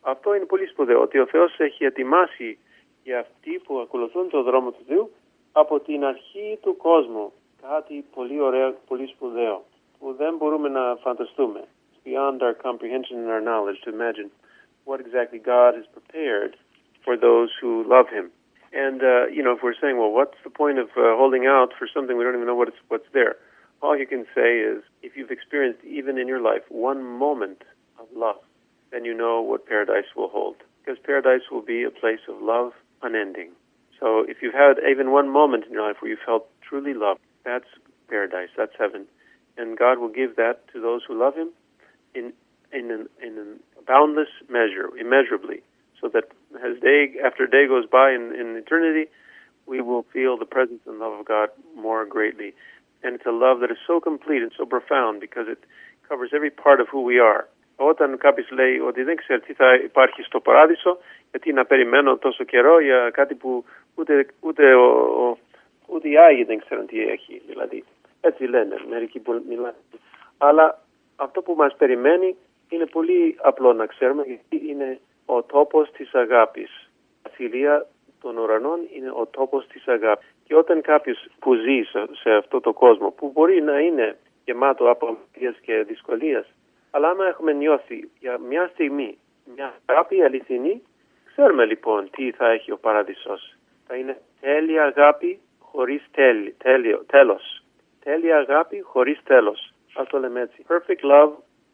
Αυτό 0.01 0.35
είναι 0.35 0.45
πολύ 0.45 0.65
σπουδαίο, 0.65 1.01
ότι 1.01 1.19
ο 1.19 1.25
Θεός 1.25 1.59
έχει 1.59 1.85
ετοιμάσει 1.85 2.57
για 3.03 3.19
αυτοί 3.19 3.61
που 3.63 3.79
ακολουθούν 3.79 4.29
το 4.29 4.43
δρόμο 4.43 4.71
του 4.71 4.83
Θεού 4.87 5.11
από 5.51 5.79
την 5.79 6.05
αρχή 6.05 6.59
του 6.61 6.77
κόσμου 6.77 7.33
κάτι 7.61 8.05
πολύ 8.13 8.39
ωραίο, 8.41 8.75
πολύ 8.87 9.07
σπουδαίο, 9.07 9.65
που 10.00 10.14
δεν 10.14 10.36
μπορούμε 10.36 10.68
να 10.68 10.96
φανταστούμε. 10.96 11.60
It's 11.60 12.00
beyond 12.04 12.42
our 12.42 12.54
comprehension 12.54 13.16
and 13.22 13.30
our 13.30 13.40
knowledge 13.40 13.80
to 13.84 13.90
imagine 13.90 14.30
what 14.84 15.00
exactly 15.00 15.38
God 15.38 15.74
has 15.78 15.86
prepared 15.98 16.52
for 17.04 17.16
those 17.16 17.50
who 17.60 17.70
love 17.94 18.08
Him. 18.08 18.26
And 18.72 19.02
uh, 19.02 19.26
you 19.36 19.42
know, 19.42 19.52
if 19.56 19.60
we're 19.62 19.80
saying, 19.82 19.96
well, 19.98 20.12
what's 20.18 20.38
the 20.44 20.54
point 20.62 20.78
of 20.78 20.88
uh, 20.96 21.16
holding 21.20 21.46
out 21.46 21.70
for 21.78 21.86
something 21.92 22.16
we 22.16 22.24
don't 22.24 22.34
even 22.34 22.46
know 22.46 22.60
what 22.62 22.68
it's, 22.68 22.82
what's 22.88 23.10
there? 23.12 23.36
All 23.82 23.96
you 24.02 24.06
can 24.06 24.24
say 24.34 24.50
is, 24.58 24.82
if 25.02 25.16
you've 25.16 25.30
experienced 25.30 25.82
even 25.84 26.18
in 26.18 26.26
your 26.28 26.40
life 26.40 26.62
one 26.68 27.02
moment 27.02 27.62
of 28.00 28.06
love, 28.14 28.40
then 28.90 29.04
you 29.04 29.14
know 29.14 29.40
what 29.40 29.66
paradise 29.66 30.08
will 30.16 30.28
hold. 30.28 30.56
Because 30.80 30.98
paradise 31.04 31.44
will 31.50 31.62
be 31.62 31.82
a 31.82 31.90
place 31.90 32.24
of 32.28 32.40
love 32.40 32.72
unending. 33.02 33.50
So 33.98 34.24
if 34.28 34.38
you've 34.42 34.54
had 34.54 34.74
even 34.88 35.10
one 35.10 35.28
moment 35.28 35.64
in 35.66 35.72
your 35.72 35.86
life 35.86 35.96
where 36.00 36.10
you 36.10 36.18
felt 36.24 36.48
truly 36.62 36.94
loved, 36.94 37.20
that's 37.44 37.66
paradise, 38.08 38.48
that's 38.56 38.72
heaven. 38.78 39.06
And 39.56 39.78
God 39.78 39.98
will 39.98 40.08
give 40.08 40.36
that 40.36 40.68
to 40.72 40.80
those 40.80 41.02
who 41.06 41.18
love 41.18 41.34
Him 41.34 41.50
in, 42.14 42.32
in, 42.72 42.90
an, 42.90 43.08
in 43.22 43.58
a 43.78 43.82
boundless 43.82 44.28
measure, 44.48 44.90
immeasurably, 44.98 45.62
so 46.00 46.08
that 46.08 46.24
as 46.64 46.78
day 46.80 47.14
after 47.24 47.46
day 47.46 47.66
goes 47.66 47.86
by 47.86 48.10
in, 48.12 48.34
in 48.34 48.56
eternity, 48.56 49.10
we 49.66 49.80
will 49.80 50.04
feel 50.12 50.36
the 50.36 50.44
presence 50.44 50.80
and 50.86 50.98
love 50.98 51.14
of 51.20 51.24
God 51.26 51.48
more 51.74 52.04
greatly. 52.04 52.54
And 53.02 53.14
it's 53.14 53.26
a 53.26 53.32
love 53.32 53.60
that 53.60 53.70
is 53.70 53.78
so 53.86 54.00
complete 54.00 54.42
and 54.42 54.52
so 54.56 54.64
profound 54.64 55.20
because 55.20 55.46
it 55.48 55.58
covers 56.08 56.30
every 56.34 56.50
part 56.50 56.80
of 56.80 56.88
who 56.88 57.02
we 57.02 57.18
are. 57.18 57.48
Όταν 57.76 58.18
κάποιος 58.18 58.50
λέει 58.50 58.78
ότι 58.78 59.02
δεν 59.02 59.16
ξέρει 59.16 59.40
τι 59.40 59.52
θα 59.52 59.74
υπάρχει 59.74 60.22
στο 60.22 60.40
παράδεισο, 60.40 60.98
γιατί 61.30 61.52
να 61.52 61.64
περιμένω 61.64 62.16
τόσο 62.16 62.44
καιρό 62.44 62.80
για 62.80 63.10
κάτι 63.10 63.34
που 63.34 63.64
ούτε, 63.94 64.26
ούτε, 64.40 64.74
ο, 64.74 64.86
ο, 65.28 65.38
ούτε 65.86 66.08
οι 66.08 66.18
Άγιοι 66.18 66.44
δεν 66.44 66.58
ξέρουν 66.58 66.86
τι 66.86 67.00
έχει. 67.02 67.42
Δηλαδή, 67.46 67.84
έτσι 68.21 68.43
λένε 68.43 68.75
μερικοί 68.89 69.19
που 69.19 69.43
μιλάνε. 69.47 69.75
Αλλά 70.37 70.79
αυτό 71.15 71.41
που 71.41 71.53
μας 71.57 71.75
περιμένει 71.75 72.35
είναι 72.69 72.85
πολύ 72.85 73.37
απλό 73.41 73.73
να 73.73 73.85
ξέρουμε, 73.85 74.23
γιατί 74.23 74.69
είναι 74.69 74.99
ο 75.25 75.43
τόπος 75.43 75.91
της 75.91 76.13
αγάπης. 76.13 76.89
Η 77.25 77.29
βασιλεία 77.29 77.87
των 78.21 78.37
ουρανών 78.37 78.79
είναι 78.95 79.11
ο 79.11 79.27
τόπος 79.31 79.67
της 79.67 79.87
αγάπης. 79.87 80.35
Και 80.43 80.55
όταν 80.55 80.81
κάποιος 80.81 81.27
που 81.39 81.53
ζει 81.53 81.81
σε 82.21 82.31
αυτό 82.31 82.59
το 82.59 82.73
κόσμο, 82.73 83.11
που 83.11 83.31
μπορεί 83.33 83.61
να 83.61 83.79
είναι 83.79 84.17
γεμάτο 84.45 84.89
από 84.89 85.07
αμαρτίες 85.07 85.55
και 85.61 85.83
δυσκολίες, 85.83 86.45
αλλά 86.91 87.09
άμα 87.09 87.27
έχουμε 87.27 87.53
νιώθει 87.53 88.09
για 88.19 88.37
μια 88.37 88.67
στιγμή 88.73 89.17
μια 89.55 89.73
αγάπη 89.85 90.23
αληθινή, 90.23 90.83
ξέρουμε 91.25 91.65
λοιπόν 91.65 92.09
τι 92.09 92.31
θα 92.31 92.49
έχει 92.49 92.71
ο 92.71 92.77
παράδεισος. 92.77 93.55
Θα 93.87 93.95
είναι 93.95 94.21
τέλεια 94.41 94.83
αγάπη 94.83 95.39
χωρίς 95.59 96.03
τέλει, 96.11 96.55
τέλειο, 96.57 97.03
τέλος. 97.07 97.60
Τέλεια 98.04 98.36
αγάπη 98.36 98.80
χωρίς 98.80 99.22
τέλος. 99.24 99.74
Ας 99.94 100.08
το 100.08 100.18
λέμε 100.18 100.40
έτσι. 100.40 100.64
Perfect 100.68 101.02
love 101.02 101.32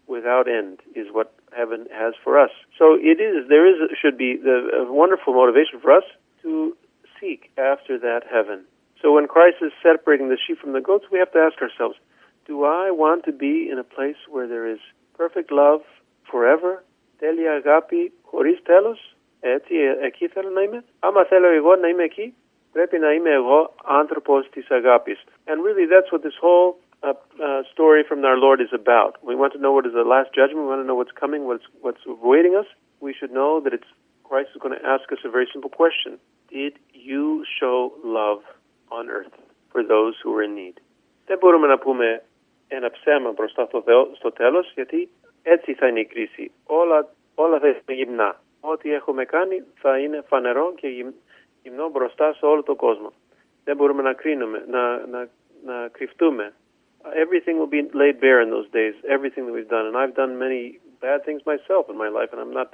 without 0.08 0.46
end 0.46 0.76
is 1.00 1.06
what 1.16 1.28
heaven 1.52 1.80
has 2.00 2.14
for 2.24 2.32
us. 2.44 2.52
So 2.78 2.84
it 3.12 3.18
is, 3.28 3.34
there 3.48 3.66
is, 3.70 3.76
should 4.00 4.16
be 4.16 4.30
the, 4.48 4.56
a 4.82 4.92
wonderful 4.92 5.32
motivation 5.40 5.76
for 5.80 5.90
us 6.00 6.06
to 6.42 6.76
seek 7.18 7.40
after 7.72 7.94
that 8.06 8.22
heaven. 8.36 8.58
So 9.00 9.06
when 9.16 9.26
Christ 9.34 9.58
is 9.68 9.72
separating 9.82 10.28
the 10.28 10.38
sheep 10.44 10.58
from 10.62 10.72
the 10.72 10.84
goats, 10.88 11.06
we 11.12 11.18
have 11.18 11.32
to 11.32 11.40
ask 11.46 11.56
ourselves, 11.66 11.96
do 12.46 12.64
I 12.64 12.90
want 12.90 13.24
to 13.28 13.32
be 13.32 13.54
in 13.70 13.78
a 13.78 13.88
place 13.96 14.20
where 14.28 14.48
there 14.52 14.66
is 14.74 14.80
perfect 15.16 15.50
love 15.50 15.82
forever, 16.30 16.72
τέλεια 17.18 17.52
αγάπη 17.52 18.12
χωρίς 18.22 18.62
τέλος, 18.62 19.16
έτσι, 19.40 19.74
εκεί 20.00 20.28
θέλω 20.28 20.50
να 20.50 20.62
είμαι. 20.62 20.84
Άμα 20.98 21.24
θέλω 21.24 21.46
εγώ 21.46 21.76
να 21.76 21.88
είμαι 21.88 22.04
εκεί, 22.04 22.34
πρέπει 22.77 22.99
να 22.99 23.13
είμαι 23.13 23.31
εγώ 23.31 23.75
άνθρωπος 23.83 24.49
της 24.49 24.69
αγάπης. 24.69 25.23
And 25.45 25.57
really 25.67 25.85
that's 25.93 26.09
what 26.13 26.21
this 26.27 26.37
whole 26.45 26.69
uh, 27.07 27.13
uh, 27.47 27.61
story 27.73 28.01
from 28.09 28.19
our 28.29 28.39
Lord 28.45 28.59
is 28.65 28.73
about. 28.81 29.11
We 29.29 29.35
want 29.41 29.51
to 29.55 29.61
know 29.63 29.73
what 29.77 29.85
is 29.89 29.95
the 30.01 30.07
last 30.15 30.29
judgment. 30.39 30.61
We 30.65 30.69
want 30.73 30.81
to 30.85 30.89
know 30.89 30.99
what's 31.01 31.15
coming, 31.23 31.41
what's, 31.49 31.67
what's 31.85 32.03
awaiting 32.25 32.53
us. 32.61 32.69
We 33.07 33.11
should 33.17 33.33
know 33.39 33.51
that 33.63 33.73
it's 33.77 33.91
Christ 34.29 34.49
is 34.55 34.59
going 34.63 34.75
to 34.79 34.85
ask 34.95 35.05
us 35.15 35.21
a 35.29 35.31
very 35.37 35.47
simple 35.53 35.73
question. 35.81 36.11
Did 36.57 36.73
you 37.09 37.25
show 37.57 37.77
love 38.19 38.41
on 38.97 39.03
earth 39.17 39.35
for 39.71 39.81
those 39.93 40.13
who 40.21 40.29
are 40.35 40.43
in 40.47 40.53
need? 40.61 40.75
Δεν 41.25 41.37
μπορούμε 41.37 41.67
να 41.67 41.77
πούμε 41.77 42.23
ένα 42.67 42.89
ψέμα 42.91 43.31
μπροστά 43.31 43.65
στο 43.65 43.81
Θεό 43.81 44.11
στο 44.15 44.31
τέλος, 44.31 44.71
γιατί 44.75 45.09
έτσι 45.43 45.73
θα 45.73 45.87
είναι 45.87 45.99
η 45.99 46.05
κρίση. 46.05 46.51
Όλα, 46.65 47.09
όλα 47.35 47.59
θα 47.59 47.67
είναι 47.67 47.97
γυμνά. 48.01 48.41
Ό,τι 48.59 48.93
έχουμε 48.93 49.25
κάνει 49.25 49.63
θα 49.81 49.97
είναι 49.97 50.23
φανερό 50.27 50.73
και 50.75 50.87
γυμνό 51.66 51.88
μπροστά 51.90 52.32
σε 52.32 52.46
όλο 52.46 52.62
τον 52.62 52.76
κόσμο. 52.76 53.12
Δεν 53.64 53.76
μπορούμε 53.76 54.02
να 54.02 54.12
κρίνουμε, 54.12 54.64
να, 54.68 55.06
να, 55.06 55.28
να 55.64 55.88
κρυφτούμε. 55.88 56.52
Everything 57.24 57.58
will 57.58 57.72
be 57.78 57.82
laid 58.02 58.20
bare 58.20 58.40
in 58.40 58.50
those 58.50 58.70
days, 58.70 58.94
everything 59.16 59.46
that 59.46 59.54
we've 59.56 59.74
done. 59.76 59.86
And 59.86 59.96
I've 59.96 60.14
done 60.14 60.38
many 60.38 60.78
bad 61.00 61.18
things 61.26 61.42
myself 61.52 61.90
in 61.92 61.96
my 62.04 62.10
life, 62.18 62.30
and 62.32 62.40
I'm 62.40 62.54
not 62.60 62.70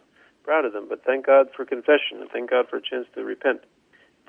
proud 0.46 0.64
of 0.66 0.72
them. 0.74 0.86
But 0.92 0.98
thank 1.08 1.20
God 1.32 1.44
for 1.54 1.64
confession, 1.64 2.14
and 2.20 2.28
thank 2.30 2.50
God 2.50 2.64
for 2.68 2.76
a 2.76 2.84
chance 2.90 3.06
to 3.14 3.20
repent. 3.34 3.60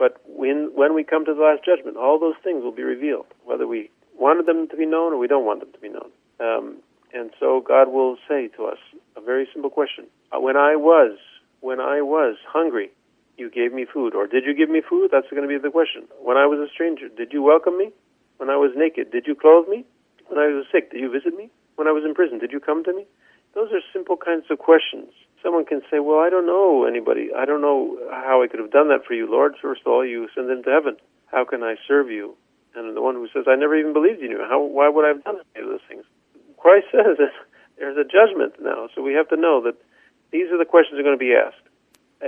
But 0.01 0.13
when, 0.25 0.71
when 0.73 0.93
we 0.93 1.03
come 1.03 1.25
to 1.25 1.33
the 1.33 1.41
last 1.41 1.65
judgment, 1.65 1.97
all 1.97 2.17
those 2.17 2.39
things 2.45 2.63
will 2.63 2.77
be 2.81 2.83
revealed, 2.83 3.27
whether 3.43 3.67
we 3.67 3.91
wanted 4.17 4.45
them 4.45 4.67
to 4.69 4.77
be 4.77 4.85
known 4.85 5.13
or 5.13 5.17
we 5.17 5.27
don't 5.27 5.45
want 5.45 5.59
them 5.59 5.71
to 5.73 5.79
be 5.79 5.89
known. 5.89 6.09
Um, 6.39 6.77
and 7.13 7.31
so 7.39 7.61
God 7.61 7.89
will 7.91 8.17
say 8.27 8.47
to 8.55 8.65
us 8.65 8.77
a 9.17 9.21
very 9.21 9.47
simple 9.51 9.69
question. 9.69 10.05
When 10.31 10.55
I 10.55 10.75
was, 10.75 11.17
when 11.59 11.79
I 11.79 12.01
was 12.01 12.37
hungry, 12.47 12.91
you 13.36 13.50
gave 13.50 13.72
me 13.72 13.84
food. 13.84 14.14
Or 14.14 14.26
did 14.26 14.44
you 14.44 14.54
give 14.54 14.70
me 14.70 14.80
food? 14.80 15.10
That's 15.12 15.28
going 15.30 15.42
to 15.42 15.48
be 15.48 15.58
the 15.58 15.70
question. 15.70 16.06
When 16.22 16.36
I 16.36 16.46
was 16.46 16.58
a 16.58 16.72
stranger, 16.72 17.08
did 17.08 17.32
you 17.32 17.42
welcome 17.42 17.76
me? 17.76 17.90
When 18.38 18.50
I 18.50 18.56
was 18.56 18.72
naked, 18.76 19.10
did 19.10 19.26
you 19.26 19.34
clothe 19.34 19.68
me? 19.68 19.84
When 20.28 20.38
I 20.38 20.46
was 20.48 20.66
sick, 20.72 20.90
did 20.90 21.00
you 21.00 21.10
visit 21.10 21.36
me? 21.36 21.50
When 21.76 21.88
I 21.88 21.92
was 21.92 22.04
in 22.04 22.14
prison, 22.14 22.38
did 22.38 22.52
you 22.52 22.60
come 22.60 22.84
to 22.84 22.92
me? 22.92 23.06
Those 23.54 23.70
are 23.72 23.80
simple 23.92 24.16
kinds 24.16 24.46
of 24.50 24.58
questions. 24.58 25.10
Someone 25.42 25.64
can 25.64 25.82
say, 25.90 25.98
Well, 26.00 26.18
I 26.18 26.30
don't 26.30 26.46
know 26.46 26.86
anybody. 26.86 27.30
I 27.36 27.44
don't 27.44 27.60
know 27.60 27.98
how 28.10 28.42
I 28.42 28.48
could 28.48 28.60
have 28.60 28.72
done 28.72 28.88
that 28.88 29.04
for 29.06 29.14
you, 29.14 29.30
Lord. 29.30 29.54
First 29.60 29.82
of 29.86 29.92
all, 29.92 30.04
you 30.04 30.28
send 30.34 30.48
them 30.48 30.62
to 30.64 30.70
heaven. 30.70 30.96
How 31.26 31.44
can 31.44 31.62
I 31.62 31.76
serve 31.86 32.10
you? 32.10 32.34
And 32.74 32.96
the 32.96 33.02
one 33.02 33.14
who 33.14 33.28
says, 33.32 33.44
I 33.46 33.54
never 33.54 33.76
even 33.76 33.92
believed 33.92 34.22
in 34.22 34.30
you. 34.30 34.42
How, 34.48 34.60
why 34.62 34.88
would 34.88 35.04
I 35.04 35.08
have 35.08 35.22
done 35.22 35.38
any 35.54 35.64
of 35.64 35.70
those 35.70 35.86
things? 35.88 36.04
Christ 36.58 36.86
says 36.92 37.18
that 37.18 37.34
there's 37.78 37.96
a 37.96 38.04
judgment 38.04 38.54
now. 38.60 38.88
So 38.94 39.02
we 39.02 39.14
have 39.14 39.28
to 39.28 39.36
know 39.36 39.62
that 39.62 39.76
these 40.32 40.50
are 40.50 40.58
the 40.58 40.64
questions 40.64 40.96
that 40.96 41.00
are 41.00 41.06
going 41.06 41.18
to 41.18 41.22
be 41.22 41.34
asked. 41.34 41.62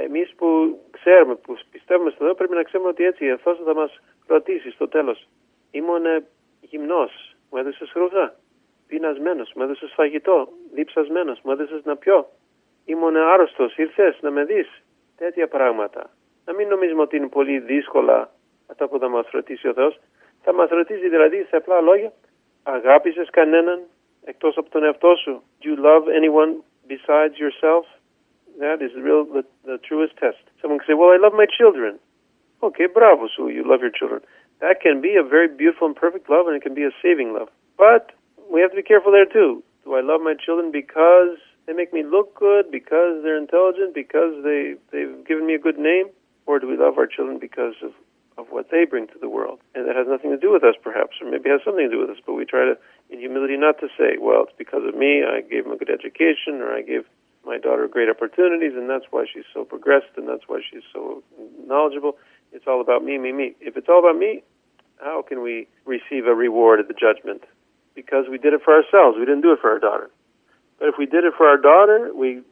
Εμείς 0.04 0.34
που 0.36 0.78
ξέρουμε, 0.90 1.34
που 1.34 1.56
πιστεύουμε 1.70 2.10
στο 2.10 2.24
Θεό, 2.24 2.34
πρέπει 2.34 2.54
να 2.54 2.62
ξέρουμε 2.62 2.88
ότι 2.88 3.04
έτσι 3.04 3.30
αυτός 3.30 3.60
θα 3.64 3.74
μας 3.74 4.00
ρωτήσεις 4.26 4.74
στο 4.74 4.88
τέλος. 4.88 5.28
Ήμουν 5.70 6.04
γυμνός, 6.60 7.36
μου 7.50 7.58
έδωσες 7.58 7.92
ρούχα. 7.94 8.34
Πεινασμένος, 8.86 9.52
μου 9.54 9.62
έδωσες 9.62 9.92
φαγητό. 9.94 10.48
Διψασμένος, 10.74 11.40
μου 11.42 11.50
έδωσες 11.52 11.84
να 11.84 11.96
πιω. 11.96 12.28
Ήμουν 12.84 13.16
άρρωστος, 13.16 13.76
ήρθες 13.76 14.18
να 14.20 14.30
με 14.30 14.44
δεις. 14.44 14.82
Τέτοια 15.16 15.48
πράγματα. 15.48 16.10
Να 16.44 16.52
μην 16.52 16.68
νομίζουμε 16.68 17.02
ότι 17.02 17.16
είναι 17.16 17.28
πολύ 17.28 17.58
δύσκολα 17.58 18.30
αυτά 18.66 18.88
που 18.88 18.98
θα 18.98 19.08
μας 19.08 19.26
ρωτήσει 19.30 19.68
ο 19.68 19.72
Θεός. 19.72 20.00
Θα 20.42 20.52
μας 20.52 20.68
ρωτήσει 20.68 21.08
δηλαδή 21.08 21.46
σε 21.48 21.56
απλά 21.56 21.80
λόγια. 21.80 22.12
Αγάπησες 22.62 23.30
κανέναν 23.30 23.82
εκτός 24.24 24.56
από 24.56 24.70
τον 24.70 24.84
εαυτό 24.84 25.16
σου; 25.16 25.42
Do 25.62 25.66
you 25.66 25.76
love 25.84 26.04
anyone 26.20 26.52
besides 26.88 27.36
yourself? 27.38 27.84
That 28.58 28.80
is 28.80 28.92
the 28.94 29.02
real, 29.02 29.24
the, 29.24 29.44
the 29.64 29.78
truest 29.78 30.16
test. 30.16 30.38
Someone 30.60 30.80
can 30.80 30.88
say, 30.88 30.94
well, 30.94 31.10
I 31.10 31.18
love 31.20 31.32
my 31.34 31.46
children. 31.46 31.98
Okay, 32.62 32.86
bravo, 32.92 33.28
so 33.36 33.48
you 33.48 33.68
love 33.68 33.80
your 33.80 33.90
children. 33.90 34.22
That 34.60 34.80
can 34.80 35.00
be 35.00 35.16
a 35.16 35.22
very 35.22 35.48
beautiful 35.48 35.86
and 35.86 35.96
perfect 35.96 36.30
love, 36.30 36.46
and 36.46 36.56
it 36.56 36.62
can 36.62 36.74
be 36.74 36.84
a 36.84 36.90
saving 37.02 37.34
love. 37.34 37.48
But 37.76 38.12
we 38.50 38.60
have 38.62 38.70
to 38.70 38.76
be 38.76 38.82
careful 38.82 39.12
there 39.12 39.26
too. 39.26 39.62
Do 39.84 39.94
I 39.94 40.00
love 40.00 40.22
my 40.22 40.34
children 40.34 40.72
because 40.72 41.36
they 41.66 41.74
make 41.74 41.92
me 41.92 42.02
look 42.02 42.34
good, 42.34 42.70
because 42.70 43.22
they're 43.22 43.36
intelligent, 43.36 43.92
because 43.94 44.42
they, 44.42 44.74
they've 44.90 45.26
given 45.26 45.46
me 45.46 45.54
a 45.54 45.58
good 45.58 45.78
name? 45.78 46.08
Or 46.46 46.58
do 46.58 46.66
we 46.66 46.76
love 46.76 46.96
our 46.96 47.06
children 47.06 47.38
because 47.38 47.74
of, 47.82 47.92
of 48.38 48.46
what 48.50 48.70
they 48.70 48.86
bring 48.86 49.08
to 49.08 49.18
the 49.20 49.28
world? 49.28 49.60
And 49.74 49.86
that 49.86 49.96
has 49.96 50.06
nothing 50.08 50.30
to 50.30 50.38
do 50.38 50.50
with 50.50 50.64
us, 50.64 50.76
perhaps, 50.82 51.20
or 51.20 51.30
maybe 51.30 51.50
has 51.50 51.60
something 51.64 51.84
to 51.84 51.94
do 51.94 52.00
with 52.00 52.10
us, 52.10 52.22
but 52.24 52.34
we 52.34 52.46
try 52.46 52.64
to, 52.64 52.78
in 53.10 53.18
humility, 53.18 53.56
not 53.58 53.78
to 53.80 53.88
say, 53.98 54.16
well, 54.18 54.44
it's 54.44 54.56
because 54.56 54.82
of 54.86 54.94
me, 54.96 55.22
I 55.26 55.42
gave 55.42 55.64
them 55.64 55.72
a 55.72 55.76
good 55.76 55.90
education, 55.90 56.62
or 56.62 56.72
I 56.72 56.82
gave 56.82 57.04
my 57.46 57.58
daughter 57.58 57.86
great 57.88 58.08
opportunities, 58.10 58.72
and 58.74 58.90
that's 58.90 59.06
why 59.10 59.24
she's 59.32 59.46
so 59.54 59.64
progressed, 59.64 60.10
and 60.16 60.28
that's 60.28 60.42
why 60.48 60.60
she's 60.68 60.82
so 60.92 61.22
knowledgeable. 61.66 62.18
It's 62.52 62.66
all 62.66 62.80
about 62.80 63.04
me, 63.04 63.18
me, 63.18 63.32
me. 63.32 63.54
If 63.60 63.76
it's 63.76 63.88
all 63.88 64.00
about 64.00 64.18
me, 64.18 64.42
how 64.98 65.22
can 65.22 65.42
we 65.42 65.68
receive 65.84 66.26
a 66.26 66.34
reward 66.34 66.80
at 66.80 66.88
the 66.88 66.94
judgment? 66.94 67.44
Because 67.94 68.26
we 68.28 68.38
did 68.38 68.52
it 68.52 68.60
for 68.64 68.74
ourselves. 68.74 69.16
We 69.18 69.24
didn't 69.24 69.42
do 69.42 69.52
it 69.52 69.60
for 69.60 69.70
our 69.70 69.78
daughter. 69.78 70.10
But 70.78 70.88
if 70.88 70.94
we 70.98 71.06
did 71.06 71.24
it 71.24 71.34
for 71.36 71.46
our 71.46 71.56
daughter, 71.56 72.10
we 72.14 72.42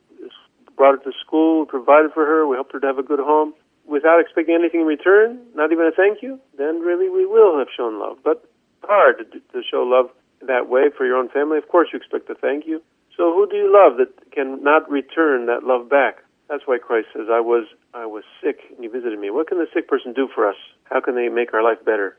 brought 0.77 0.99
her 0.99 1.11
to 1.11 1.13
school, 1.21 1.67
provided 1.67 2.13
for 2.13 2.25
her, 2.25 2.47
we 2.47 2.57
helped 2.57 2.73
her 2.73 2.81
to 2.81 2.87
have 2.87 2.99
a 2.99 3.03
good 3.03 3.21
home, 3.21 3.55
without 3.87 4.21
expecting 4.21 4.55
anything 4.55 4.81
in 4.81 4.87
return, 4.87 5.39
not 5.55 5.73
even 5.73 5.87
a 5.87 5.93
thank 5.93 6.23
you, 6.23 6.41
then 6.57 6.81
really 6.81 7.09
we 7.09 7.27
will 7.27 7.59
have 7.59 7.69
shown 7.77 7.99
love. 7.99 8.19
But 8.25 8.45
hard 8.83 9.19
to, 9.19 9.63
show 9.71 9.83
love 9.83 10.11
that 10.47 10.69
way 10.69 10.91
for 10.97 11.07
your 11.07 11.17
own 11.17 11.29
family. 11.29 11.59
Of 11.59 11.69
course, 11.69 11.89
you 11.93 11.99
expect 11.99 12.29
a 12.31 12.35
thank 12.35 12.67
you. 12.67 12.83
So 13.17 13.33
who 13.33 13.47
do 13.49 13.57
you 13.57 13.73
love 13.73 13.99
that 13.99 14.31
can 14.33 14.63
not 14.63 14.91
return 14.91 15.47
that 15.47 15.65
love 15.65 15.89
back? 15.89 16.19
That's 16.49 16.67
why 16.67 16.79
Christ 16.79 17.09
says, 17.13 17.29
"I 17.31 17.41
was 17.41 17.67
I 17.95 18.07
was 18.07 18.25
sick, 18.43 18.59
and 18.75 18.83
you 18.85 18.91
visited 18.91 19.19
me." 19.19 19.31
What 19.31 19.49
can 19.49 19.59
the 19.59 19.69
sick 19.73 19.89
person 19.89 20.13
do 20.13 20.29
for 20.35 20.49
us? 20.49 20.57
How 20.85 21.01
can 21.01 21.15
they 21.15 21.29
make 21.29 21.55
our 21.55 21.63
life 21.63 21.85
better? 21.85 22.17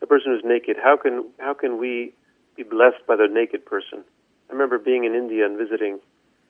The 0.00 0.06
person 0.06 0.32
who's 0.32 0.44
naked, 0.44 0.76
how 0.82 0.96
can 0.96 1.24
how 1.38 1.54
can 1.54 1.78
we 1.78 2.12
be 2.56 2.62
blessed 2.62 3.06
by 3.06 3.16
the 3.16 3.28
naked 3.28 3.64
person? 3.64 4.04
I 4.48 4.52
remember 4.52 4.78
being 4.78 5.04
in 5.04 5.14
India 5.14 5.46
and 5.46 5.56
visiting 5.56 5.98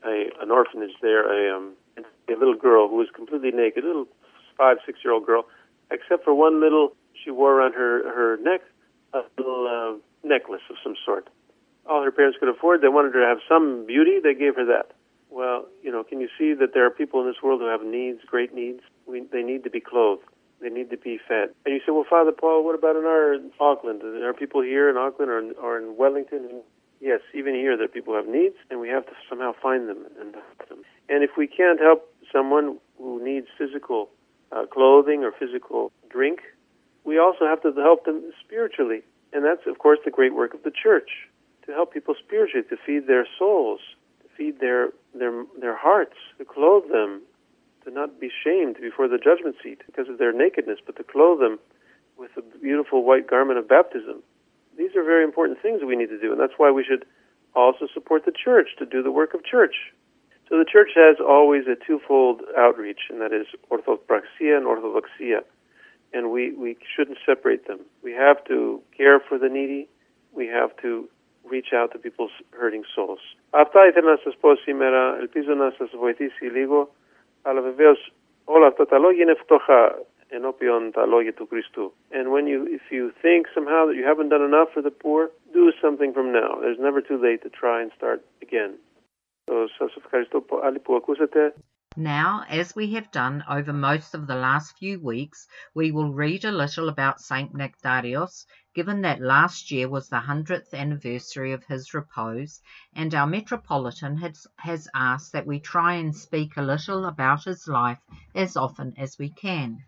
a, 0.05 0.31
an 0.41 0.51
orphanage 0.51 0.95
there, 1.01 1.25
a, 1.25 1.57
um, 1.57 1.73
a 1.97 2.33
little 2.33 2.55
girl 2.55 2.89
who 2.89 2.97
was 2.97 3.09
completely 3.15 3.53
naked, 3.53 3.85
a 3.85 3.87
little 3.87 4.09
five, 4.59 4.79
six 4.85 4.99
year 5.05 5.15
old 5.15 5.25
girl, 5.25 5.47
except 5.91 6.25
for 6.25 6.35
one 6.35 6.61
little, 6.61 6.95
she 7.23 7.31
wore 7.31 7.55
around 7.55 7.75
her, 7.75 8.03
her 8.15 8.37
neck 8.39 8.61
a 9.13 9.23
little 9.39 9.67
uh, 9.67 10.29
necklace 10.29 10.63
of 10.69 10.77
some 10.83 10.97
sort. 11.05 11.29
All 11.87 12.03
her 12.03 12.11
parents 12.11 12.39
could 12.39 12.49
afford, 12.49 12.81
they 12.81 12.89
wanted 12.89 13.15
her 13.15 13.21
to 13.21 13.27
have 13.27 13.39
some 13.49 13.87
beauty, 13.87 14.19
they 14.23 14.35
gave 14.35 14.57
her 14.57 14.65
that. 14.65 14.93
Well, 15.31 15.67
you 15.83 15.91
know, 15.91 16.05
can 16.05 16.21
you 16.21 16.29
see 16.39 16.55
that 16.55 16.75
there 16.75 16.87
are 16.87 16.91
people 16.91 17.21
in 17.21 17.27
this 17.27 17.43
world 17.43 17.61
who 17.61 17.67
have 17.67 17.85
needs, 17.85 18.21
great 18.27 18.55
needs? 18.55 18.81
We, 19.07 19.25
they 19.33 19.43
need 19.43 19.65
to 19.65 19.71
be 19.71 19.81
clothed. 19.81 20.23
They 20.61 20.71
need 20.71 20.91
to 20.91 20.97
be 20.97 21.19
fed. 21.19 21.51
And 21.67 21.75
you 21.75 21.81
say, 21.81 21.93
well, 21.93 22.07
Father 22.09 22.33
Paul, 22.33 22.65
what 22.65 22.75
about 22.75 22.97
in 22.97 23.05
our 23.05 23.35
in 23.35 23.51
Auckland? 23.61 24.03
Are 24.03 24.33
people 24.33 24.63
here 24.63 24.89
in 24.89 24.97
Auckland 24.97 25.31
or 25.31 25.39
in, 25.39 25.53
or 25.61 25.77
in 25.77 25.97
Wellington? 25.97 26.47
And 26.51 26.63
yes, 27.01 27.21
even 27.35 27.55
here 27.55 27.77
there 27.77 27.87
are 27.87 27.89
people 27.89 28.15
who 28.15 28.17
have 28.17 28.29
needs, 28.29 28.55
and 28.71 28.81
we 28.81 28.89
have 28.89 29.05
to 29.07 29.13
somehow 29.29 29.53
find 29.61 29.89
them 29.89 30.07
and 30.21 30.35
help 30.35 30.69
them. 30.69 30.79
And 31.09 31.23
if 31.23 31.31
we 31.37 31.47
can't 31.47 31.81
help 31.81 32.09
someone 32.33 32.79
who 32.97 33.23
needs 33.23 33.49
physical 33.59 34.09
uh, 34.53 34.67
clothing 34.67 35.25
or 35.25 35.33
physical 35.33 35.93
drink, 36.09 36.41
we 37.03 37.19
also 37.19 37.45
have 37.45 37.61
to 37.63 37.73
help 37.75 38.05
them 38.05 38.23
spiritually. 38.43 39.03
And 39.33 39.45
that's, 39.45 39.67
of 39.67 39.79
course, 39.79 39.99
the 40.05 40.11
great 40.11 40.35
work 40.35 40.55
of 40.55 40.63
the 40.63 40.71
church 40.71 41.11
to 41.67 41.73
help 41.73 41.93
people 41.93 42.15
spiritually, 42.19 42.67
to 42.69 42.77
feed 42.85 43.07
their 43.07 43.27
souls, 43.39 43.81
to 44.23 44.29
feed 44.37 44.61
their, 44.61 44.91
their, 45.15 45.45
their 45.61 45.77
hearts, 45.77 46.17
to 46.39 46.45
clothe 46.45 46.91
them, 46.91 47.23
to 47.85 47.91
not 47.91 48.21
be 48.21 48.31
shamed 48.43 48.77
before 48.81 49.09
the 49.09 49.19
judgment 49.19 49.57
seat 49.63 49.83
because 49.87 50.09
of 50.09 50.19
their 50.19 50.33
nakedness, 50.33 50.79
but 50.85 50.97
to 50.97 51.05
clothe 51.05 51.41
them 51.41 51.59
with 52.17 52.31
a 52.37 52.59
beautiful 52.59 53.05
white 53.05 53.29
garment 53.29 53.59
of 53.59 53.69
baptism. 53.69 54.23
These 54.77 54.97
are 54.97 55.05
very 55.05 55.25
important 55.25 55.61
things 55.61 55.83
we 55.85 55.97
need 55.97 56.09
to 56.09 56.21
do, 56.21 56.33
and 56.33 56.41
that's 56.41 56.55
why 56.57 56.71
we 56.71 56.85
should 56.85 57.05
also 57.55 57.87
support 57.93 58.25
the 58.25 58.33
church 58.33 58.71
to 58.79 58.87
do 58.87 59.03
the 59.03 59.13
work 59.13 59.35
of 59.35 59.45
church. 59.45 59.93
So 60.49 60.59
the 60.59 60.65
church 60.65 60.91
has 60.95 61.17
always 61.21 61.65
a 61.67 61.77
twofold 61.87 62.43
outreach, 62.57 63.09
and 63.09 63.21
that 63.21 63.33
is 63.33 63.47
orthopraxia 63.71 64.57
and 64.57 64.67
orthodoxia. 64.67 65.41
And 66.13 66.31
we, 66.31 66.53
we 66.53 66.77
shouldn't 66.95 67.19
separate 67.27 67.67
them. 67.67 67.81
We 68.03 68.13
have 68.13 68.45
to 68.45 68.81
care 68.97 69.21
for 69.21 69.39
the 69.39 69.49
needy. 69.49 69.89
We 70.33 70.47
have 70.49 70.77
to 70.83 71.09
reach 71.50 71.72
out 71.74 71.92
to 71.94 71.98
people's 72.00 72.36
hurting 72.60 72.86
souls. 72.96 73.22
Αυτά 73.50 73.88
ήθελα 73.88 74.12
να 74.12 74.20
σας 74.24 74.38
πω 74.38 74.56
σήμερα. 74.56 75.18
Ελπίζω 75.18 75.54
να 75.54 75.74
σας 75.78 75.90
βοηθήσει 75.96 76.46
λίγο. 76.46 76.90
Αλλά 77.42 77.62
βεβαίως 77.62 78.12
όλα 78.44 78.68
αυτά 78.68 78.86
τα 78.86 78.98
λόγια 78.98 79.24
είναι 79.24 79.34
φτωχά 79.34 80.06
ενώπιον 80.28 80.92
τα 80.92 81.06
λόγια 81.06 81.34
του 81.34 81.48
Χριστού. 81.48 81.94
And 82.12 82.26
when 82.34 82.46
you, 82.48 82.60
if 82.78 82.86
you 82.92 83.12
think 83.24 83.42
somehow 83.56 83.82
that 83.88 83.96
you 84.00 84.06
haven't 84.12 84.30
done 84.30 84.46
enough 84.52 84.70
for 84.74 84.82
the 84.82 84.96
poor, 85.04 85.32
do 85.54 85.72
something 85.84 86.12
from 86.14 86.28
now. 86.32 86.50
There's 86.62 86.82
never 86.88 87.02
too 87.02 87.20
late 87.28 87.42
to 87.46 87.50
try 87.50 87.78
and 87.84 87.92
start 87.98 88.20
again. 88.42 88.72
So, 89.46 89.68
σας 89.78 89.96
ευχαριστώ 89.96 90.42
πάλι 90.42 90.80
που 90.80 90.96
ακούσατε. 90.96 91.54
Now, 91.98 92.44
as 92.62 92.76
we 92.76 92.94
have 92.96 93.10
done 93.12 93.44
over 93.50 93.74
most 93.74 94.14
of 94.14 94.28
the 94.28 94.36
last 94.48 94.78
few 94.78 94.96
weeks, 95.12 95.48
we 95.74 95.92
will 95.92 96.12
read 96.14 96.46
a 96.46 96.52
little 96.52 96.88
about 96.88 97.20
Saint 97.20 97.50
Nectarios, 97.54 98.46
given 98.75 99.03
that 99.03 99.21
last 99.21 99.71
year 99.71 99.89
was 99.89 100.09
the 100.09 100.17
100th 100.17 100.75
anniversary 100.75 101.53
of 101.53 101.65
his 101.65 101.95
repose, 101.95 102.61
and 102.93 103.15
our 103.15 103.27
Metropolitan 103.27 104.17
has, 104.17 104.47
has 104.57 104.89
asked 104.95 105.33
that 105.33 105.47
we 105.47 105.61
try 105.61 105.95
and 105.95 106.15
speak 106.15 106.57
a 106.57 106.63
little 106.63 107.05
about 107.05 107.45
his 107.45 107.69
life 107.69 108.01
as 108.35 108.57
often 108.57 108.93
as 108.99 109.17
we 109.19 109.31
can. 109.31 109.85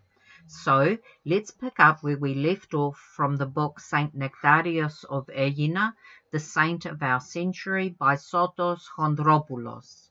So, 0.47 0.97
let's 1.25 1.51
pick 1.51 1.77
up 1.77 2.01
where 2.01 2.17
we 2.17 2.33
left 2.33 2.73
off 2.73 2.97
from 2.97 3.35
the 3.35 3.45
book 3.45 3.81
Saint 3.81 4.15
Nectarius 4.15 5.03
of 5.03 5.29
Aegina, 5.35 5.93
the 6.31 6.39
saint 6.39 6.85
of 6.85 7.03
our 7.03 7.19
century 7.19 7.89
by 7.89 8.15
Sotos 8.15 8.87
Chondropoulos. 8.95 10.09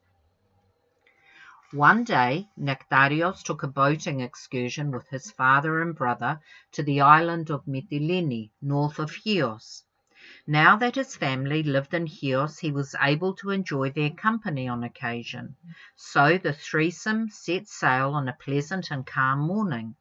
One 1.77 2.05
day 2.05 2.49
Nectarios 2.59 3.43
took 3.43 3.63
a 3.63 3.69
boating 3.69 4.21
excursion 4.21 4.91
with 4.91 5.07
his 5.11 5.31
father 5.31 5.83
and 5.83 5.95
brother 5.95 6.41
to 6.73 6.83
the 6.83 7.03
island 7.03 7.51
of 7.51 7.67
Mytilene, 7.67 8.51
north 8.63 8.99
of 8.99 9.13
Chios. 9.13 9.83
Now 10.47 10.77
that 10.77 10.95
his 10.95 11.17
family 11.17 11.63
lived 11.63 11.93
in 11.93 12.07
Chios, 12.07 12.59
he 12.61 12.73
was 12.73 12.95
able 12.99 13.35
to 13.35 13.51
enjoy 13.51 13.91
their 13.91 14.09
company 14.09 14.67
on 14.67 14.85
occasion. 14.85 15.55
So 15.97 16.39
the 16.39 16.55
threesome 16.55 17.29
set 17.29 17.69
sail 17.69 18.15
on 18.15 18.27
a 18.27 18.33
pleasant 18.33 18.91
and 18.91 19.07
calm 19.07 19.41
morning. 19.41 19.97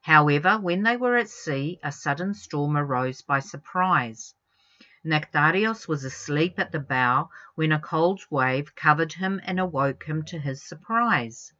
However, 0.00 0.58
when 0.58 0.82
they 0.82 0.96
were 0.96 1.16
at 1.16 1.28
sea, 1.30 1.78
a 1.84 1.92
sudden 1.92 2.34
storm 2.34 2.76
arose 2.76 3.22
by 3.22 3.38
surprise. 3.38 4.34
Nectarios 5.04 5.88
was 5.88 6.04
asleep 6.04 6.60
at 6.60 6.70
the 6.70 6.78
bow 6.78 7.28
when 7.56 7.72
a 7.72 7.80
cold 7.80 8.20
wave 8.30 8.72
covered 8.76 9.12
him 9.14 9.40
and 9.42 9.58
awoke 9.58 10.04
him 10.04 10.22
to 10.26 10.38
his 10.38 10.62
surprise. 10.62 11.52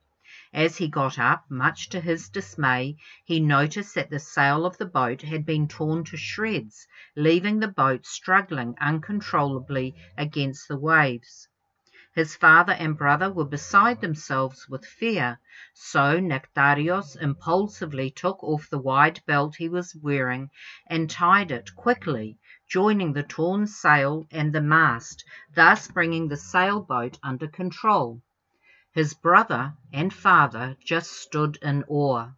As 0.54 0.76
he 0.76 0.86
got 0.86 1.18
up, 1.18 1.46
much 1.50 1.88
to 1.88 1.98
his 2.00 2.28
dismay, 2.28 2.98
he 3.24 3.40
noticed 3.40 3.96
that 3.96 4.10
the 4.10 4.20
sail 4.20 4.64
of 4.64 4.78
the 4.78 4.86
boat 4.86 5.22
had 5.22 5.44
been 5.44 5.66
torn 5.66 6.04
to 6.04 6.16
shreds, 6.16 6.86
leaving 7.16 7.58
the 7.58 7.66
boat 7.66 8.06
struggling 8.06 8.76
uncontrollably 8.80 9.96
against 10.16 10.68
the 10.68 10.78
waves. 10.78 11.48
His 12.14 12.36
father 12.36 12.74
and 12.74 12.96
brother 12.96 13.28
were 13.32 13.44
beside 13.44 14.00
themselves 14.00 14.68
with 14.68 14.86
fear, 14.86 15.40
so 15.74 16.20
Nectarios 16.20 17.16
impulsively 17.20 18.08
took 18.08 18.40
off 18.44 18.70
the 18.70 18.78
wide 18.78 19.20
belt 19.26 19.56
he 19.56 19.68
was 19.68 19.96
wearing 20.00 20.48
and 20.88 21.10
tied 21.10 21.50
it 21.50 21.74
quickly 21.74 22.38
joining 22.72 23.12
the 23.12 23.22
torn 23.22 23.66
sail 23.66 24.26
and 24.30 24.50
the 24.54 24.60
mast, 24.62 25.22
thus 25.54 25.88
bringing 25.88 26.28
the 26.28 26.36
sailboat 26.38 27.18
under 27.22 27.46
control. 27.46 28.22
His 28.94 29.12
brother 29.12 29.74
and 29.92 30.10
father 30.10 30.78
just 30.82 31.12
stood 31.12 31.58
in 31.60 31.84
awe. 31.84 32.30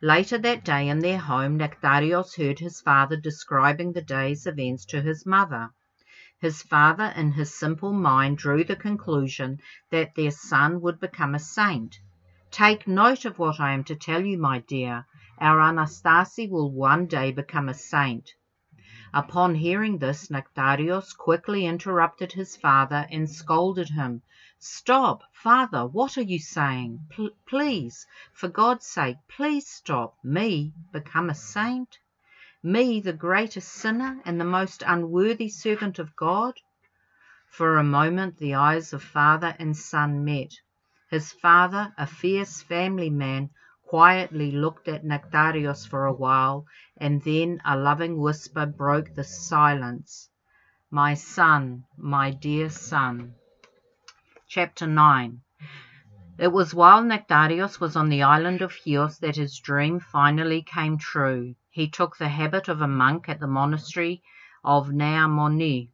Later 0.00 0.38
that 0.38 0.64
day 0.64 0.88
in 0.88 1.00
their 1.00 1.18
home, 1.18 1.58
Nectarios 1.58 2.34
heard 2.34 2.60
his 2.60 2.80
father 2.80 3.16
describing 3.18 3.92
the 3.92 4.00
day's 4.00 4.46
events 4.46 4.86
to 4.86 5.02
his 5.02 5.26
mother. 5.26 5.68
His 6.40 6.62
father, 6.62 7.12
in 7.14 7.32
his 7.32 7.54
simple 7.54 7.92
mind, 7.92 8.38
drew 8.38 8.64
the 8.64 8.74
conclusion 8.74 9.58
that 9.90 10.14
their 10.14 10.30
son 10.30 10.80
would 10.80 10.98
become 10.98 11.34
a 11.34 11.38
saint. 11.38 12.00
Take 12.50 12.88
note 12.88 13.26
of 13.26 13.38
what 13.38 13.60
I 13.60 13.74
am 13.74 13.84
to 13.84 13.96
tell 13.96 14.24
you, 14.24 14.38
my 14.38 14.60
dear. 14.60 15.04
Our 15.38 15.58
Anastasi 15.58 16.48
will 16.48 16.70
one 16.72 17.04
day 17.04 17.32
become 17.32 17.68
a 17.68 17.74
saint. 17.74 18.32
Upon 19.12 19.56
hearing 19.56 19.98
this, 19.98 20.30
Nectarios 20.30 21.12
quickly 21.16 21.66
interrupted 21.66 22.32
his 22.32 22.56
father 22.56 23.08
and 23.10 23.28
scolded 23.28 23.88
him. 23.88 24.22
Stop, 24.60 25.22
father, 25.32 25.84
what 25.84 26.16
are 26.16 26.22
you 26.22 26.38
saying? 26.38 27.08
Please, 27.46 28.06
for 28.32 28.46
God's 28.46 28.86
sake, 28.86 29.16
please 29.26 29.66
stop. 29.66 30.14
Me 30.22 30.72
become 30.92 31.28
a 31.28 31.34
saint? 31.34 31.98
Me, 32.62 33.00
the 33.00 33.12
greatest 33.12 33.72
sinner 33.72 34.20
and 34.24 34.40
the 34.40 34.44
most 34.44 34.84
unworthy 34.86 35.48
servant 35.48 35.98
of 35.98 36.14
God? 36.14 36.54
For 37.48 37.78
a 37.78 37.82
moment 37.82 38.38
the 38.38 38.54
eyes 38.54 38.92
of 38.92 39.02
father 39.02 39.56
and 39.58 39.76
son 39.76 40.24
met. 40.24 40.52
His 41.10 41.32
father, 41.32 41.92
a 41.98 42.06
fierce 42.06 42.62
family 42.62 43.10
man, 43.10 43.50
quietly 43.90 44.52
looked 44.52 44.86
at 44.86 45.02
Nectarios 45.02 45.84
for 45.84 46.06
a 46.06 46.12
while, 46.12 46.64
and 46.96 47.20
then 47.24 47.60
a 47.64 47.76
loving 47.76 48.16
whisper 48.16 48.64
broke 48.64 49.12
the 49.16 49.24
silence. 49.24 50.30
My 50.92 51.14
son, 51.14 51.82
my 51.98 52.30
dear 52.30 52.70
son. 52.70 53.34
Chapter 54.46 54.86
9 54.86 55.40
It 56.38 56.52
was 56.52 56.72
while 56.72 57.02
Nectarios 57.02 57.80
was 57.80 57.96
on 57.96 58.08
the 58.08 58.22
island 58.22 58.62
of 58.62 58.72
Chios 58.72 59.18
that 59.18 59.34
his 59.34 59.58
dream 59.58 59.98
finally 59.98 60.62
came 60.62 60.96
true. 60.96 61.56
He 61.68 61.88
took 61.88 62.16
the 62.16 62.28
habit 62.28 62.68
of 62.68 62.80
a 62.80 62.86
monk 62.86 63.28
at 63.28 63.40
the 63.40 63.48
monastery 63.48 64.22
of 64.62 64.92
Nea 64.92 65.26
Moni. 65.26 65.90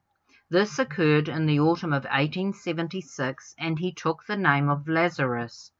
This 0.51 0.79
occurred 0.79 1.31
in 1.31 1.47
the 1.47 1.61
autumn 1.61 1.95
of 1.95 2.05
1876, 2.05 3.55
and 3.59 3.79
he 3.79 3.91
took 3.91 4.27
the 4.27 4.37
name 4.37 4.69
of 4.69 4.87
Lazarus. 4.87 5.73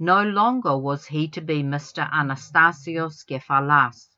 No 0.00 0.24
longer 0.24 0.76
was 0.76 1.06
he 1.06 1.28
to 1.28 1.40
be 1.40 1.62
Mr. 1.62 2.10
Anastasios 2.10 3.24
Kefalas. 3.24 4.08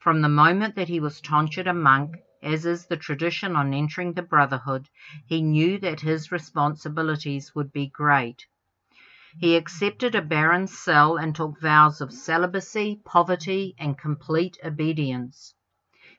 From 0.00 0.20
the 0.20 0.28
moment 0.28 0.74
that 0.74 0.88
he 0.88 0.98
was 0.98 1.20
tonsured 1.20 1.68
a 1.68 1.72
monk, 1.72 2.16
as 2.42 2.66
is 2.66 2.86
the 2.86 2.96
tradition 2.96 3.54
on 3.54 3.72
entering 3.72 4.14
the 4.14 4.22
brotherhood, 4.22 4.88
he 5.24 5.40
knew 5.40 5.78
that 5.78 6.00
his 6.00 6.32
responsibilities 6.32 7.54
would 7.54 7.72
be 7.72 7.86
great. 7.86 8.46
He 9.38 9.54
accepted 9.54 10.16
a 10.16 10.22
barren 10.22 10.66
cell 10.66 11.16
and 11.16 11.36
took 11.36 11.60
vows 11.60 12.00
of 12.00 12.12
celibacy, 12.12 13.00
poverty, 13.04 13.76
and 13.78 13.96
complete 13.96 14.58
obedience. 14.64 15.54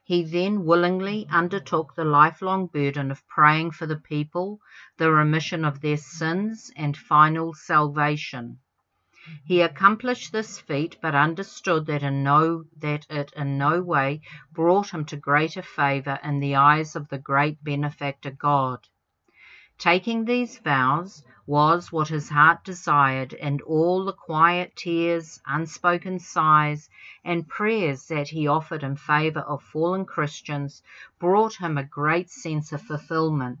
He 0.02 0.22
then 0.24 0.64
willingly 0.64 1.26
undertook 1.30 1.94
the 1.94 2.04
lifelong 2.04 2.68
burden 2.68 3.10
of 3.10 3.28
praying 3.28 3.72
for 3.72 3.84
the 3.84 4.00
people, 4.00 4.60
the 4.96 5.12
remission 5.12 5.62
of 5.62 5.82
their 5.82 5.98
sins, 5.98 6.70
and 6.74 6.96
final 6.96 7.52
salvation. 7.52 8.60
He 9.46 9.62
accomplished 9.62 10.32
this 10.32 10.60
feat, 10.60 10.98
but 11.00 11.14
understood 11.14 11.86
that, 11.86 12.02
in 12.02 12.22
no, 12.22 12.64
that 12.76 13.06
it 13.08 13.32
in 13.34 13.56
no 13.56 13.80
way 13.80 14.20
brought 14.52 14.90
him 14.92 15.06
to 15.06 15.16
greater 15.16 15.62
favour 15.62 16.18
in 16.22 16.40
the 16.40 16.56
eyes 16.56 16.94
of 16.94 17.08
the 17.08 17.16
great 17.16 17.64
benefactor 17.64 18.30
God. 18.30 18.86
Taking 19.78 20.26
these 20.26 20.58
vows 20.58 21.24
was 21.46 21.90
what 21.90 22.08
his 22.08 22.28
heart 22.28 22.64
desired, 22.64 23.32
and 23.32 23.62
all 23.62 24.04
the 24.04 24.12
quiet 24.12 24.76
tears, 24.76 25.40
unspoken 25.46 26.18
sighs, 26.18 26.90
and 27.24 27.48
prayers 27.48 28.06
that 28.08 28.28
he 28.28 28.46
offered 28.46 28.82
in 28.82 28.94
favour 28.94 29.40
of 29.40 29.62
fallen 29.62 30.04
Christians 30.04 30.82
brought 31.18 31.54
him 31.56 31.78
a 31.78 31.82
great 31.82 32.28
sense 32.28 32.72
of 32.72 32.82
fulfilment. 32.82 33.60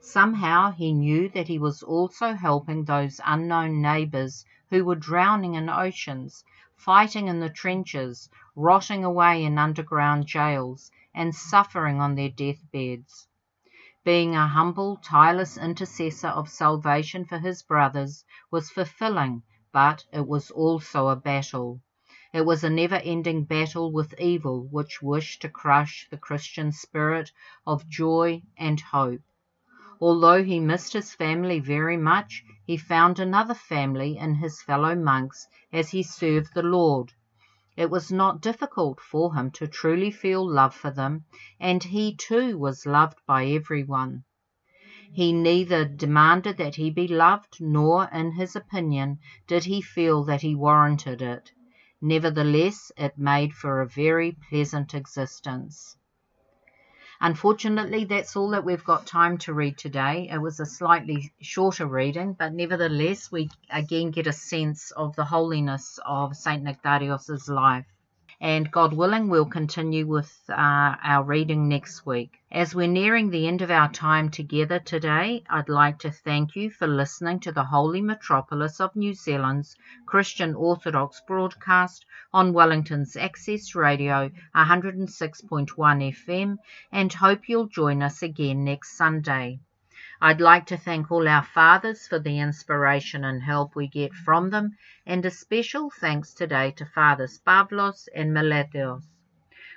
Somehow 0.00 0.72
he 0.72 0.92
knew 0.92 1.28
that 1.28 1.46
he 1.46 1.60
was 1.60 1.80
also 1.84 2.32
helping 2.34 2.86
those 2.86 3.20
unknown 3.24 3.80
neighbours 3.80 4.44
who 4.70 4.84
were 4.84 4.94
drowning 4.94 5.54
in 5.54 5.68
oceans, 5.68 6.44
fighting 6.76 7.28
in 7.28 7.40
the 7.40 7.50
trenches, 7.50 8.28
rotting 8.54 9.04
away 9.04 9.44
in 9.44 9.58
underground 9.58 10.26
jails, 10.26 10.90
and 11.14 11.34
suffering 11.34 12.00
on 12.00 12.14
their 12.14 12.30
deathbeds. 12.30 13.26
Being 14.02 14.34
a 14.34 14.46
humble, 14.46 14.96
tireless 14.96 15.58
intercessor 15.58 16.28
of 16.28 16.48
salvation 16.48 17.26
for 17.26 17.38
his 17.38 17.62
brothers 17.62 18.24
was 18.50 18.70
fulfilling, 18.70 19.42
but 19.72 20.04
it 20.12 20.26
was 20.26 20.50
also 20.50 21.08
a 21.08 21.16
battle. 21.16 21.80
It 22.32 22.46
was 22.46 22.64
a 22.64 22.70
never 22.70 22.94
ending 22.94 23.44
battle 23.44 23.92
with 23.92 24.18
evil 24.18 24.66
which 24.70 25.02
wished 25.02 25.42
to 25.42 25.48
crush 25.48 26.06
the 26.10 26.16
Christian 26.16 26.72
spirit 26.72 27.30
of 27.66 27.88
joy 27.88 28.42
and 28.56 28.80
hope. 28.80 29.20
Although 30.02 30.42
he 30.44 30.60
missed 30.60 30.94
his 30.94 31.14
family 31.14 31.60
very 31.60 31.98
much, 31.98 32.42
he 32.64 32.78
found 32.78 33.18
another 33.18 33.52
family 33.52 34.16
in 34.16 34.36
his 34.36 34.62
fellow 34.62 34.94
monks 34.94 35.46
as 35.74 35.90
he 35.90 36.02
served 36.02 36.54
the 36.54 36.62
Lord. 36.62 37.12
It 37.76 37.90
was 37.90 38.10
not 38.10 38.40
difficult 38.40 38.98
for 38.98 39.34
him 39.34 39.50
to 39.52 39.66
truly 39.68 40.10
feel 40.10 40.50
love 40.50 40.74
for 40.74 40.90
them, 40.90 41.26
and 41.60 41.84
he 41.84 42.16
too 42.16 42.56
was 42.56 42.86
loved 42.86 43.18
by 43.26 43.44
everyone. 43.44 44.24
He 45.12 45.34
neither 45.34 45.84
demanded 45.84 46.56
that 46.56 46.76
he 46.76 46.90
be 46.90 47.06
loved, 47.06 47.60
nor, 47.60 48.08
in 48.10 48.32
his 48.32 48.56
opinion, 48.56 49.18
did 49.46 49.64
he 49.64 49.82
feel 49.82 50.24
that 50.24 50.40
he 50.40 50.54
warranted 50.54 51.20
it. 51.20 51.50
Nevertheless, 52.00 52.90
it 52.96 53.18
made 53.18 53.52
for 53.52 53.82
a 53.82 53.86
very 53.88 54.34
pleasant 54.48 54.94
existence. 54.94 55.98
Unfortunately, 57.22 58.04
that's 58.04 58.34
all 58.34 58.50
that 58.50 58.64
we've 58.64 58.84
got 58.84 59.06
time 59.06 59.36
to 59.38 59.52
read 59.52 59.76
today. 59.76 60.28
It 60.32 60.38
was 60.38 60.58
a 60.58 60.64
slightly 60.66 61.32
shorter 61.40 61.86
reading, 61.86 62.32
but 62.32 62.54
nevertheless, 62.54 63.30
we 63.30 63.50
again 63.70 64.10
get 64.10 64.26
a 64.26 64.32
sense 64.32 64.90
of 64.92 65.14
the 65.16 65.24
holiness 65.24 65.98
of 66.06 66.36
St. 66.36 66.62
Nectarios's 66.62 67.48
life 67.48 67.86
and 68.42 68.70
God 68.70 68.94
willing, 68.94 69.28
we'll 69.28 69.44
continue 69.44 70.06
with 70.06 70.32
uh, 70.48 70.54
our 71.02 71.22
reading 71.22 71.68
next 71.68 72.06
week. 72.06 72.38
As 72.50 72.74
we're 72.74 72.86
nearing 72.86 73.28
the 73.28 73.46
end 73.46 73.60
of 73.60 73.70
our 73.70 73.92
time 73.92 74.30
together 74.30 74.78
today, 74.78 75.44
I'd 75.50 75.68
like 75.68 75.98
to 76.00 76.10
thank 76.10 76.56
you 76.56 76.70
for 76.70 76.86
listening 76.86 77.40
to 77.40 77.52
the 77.52 77.64
Holy 77.64 78.00
Metropolis 78.00 78.80
of 78.80 78.96
New 78.96 79.12
Zealand's 79.12 79.76
Christian 80.06 80.54
Orthodox 80.54 81.20
broadcast 81.26 82.06
on 82.32 82.54
Wellington's 82.54 83.14
Access 83.14 83.74
Radio 83.74 84.30
106.1 84.56 85.66
FM 85.76 86.56
and 86.90 87.12
hope 87.12 87.46
you'll 87.46 87.68
join 87.68 88.02
us 88.02 88.22
again 88.22 88.64
next 88.64 88.96
Sunday. 88.96 89.60
I'd 90.21 90.41
like 90.41 90.65
to 90.67 90.77
thank 90.77 91.11
all 91.11 91.27
our 91.27 91.43
fathers 91.43 92.07
for 92.07 92.19
the 92.19 92.39
inspiration 92.39 93.23
and 93.23 93.43
help 93.43 93.75
we 93.75 93.87
get 93.87 94.13
from 94.13 94.49
them, 94.49 94.77
and 95.05 95.25
a 95.25 95.31
special 95.31 95.89
thanks 95.89 96.33
today 96.33 96.71
to 96.71 96.85
Fathers 96.85 97.39
Pavlos 97.45 98.07
and 98.15 98.33
Miletos. 98.33 99.03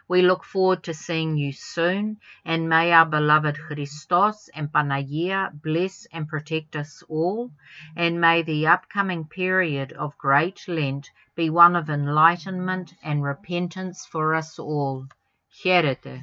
We 0.09 0.23
look 0.23 0.43
forward 0.43 0.85
to 0.85 0.95
seeing 0.95 1.37
you 1.37 1.53
soon, 1.53 2.17
and 2.43 2.67
may 2.67 2.93
our 2.93 3.05
beloved 3.05 3.59
Christos 3.59 4.49
and 4.55 4.73
Panagia 4.73 5.51
bless 5.53 6.07
and 6.11 6.27
protect 6.27 6.77
us 6.77 7.03
all, 7.11 7.51
and 7.95 8.19
may 8.19 8.41
the 8.41 8.67
upcoming 8.67 9.27
period 9.27 9.93
of 9.93 10.17
Great 10.17 10.67
Lent 10.67 11.11
be 11.37 11.51
one 11.51 11.77
of 11.77 11.91
enlightenment 11.91 12.95
and 13.03 13.23
repentance 13.23 14.07
for 14.07 14.35
us 14.35 14.59
all. 14.59 15.07
Χαίρετε. 15.63 16.23